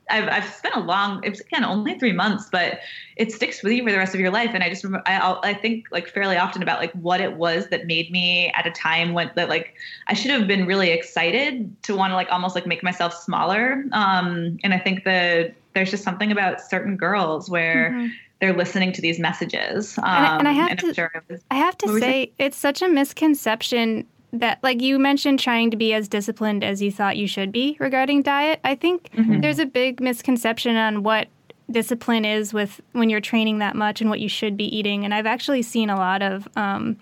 I've, 0.10 0.28
I've 0.28 0.54
spent 0.54 0.76
a 0.76 0.80
long, 0.80 1.24
it's 1.24 1.40
again 1.40 1.64
only 1.64 1.98
three 1.98 2.12
months, 2.12 2.48
but 2.52 2.80
it 3.16 3.32
sticks 3.32 3.64
with 3.64 3.74
you 3.74 3.84
for 3.84 3.92
the 3.92 3.98
rest 3.98 4.14
of 4.14 4.20
your 4.20 4.32
life. 4.32 4.52
And 4.54 4.64
I 4.64 4.70
just 4.70 4.84
remember, 4.84 5.08
I, 5.08 5.38
I 5.44 5.54
think 5.54 5.86
like 5.92 6.08
fairly 6.08 6.38
often 6.38 6.62
about 6.62 6.80
like 6.80 6.92
what 6.94 7.22
it 7.22 7.34
was 7.34 7.68
that 7.70 7.88
made 7.88 8.12
me 8.12 8.52
at 8.56 8.68
a 8.68 8.72
time 8.72 9.14
when 9.14 9.32
that 9.36 9.50
like 9.50 9.76
I 10.08 10.14
should 10.14 10.32
have 10.32 10.48
been 10.48 10.66
really 10.66 10.92
excited 10.92 11.76
to 11.84 11.96
want 11.96 12.12
to 12.12 12.16
like 12.16 12.28
almost 12.32 12.56
like 12.56 12.68
make 12.68 12.84
myself 12.84 13.14
smaller. 13.14 13.84
Um, 13.92 14.58
and 14.64 14.74
I 14.74 14.80
think 14.80 15.04
that 15.06 15.56
there's 15.74 15.92
just 15.92 16.04
something 16.04 16.32
about 16.32 16.62
certain 16.62 16.98
girls 16.98 17.50
where. 17.50 17.92
Mm-hmm 17.92 18.08
they're 18.42 18.54
listening 18.54 18.92
to 18.92 19.02
these 19.02 19.18
messages. 19.18 19.98
Um, 19.98 20.04
and, 20.06 20.40
and, 20.40 20.48
I 20.50 20.52
have 20.52 20.72
and 20.72 20.80
to, 20.82 20.94
sure 20.94 21.10
was, 21.30 21.42
I 21.50 21.56
have 21.56 21.78
to 21.80 22.00
say, 22.00 22.34
it's 22.38 22.58
such 22.58 22.82
a 22.82 22.90
misconception 22.90 24.06
that, 24.40 24.60
like 24.64 24.82
you 24.82 25.00
mentioned, 25.00 25.40
trying 25.40 25.72
to 25.72 25.78
be 25.78 25.94
as 25.94 26.08
disciplined 26.08 26.64
as 26.64 26.82
you 26.82 26.92
thought 26.92 27.18
you 27.18 27.28
should 27.28 27.52
be 27.52 27.78
regarding 27.80 28.22
diet. 28.22 28.60
I 28.64 28.76
think 28.76 29.10
mm-hmm. 29.12 29.42
there's 29.42 29.60
a 29.60 29.66
big 29.66 30.00
misconception 30.00 30.76
on 30.76 31.04
what 31.04 31.28
discipline 31.72 32.26
is 32.26 32.54
with 32.54 32.80
when 32.92 33.10
you're 33.10 33.22
training 33.22 33.60
that 33.60 33.76
much 33.76 34.02
and 34.02 34.10
what 34.10 34.20
you 34.20 34.30
should 34.30 34.56
be 34.56 34.66
eating. 34.76 35.04
And 35.04 35.14
I've 35.14 35.26
actually 35.26 35.62
seen 35.62 35.90
a 35.90 35.96
lot 35.96 36.22
of 36.22 36.48
um, 36.56 36.98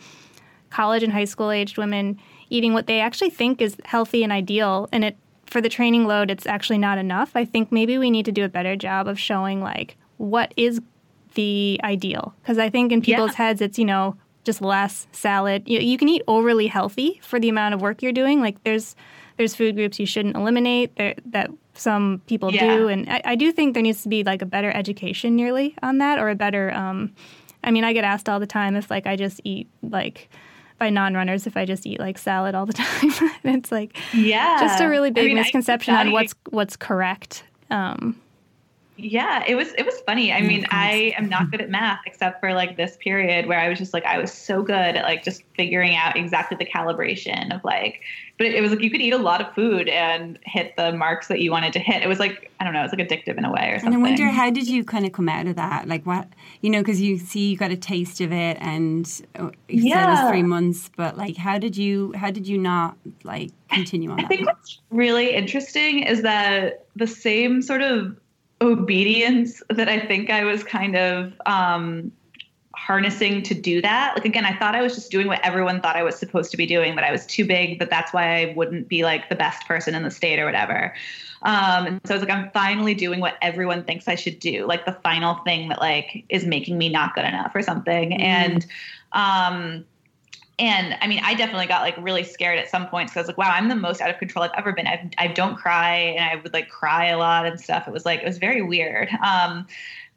college 0.70 1.04
and 1.04 1.12
high 1.12 1.26
school 1.26 1.52
aged 1.52 1.78
women 1.78 2.20
eating 2.50 2.74
what 2.74 2.88
they 2.88 3.00
actually 3.00 3.30
think 3.30 3.62
is 3.62 3.76
healthy 3.86 4.24
and 4.24 4.32
ideal, 4.32 4.88
and 4.92 5.04
it 5.04 5.18
for 5.48 5.62
the 5.62 5.70
training 5.70 6.06
load, 6.06 6.32
it's 6.32 6.48
actually 6.48 6.80
not 6.80 6.98
enough. 6.98 7.36
I 7.36 7.46
think 7.46 7.72
maybe 7.72 7.98
we 7.98 8.10
need 8.10 8.26
to 8.26 8.32
do 8.32 8.44
a 8.44 8.50
better 8.50 8.76
job 8.76 9.08
of 9.08 9.20
showing 9.20 9.62
like 9.62 9.98
what 10.18 10.54
is 10.58 10.82
the 11.36 11.80
ideal 11.84 12.34
because 12.42 12.58
I 12.58 12.70
think 12.70 12.92
in 12.92 13.02
people's 13.02 13.32
yeah. 13.32 13.38
heads 13.38 13.62
it's 13.62 13.80
you 13.80 13.86
know 13.86 14.16
just 14.44 14.62
less 14.62 15.08
salad. 15.12 15.64
You, 15.66 15.80
you, 15.80 15.98
can 15.98 16.10
eat 16.10 16.24
overly 16.28 16.68
healthy 16.68 17.20
for 17.24 17.40
the 17.40 17.50
amount 17.50 17.74
of 17.74 17.82
work 17.82 18.02
you're 18.02 18.12
doing. 18.12 18.42
Like 18.42 18.62
there's 18.64 18.96
there's 19.38 19.56
food 19.56 19.76
groups 19.76 20.00
you 20.00 20.06
shouldn't 20.06 20.36
eliminate 20.36 20.96
there, 20.96 21.16
that 21.28 21.50
some 21.74 22.22
people 22.28 22.54
yeah. 22.54 22.76
do, 22.78 22.88
and 22.88 23.10
I, 23.10 23.22
I, 23.26 23.36
do 23.36 23.52
think 23.52 23.74
there 23.74 23.82
needs 23.82 24.04
to 24.04 24.10
be 24.10 24.24
like 24.24 24.44
a 24.44 24.46
better 24.46 24.70
education 24.70 25.36
nearly 25.36 25.76
on 25.82 25.98
that 25.98 26.20
or 26.20 26.30
a 26.30 26.36
better. 26.36 26.72
Um, 26.72 27.14
I 27.64 27.72
mean, 27.72 27.84
I 27.84 27.94
get 27.94 28.04
asked 28.04 28.30
all 28.30 28.40
the 28.40 28.48
time 28.48 28.76
if 28.76 28.92
like 28.92 29.08
I 29.08 29.16
just 29.16 29.42
eat 29.44 29.68
like 29.82 30.30
by 30.78 30.90
non-runners 30.90 31.48
if 31.48 31.56
I 31.56 31.66
just 31.66 31.86
eat 31.86 32.00
like 32.00 32.18
salad 32.18 32.56
all 32.56 32.66
the 32.66 32.74
time. 33.14 33.32
it's 33.44 33.72
like 33.72 33.98
yeah, 34.14 34.60
just 34.60 34.82
a 34.82 34.88
really 34.88 35.12
big 35.12 35.26
I 35.26 35.28
mean, 35.28 35.36
misconception 35.38 35.96
on 35.96 36.12
what's 36.12 36.36
what's 36.50 36.76
correct. 36.76 37.44
Um, 37.70 38.20
yeah, 38.96 39.44
it 39.48 39.56
was 39.56 39.74
it 39.74 39.86
was 39.86 40.00
funny. 40.02 40.32
I 40.32 40.42
mean, 40.42 40.68
I 40.70 41.14
am 41.18 41.28
not 41.28 41.50
good 41.50 41.62
at 41.62 41.70
math 41.70 42.02
except 42.06 42.40
for 42.40 42.54
like 42.54 42.78
this 42.78 42.96
period 42.98 43.48
where 43.48 43.60
I 43.60 43.68
was 43.68 43.80
just 43.80 43.94
like 43.94 44.06
I 44.06 44.20
was 44.20 44.32
so 44.32 44.62
good 44.62 44.74
at 44.74 45.04
like 45.04 45.24
just 45.24 45.44
figuring 45.56 45.96
out 45.96 46.16
exactly 46.16 46.58
the 46.58 46.66
calibration 46.66 47.54
of 47.56 47.64
like 47.64 48.02
but 48.38 48.48
it, 48.48 48.62
was 48.62 48.72
like 48.72 48.82
you 48.82 48.90
could 48.90 49.02
eat 49.02 49.14
a 49.14 49.18
lot 49.18 49.42
of 49.42 49.54
food 49.54 49.88
and 49.88 50.40
hit 50.44 50.76
the 50.76 50.92
marks 50.92 51.28
that 51.28 51.40
you 51.40 51.52
wanted 51.52 51.72
to 51.74 51.80
hit. 51.80 52.02
It 52.02 52.08
was 52.08 52.20
like 52.20 52.52
I 52.60 52.64
don't 52.64 52.74
know, 52.74 52.80
it 52.80 52.84
was 52.84 52.94
like 52.94 53.08
addictive 53.08 53.38
in 53.38 53.46
a 53.46 53.52
way 53.52 53.70
or 53.72 53.80
something. 53.80 53.94
And 53.94 54.06
I 54.06 54.10
wonder 54.10 54.28
how 54.28 54.50
did 54.50 54.68
you 54.68 54.84
kind 54.84 55.06
of 55.06 55.12
come 55.12 55.30
out 55.30 55.48
of 55.48 55.56
that? 55.56 55.88
Like 55.88 56.06
what 56.06 56.28
you 56.62 56.70
know, 56.70 56.82
because 56.82 57.00
you 57.00 57.18
see 57.18 57.52
you 57.52 57.58
got 57.58 57.72
a 57.72 57.78
taste 57.78 58.22
of 58.22 58.32
it 58.32 58.58
and 58.60 59.10
oh, 59.40 59.52
you 59.68 59.88
yeah. 59.88 59.94
said 59.96 60.04
it 60.04 60.24
was 60.24 60.32
three 60.32 60.44
months, 60.44 60.90
but 60.96 61.18
like 61.18 61.38
how 61.38 61.58
did 61.58 61.78
you 61.78 62.14
how 62.16 62.32
did 62.32 62.48
you 62.48 62.58
not 62.58 62.98
like 63.24 63.52
continue 63.70 64.12
on? 64.12 64.20
I 64.20 64.28
think 64.28 64.46
what's 64.46 64.80
really 64.90 65.34
interesting 65.34 66.00
is 66.04 66.24
that 66.24 66.86
the 66.96 67.08
same 67.08 67.62
sort 67.62 67.82
of 67.82 68.18
obedience 68.64 69.62
that 69.70 69.90
I 69.90 70.00
think 70.00 70.30
I 70.30 70.44
was 70.44 70.64
kind 70.64 70.96
of 70.96 71.34
um, 71.46 72.12
harnessing 72.76 73.44
to 73.44 73.54
do 73.54 73.82
that. 73.82 74.16
Like 74.16 74.26
again, 74.26 74.46
I 74.46 74.58
thought 74.58 74.76
I 74.76 74.82
was 74.82 74.96
just 74.96 75.12
doing 75.12 75.28
what 75.28 75.40
everyone 75.44 75.82
thought 75.82 75.96
I 75.96 76.04
was 76.04 76.16
supposed 76.16 76.52
to 76.52 76.58
be 76.58 76.66
doing, 76.66 76.96
that 76.96 77.04
I 77.04 77.12
was 77.12 77.26
too 77.26 77.46
big, 77.46 77.80
that 77.80 77.90
that's 77.90 78.14
why 78.14 78.42
I 78.42 78.54
wouldn't 78.56 78.88
be 78.88 79.04
like 79.04 79.30
the 79.30 79.36
best 79.36 79.68
person 79.68 79.96
in 79.96 80.04
the 80.04 80.12
state 80.12 80.40
or 80.40 80.46
whatever. 80.46 80.94
Um, 81.44 81.86
and 81.86 82.02
so 82.06 82.14
I 82.14 82.18
was 82.18 82.26
like, 82.26 82.36
I'm 82.36 82.50
finally 82.52 82.94
doing 82.94 83.20
what 83.20 83.38
everyone 83.42 83.84
thinks 83.84 84.08
I 84.08 84.16
should 84.16 84.40
do, 84.40 84.66
like 84.66 84.86
the 84.86 84.98
final 85.04 85.36
thing 85.44 85.70
that 85.70 85.80
like 85.80 86.26
is 86.30 86.46
making 86.46 86.78
me 86.78 86.90
not 86.90 87.16
good 87.16 87.26
enough 87.26 87.52
or 87.54 87.62
something. 87.62 88.12
Mm. 88.12 88.20
And 88.20 88.66
um, 89.12 89.86
and 90.60 90.96
I 91.02 91.08
mean, 91.08 91.20
I 91.24 91.34
definitely 91.34 91.66
got 91.68 91.82
like 91.82 91.96
really 91.98 92.24
scared 92.24 92.60
at 92.60 92.70
some 92.70 92.88
points 92.88 93.12
because 93.12 93.18
I 93.18 93.22
was 93.22 93.28
like, 93.30 93.38
wow, 93.38 93.52
I'm 93.52 93.70
the 93.70 93.76
most 93.76 94.02
out 94.02 94.10
of 94.10 94.18
control 94.18 94.46
I've 94.46 94.52
ever 94.56 94.72
been. 94.72 94.88
I've, 94.88 95.10
I 95.18 95.28
don't 95.28 95.56
cry 95.56 95.96
and 95.96 96.24
I 96.24 96.42
would 96.42 96.54
like 96.54 96.70
cry 96.70 97.08
a 97.08 97.18
lot 97.18 97.46
and 97.46 97.60
stuff. 97.60 97.88
It 97.88 97.92
was 97.92 98.06
like, 98.06 98.22
it 98.22 98.26
was 98.26 98.38
very 98.38 98.62
weird. 98.62 99.10
Um, 99.26 99.66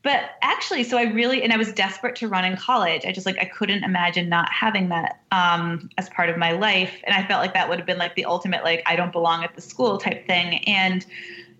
but 0.03 0.33
actually, 0.43 0.85
so 0.85 0.99
I 0.99 1.05
really, 1.05 1.43
and 1.43 1.53
I 1.53 1.57
was 1.57 1.73
desperate 1.73 2.15
to 2.17 2.29
run 2.29 2.45
in 2.45 2.57
college. 2.57 3.05
I 3.05 3.13
just 3.13 3.27
like, 3.27 3.39
I 3.39 3.47
couldn't 3.47 3.83
imagine 3.83 4.29
not 4.29 4.49
having 4.53 4.89
that 4.91 5.21
um, 5.33 5.91
as 5.99 6.09
part 6.11 6.29
of 6.29 6.37
my 6.37 6.53
life. 6.53 7.01
And 7.05 7.15
I 7.15 7.27
felt 7.27 7.41
like 7.41 7.55
that 7.55 7.69
would 7.69 7.79
have 7.79 7.87
been 7.87 7.99
like 7.99 8.15
the 8.15 8.25
ultimate, 8.25 8.63
like, 8.63 8.83
I 8.87 8.95
don't 8.95 9.11
belong 9.11 9.43
at 9.43 9.57
the 9.57 9.63
school 9.63 9.99
type 9.99 10.27
thing. 10.27 10.63
And 10.69 11.05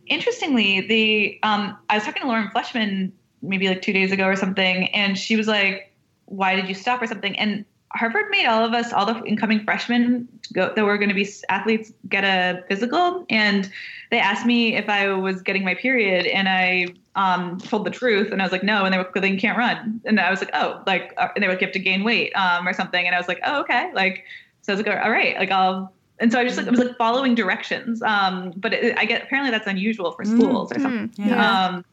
interestingly, 0.07 0.83
the, 0.83 1.41
um, 1.43 1.77
I 1.91 1.97
was 1.97 2.05
talking 2.05 2.23
to 2.23 2.29
Lauren 2.29 2.49
Fleshman 2.49 3.11
maybe 3.43 3.69
like 3.69 3.83
two 3.83 3.93
days 3.93 4.13
ago 4.13 4.27
or 4.27 4.37
something, 4.37 4.89
and 4.89 5.19
she 5.19 5.37
was 5.37 5.49
like, 5.49 5.93
why 6.27 6.55
did 6.57 6.69
you 6.69 6.75
stop 6.75 7.01
or 7.03 7.07
something? 7.07 7.37
And 7.39 7.65
Harvard 7.97 8.27
made 8.31 8.47
all 8.47 8.65
of 8.65 8.75
us, 8.75 8.93
all 8.93 9.07
the 9.07 9.23
incoming 9.25 9.65
freshmen 9.65 10.29
go, 10.53 10.73
that 10.75 10.85
were 10.85 10.99
going 10.99 11.09
to 11.09 11.15
be 11.15 11.29
athletes, 11.49 11.93
get 12.09 12.25
a 12.25 12.63
physical. 12.69 13.25
And 13.31 13.71
they 14.11 14.19
asked 14.19 14.47
me 14.47 14.77
if 14.77 14.89
I 14.89 15.09
was 15.13 15.43
getting 15.43 15.65
my 15.65 15.75
period, 15.75 16.27
and 16.27 16.49
I 16.49 16.89
um, 17.17 17.59
told 17.59 17.87
the 17.87 17.91
truth. 17.91 18.31
And 18.31 18.41
I 18.41 18.45
was 18.45 18.53
like, 18.53 18.63
no. 18.63 18.85
And 18.85 18.93
they 18.93 18.99
were, 18.99 19.05
like 19.05 19.15
then 19.15 19.33
you 19.33 19.41
can't 19.41 19.59
run. 19.59 20.01
And 20.05 20.21
I 20.21 20.31
was 20.31 20.41
like, 20.41 20.51
oh, 20.55 20.83
like, 20.87 21.15
uh, 21.17 21.29
and 21.35 21.43
they 21.43 21.49
would 21.49 21.61
have 21.61 21.73
to 21.73 21.79
gain 21.79 22.05
weight 22.05 22.33
um, 22.37 22.69
or 22.69 22.73
something. 22.73 23.07
And 23.07 23.15
I 23.15 23.19
was 23.19 23.29
like, 23.29 23.41
oh, 23.45 23.61
okay. 23.63 23.91
Like, 23.95 24.25
so 24.63 24.73
I 24.73 24.77
was 24.77 24.87
like, 24.87 24.97
all 24.97 25.11
right, 25.11 25.37
like 25.39 25.51
I'll. 25.51 25.93
And 26.19 26.33
so 26.33 26.41
I 26.41 26.45
just 26.45 26.57
like 26.57 26.67
I 26.67 26.71
was 26.71 26.81
like 26.81 26.97
following 26.97 27.35
directions. 27.35 28.01
Um, 28.03 28.53
but 28.57 28.73
it, 28.73 28.97
I 28.99 29.05
get 29.05 29.23
apparently 29.25 29.51
that's 29.51 29.67
unusual 29.67 30.13
for 30.13 30.25
schools 30.25 30.71
mm-hmm. 30.71 30.81
or 30.81 30.83
something. 30.83 31.27
Yeah. 31.27 31.67
Um, 31.67 31.85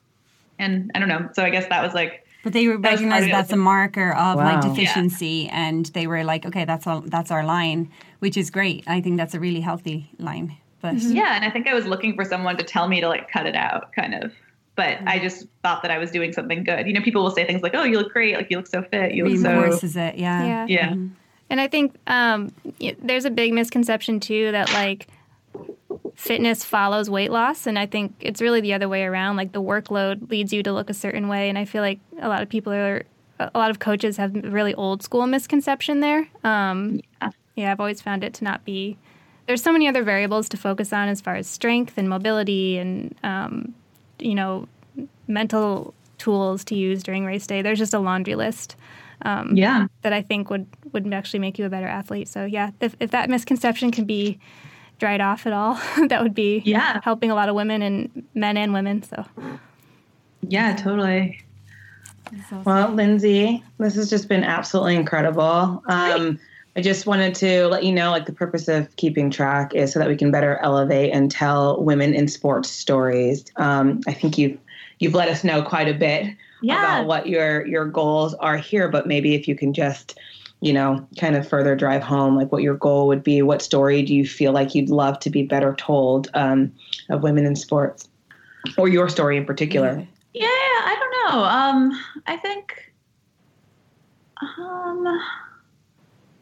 and 0.59 0.91
I 0.95 0.99
don't 0.99 1.09
know. 1.09 1.29
So 1.33 1.43
I 1.43 1.49
guess 1.49 1.67
that 1.67 1.83
was 1.83 1.93
like 1.93 2.22
but 2.43 2.53
they 2.53 2.67
recognize 2.67 3.25
that's 3.25 3.51
a 3.51 3.57
marker 3.57 4.11
of 4.11 4.35
wow. 4.35 4.43
like 4.43 4.61
deficiency, 4.61 5.47
yeah. 5.47 5.67
and 5.67 5.85
they 5.87 6.07
were 6.07 6.23
like, 6.23 6.45
okay, 6.45 6.65
that's 6.65 6.85
all, 6.85 7.01
that's 7.01 7.31
our 7.31 7.43
line, 7.43 7.89
which 8.19 8.37
is 8.37 8.51
great. 8.51 8.83
I 8.85 9.01
think 9.01 9.17
that's 9.17 9.33
a 9.33 9.39
really 9.39 9.61
healthy 9.61 10.11
line. 10.19 10.57
But 10.81 10.95
mm-hmm. 10.95 11.15
yeah, 11.15 11.35
and 11.35 11.45
I 11.45 11.49
think 11.49 11.67
I 11.67 11.73
was 11.73 11.85
looking 11.85 12.15
for 12.15 12.25
someone 12.25 12.57
to 12.57 12.63
tell 12.63 12.89
me 12.89 12.99
to 12.99 13.07
like 13.07 13.31
cut 13.31 13.45
it 13.45 13.55
out, 13.55 13.93
kind 13.93 14.13
of. 14.13 14.33
But 14.75 14.97
mm-hmm. 14.97 15.07
I 15.07 15.19
just 15.19 15.47
thought 15.63 15.81
that 15.83 15.91
I 15.91 15.97
was 15.97 16.11
doing 16.11 16.33
something 16.33 16.65
good. 16.65 16.85
You 16.85 16.93
know, 16.93 17.01
people 17.01 17.23
will 17.23 17.31
say 17.31 17.45
things 17.45 17.61
like, 17.61 17.73
"Oh, 17.73 17.83
you 17.83 17.97
look 17.97 18.11
great! 18.11 18.35
Like 18.35 18.47
you 18.49 18.57
look 18.57 18.67
so 18.67 18.83
fit. 18.83 19.13
You 19.13 19.25
look 19.25 19.39
so." 19.39 19.63
Is 19.63 19.95
it? 19.95 20.15
Yeah. 20.17 20.43
Yeah. 20.43 20.65
yeah. 20.67 20.89
Mm-hmm. 20.89 21.07
And 21.49 21.61
I 21.61 21.67
think 21.67 21.95
um, 22.07 22.51
there's 23.01 23.25
a 23.25 23.29
big 23.29 23.53
misconception 23.53 24.19
too 24.19 24.51
that 24.51 24.73
like 24.73 25.07
fitness 26.15 26.63
follows 26.63 27.09
weight 27.09 27.31
loss 27.31 27.65
and 27.65 27.77
i 27.79 27.85
think 27.85 28.13
it's 28.19 28.41
really 28.41 28.61
the 28.61 28.73
other 28.73 28.87
way 28.87 29.03
around. 29.03 29.35
Like 29.35 29.51
the 29.51 29.61
workload 29.61 30.29
leads 30.29 30.53
you 30.53 30.63
to 30.63 30.71
look 30.71 30.89
a 30.89 30.93
certain 30.93 31.27
way 31.27 31.49
and 31.49 31.57
i 31.57 31.65
feel 31.65 31.81
like 31.81 31.99
a 32.19 32.27
lot 32.27 32.41
of 32.41 32.49
people 32.49 32.71
are 32.73 33.03
a 33.39 33.57
lot 33.57 33.71
of 33.71 33.79
coaches 33.79 34.17
have 34.17 34.33
really 34.35 34.73
old 34.75 35.03
school 35.03 35.25
misconception 35.27 35.99
there. 35.99 36.27
Um, 36.43 37.01
yeah. 37.21 37.31
yeah 37.55 37.71
i've 37.71 37.79
always 37.79 38.01
found 38.01 38.23
it 38.23 38.33
to 38.35 38.43
not 38.43 38.63
be. 38.65 38.97
There's 39.45 39.61
so 39.61 39.73
many 39.73 39.89
other 39.89 40.03
variables 40.03 40.47
to 40.49 40.57
focus 40.57 40.93
on 40.93 41.09
as 41.09 41.19
far 41.19 41.35
as 41.35 41.47
strength 41.47 41.97
and 41.97 42.07
mobility 42.07 42.77
and 42.77 43.15
um, 43.23 43.73
you 44.19 44.35
know 44.35 44.67
mental 45.27 45.93
tools 46.17 46.63
to 46.65 46.75
use 46.75 47.03
during 47.03 47.25
race 47.25 47.47
day. 47.47 47.61
There's 47.61 47.79
just 47.79 47.93
a 47.93 47.99
laundry 47.99 48.35
list 48.35 48.75
um, 49.23 49.55
yeah. 49.55 49.87
that 50.01 50.13
i 50.13 50.21
think 50.21 50.49
would 50.49 50.67
would 50.91 51.11
actually 51.13 51.39
make 51.39 51.57
you 51.57 51.65
a 51.65 51.69
better 51.69 51.87
athlete. 51.87 52.27
So 52.27 52.45
yeah 52.45 52.71
if, 52.79 52.95
if 52.99 53.11
that 53.11 53.29
misconception 53.29 53.91
can 53.91 54.05
be 54.05 54.39
dried 55.03 55.19
off 55.19 55.45
at 55.45 55.51
all, 55.51 55.73
that 56.07 56.23
would 56.23 56.33
be 56.33 56.61
yeah. 56.63 57.01
helping 57.03 57.29
a 57.29 57.35
lot 57.35 57.49
of 57.49 57.55
women 57.55 57.81
and 57.81 58.25
men 58.33 58.55
and 58.55 58.71
women. 58.71 59.03
So 59.03 59.25
yeah, 60.47 60.77
totally. 60.77 61.41
Well, 62.63 62.89
Lindsay, 62.89 63.61
this 63.79 63.95
has 63.95 64.09
just 64.09 64.29
been 64.29 64.45
absolutely 64.45 64.95
incredible. 64.95 65.83
Um, 65.87 66.39
I 66.77 66.81
just 66.81 67.05
wanted 67.05 67.35
to 67.35 67.67
let 67.67 67.83
you 67.83 67.91
know, 67.91 68.11
like 68.11 68.25
the 68.25 68.33
purpose 68.33 68.69
of 68.69 68.95
keeping 68.95 69.29
track 69.29 69.75
is 69.75 69.91
so 69.91 69.99
that 69.99 70.07
we 70.07 70.15
can 70.15 70.31
better 70.31 70.57
elevate 70.63 71.13
and 71.13 71.29
tell 71.29 71.83
women 71.83 72.13
in 72.13 72.29
sports 72.29 72.69
stories. 72.69 73.43
Um, 73.57 73.99
I 74.07 74.13
think 74.13 74.37
you've 74.37 74.57
you've 74.99 75.13
let 75.13 75.27
us 75.27 75.43
know 75.43 75.61
quite 75.61 75.89
a 75.89 75.93
bit 75.93 76.33
yeah. 76.61 76.79
about 76.79 77.07
what 77.07 77.27
your 77.27 77.67
your 77.67 77.85
goals 77.85 78.35
are 78.35 78.55
here, 78.55 78.87
but 78.87 79.05
maybe 79.05 79.35
if 79.35 79.49
you 79.49 79.55
can 79.55 79.73
just 79.73 80.17
you 80.63 80.71
know, 80.71 81.05
kind 81.19 81.35
of 81.35 81.45
further 81.45 81.75
drive 81.75 82.01
home 82.01 82.37
like 82.37 82.49
what 82.53 82.63
your 82.63 82.75
goal 82.75 83.05
would 83.07 83.21
be. 83.21 83.41
What 83.41 83.61
story 83.61 84.01
do 84.01 84.15
you 84.15 84.25
feel 84.25 84.53
like 84.53 84.73
you'd 84.73 84.89
love 84.89 85.19
to 85.19 85.29
be 85.29 85.43
better 85.43 85.75
told 85.77 86.29
um, 86.35 86.71
of 87.09 87.21
women 87.21 87.45
in 87.45 87.57
sports, 87.57 88.07
or 88.77 88.87
your 88.87 89.09
story 89.09 89.35
in 89.35 89.43
particular? 89.43 90.07
Yeah, 90.33 90.47
I 90.47 90.95
don't 90.97 91.35
know. 91.35 91.43
Um, 91.43 92.03
I 92.27 92.37
think 92.37 92.93
um, 94.41 95.05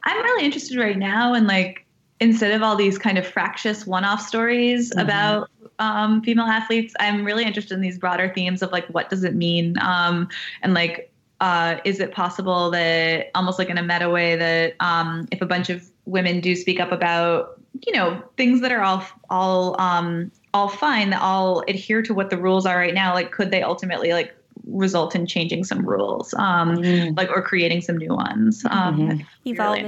I'm 0.04 0.24
really 0.24 0.46
interested 0.46 0.78
right 0.78 0.98
now 0.98 1.34
in 1.34 1.48
like 1.48 1.84
instead 2.20 2.52
of 2.52 2.62
all 2.62 2.76
these 2.76 3.00
kind 3.00 3.18
of 3.18 3.26
fractious 3.26 3.88
one-off 3.88 4.22
stories 4.22 4.92
mm-hmm. 4.92 5.00
about 5.00 5.50
um, 5.80 6.22
female 6.22 6.46
athletes, 6.46 6.94
I'm 7.00 7.26
really 7.26 7.44
interested 7.44 7.74
in 7.74 7.82
these 7.82 7.98
broader 7.98 8.32
themes 8.36 8.62
of 8.62 8.72
like 8.72 8.86
what 8.90 9.10
does 9.10 9.24
it 9.24 9.34
mean 9.34 9.80
um, 9.82 10.30
and 10.62 10.76
like 10.76 11.11
uh, 11.42 11.80
is 11.84 12.00
it 12.00 12.12
possible 12.12 12.70
that 12.70 13.32
almost 13.34 13.58
like 13.58 13.70
in 13.70 13.78
a 13.78 13.84
meta 13.84 14.10
way 14.10 14.36
that 14.36 14.76
um, 14.80 15.28
if 15.32 15.42
a 15.42 15.46
bunch 15.46 15.70
of 15.70 15.84
women 16.06 16.40
do 16.40 16.56
speak 16.56 16.80
up 16.80 16.92
about 16.92 17.60
you 17.86 17.94
know 17.94 18.22
things 18.38 18.62
that 18.62 18.72
are 18.72 18.82
all 18.82 19.04
all 19.30 19.82
um, 19.82 20.32
all 20.54 20.70
fine 20.70 21.10
that 21.10 21.22
all 21.22 21.64
adhere 21.68 22.02
to 22.04 22.14
what 22.14 22.30
the 22.30 22.38
rules 22.38 22.66
are 22.66 22.78
right 22.78 22.94
now 22.94 23.14
like 23.14 23.32
could 23.32 23.50
they 23.50 23.64
ultimately 23.64 24.14
like 24.14 24.36
result 24.68 25.16
in 25.16 25.26
changing 25.26 25.64
some 25.64 25.84
rules 25.84 26.34
um, 26.36 26.78
mm-hmm. 26.78 27.16
like 27.16 27.30
or 27.30 27.42
creating 27.42 27.82
some 27.82 27.98
new 27.98 28.14
ones 28.14 28.64
um, 28.70 28.98
mm-hmm. 28.98 29.22
evolving 29.46 29.86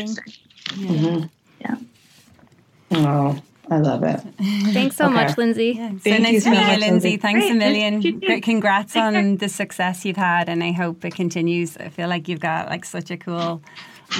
really 0.78 0.98
mm-hmm. 0.98 1.26
yeah. 1.60 1.76
yeah 2.90 3.08
oh 3.08 3.42
I 3.72 3.78
love 3.78 4.04
it. 4.04 4.20
Thanks 4.74 4.98
so 4.98 5.06
okay. 5.06 5.14
much, 5.14 5.38
Lindsay. 5.38 5.74
Yeah. 5.78 5.92
So 5.92 5.98
Thank 6.00 6.24
nice 6.24 6.44
to 6.44 6.52
meet 6.52 6.72
you, 6.72 6.78
Lindsay. 6.80 7.18
Thanks 7.18 7.46
Great. 7.46 7.52
a 7.52 7.56
million. 7.56 8.42
Congrats 8.42 8.96
on 8.96 9.38
the 9.38 9.48
success 9.48 10.04
you've 10.04 10.18
had, 10.18 10.50
and 10.50 10.64
I 10.64 10.72
hope 10.74 11.06
it 11.06 11.16
continues. 11.16 11.78
I 11.78 11.90
feel 11.90 12.10
like 12.10 12.28
you've 12.28 12.42
got 12.42 12.70
like 12.70 12.84
such 12.84 13.10
a 13.10 13.18
cool 13.18 13.62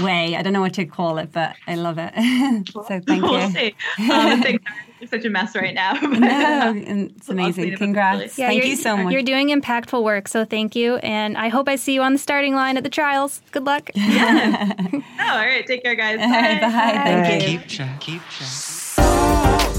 way. 0.02 0.36
I 0.36 0.42
don't 0.42 0.54
know 0.54 0.62
what 0.62 0.74
to 0.76 0.86
call 0.86 1.18
it, 1.18 1.32
but 1.32 1.56
I 1.68 1.76
love 1.76 1.98
it. 2.00 2.14
so 2.72 2.84
thank 2.84 3.22
we'll 3.22 3.40
you. 3.42 3.52
See. 3.52 3.76
Um, 4.12 4.42
thanks. 4.42 4.64
It's 5.02 5.12
such 5.12 5.26
a 5.26 5.30
mess 5.30 5.56
right 5.56 5.74
now. 5.74 5.94
no, 6.02 6.74
it's 6.78 7.28
amazing. 7.28 7.76
Congrats. 7.76 8.38
Yeah, 8.38 8.48
thank 8.48 8.64
you 8.64 8.78
so 8.78 8.96
much. 8.96 9.12
You're 9.12 9.24
doing 9.24 9.50
impactful 9.50 10.02
work, 10.02 10.30
so 10.30 10.46
thank 10.46 10.76
you. 10.76 10.96
And 10.98 11.38
I 11.38 11.50
hope 11.50 11.68
I 11.68 11.76
see 11.76 11.94
you 11.94 12.02
on 12.02 12.14
the 12.14 12.20
starting 12.20 12.56
line 12.56 12.78
at 12.78 12.84
the 12.84 12.90
trials. 12.90 13.42
Good 13.52 13.66
luck. 13.66 13.92
Yeah. 13.94 14.74
oh, 14.82 15.04
all 15.20 15.38
right. 15.38 15.66
Take 15.68 15.84
care, 15.84 15.96
guys. 15.96 16.20
Bye. 16.20 16.28
Bye. 16.30 16.62
Bye. 16.62 17.28
Thank 17.28 17.44
you. 17.44 17.60
Keep 17.60 17.68
track. 17.68 18.00
Keep 18.00 18.22
track. 18.96 19.74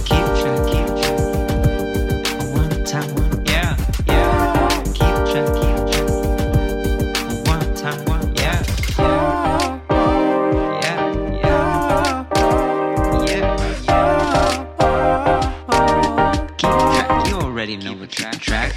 Keep 4.95 5.17
chucking 5.31 5.87
check 5.91 6.09
one 7.47 7.75
time 7.75 8.05
one, 8.07 8.35
yeah, 8.37 8.63
yeah. 8.99 9.81
Yeah, 10.83 10.99
yeah, 11.43 12.25
yeah. 13.25 13.47
Keep 16.59 16.71
track, 16.71 17.09
you 17.29 17.35
already 17.37 17.77
know 17.77 17.95
the 17.95 18.07
track 18.07 18.39
track 18.41 18.73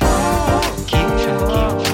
keep 0.87 1.07
track. 1.19 1.86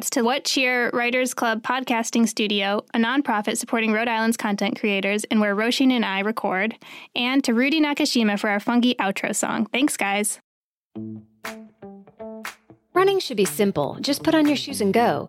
Shoutouts 0.00 0.10
to 0.10 0.22
What 0.22 0.44
Cheer 0.44 0.90
Writers 0.92 1.34
Club 1.34 1.62
Podcasting 1.62 2.26
Studio, 2.28 2.84
a 2.94 2.98
nonprofit 2.98 3.58
supporting 3.58 3.92
Rhode 3.92 4.08
Island's 4.08 4.36
content 4.36 4.78
creators 4.78 5.24
and 5.24 5.40
where 5.40 5.54
Roisin 5.54 5.92
and 5.92 6.04
I 6.04 6.20
record, 6.20 6.76
and 7.14 7.42
to 7.44 7.52
Rudy 7.52 7.80
Nakashima 7.80 8.38
for 8.38 8.48
our 8.48 8.60
funky 8.60 8.94
outro 8.94 9.34
song. 9.34 9.66
Thanks, 9.66 9.96
guys. 9.96 10.40
Running 12.94 13.20
should 13.20 13.36
be 13.36 13.44
simple. 13.44 13.98
Just 14.00 14.22
put 14.22 14.34
on 14.34 14.46
your 14.46 14.56
shoes 14.56 14.80
and 14.80 14.92
go. 14.94 15.28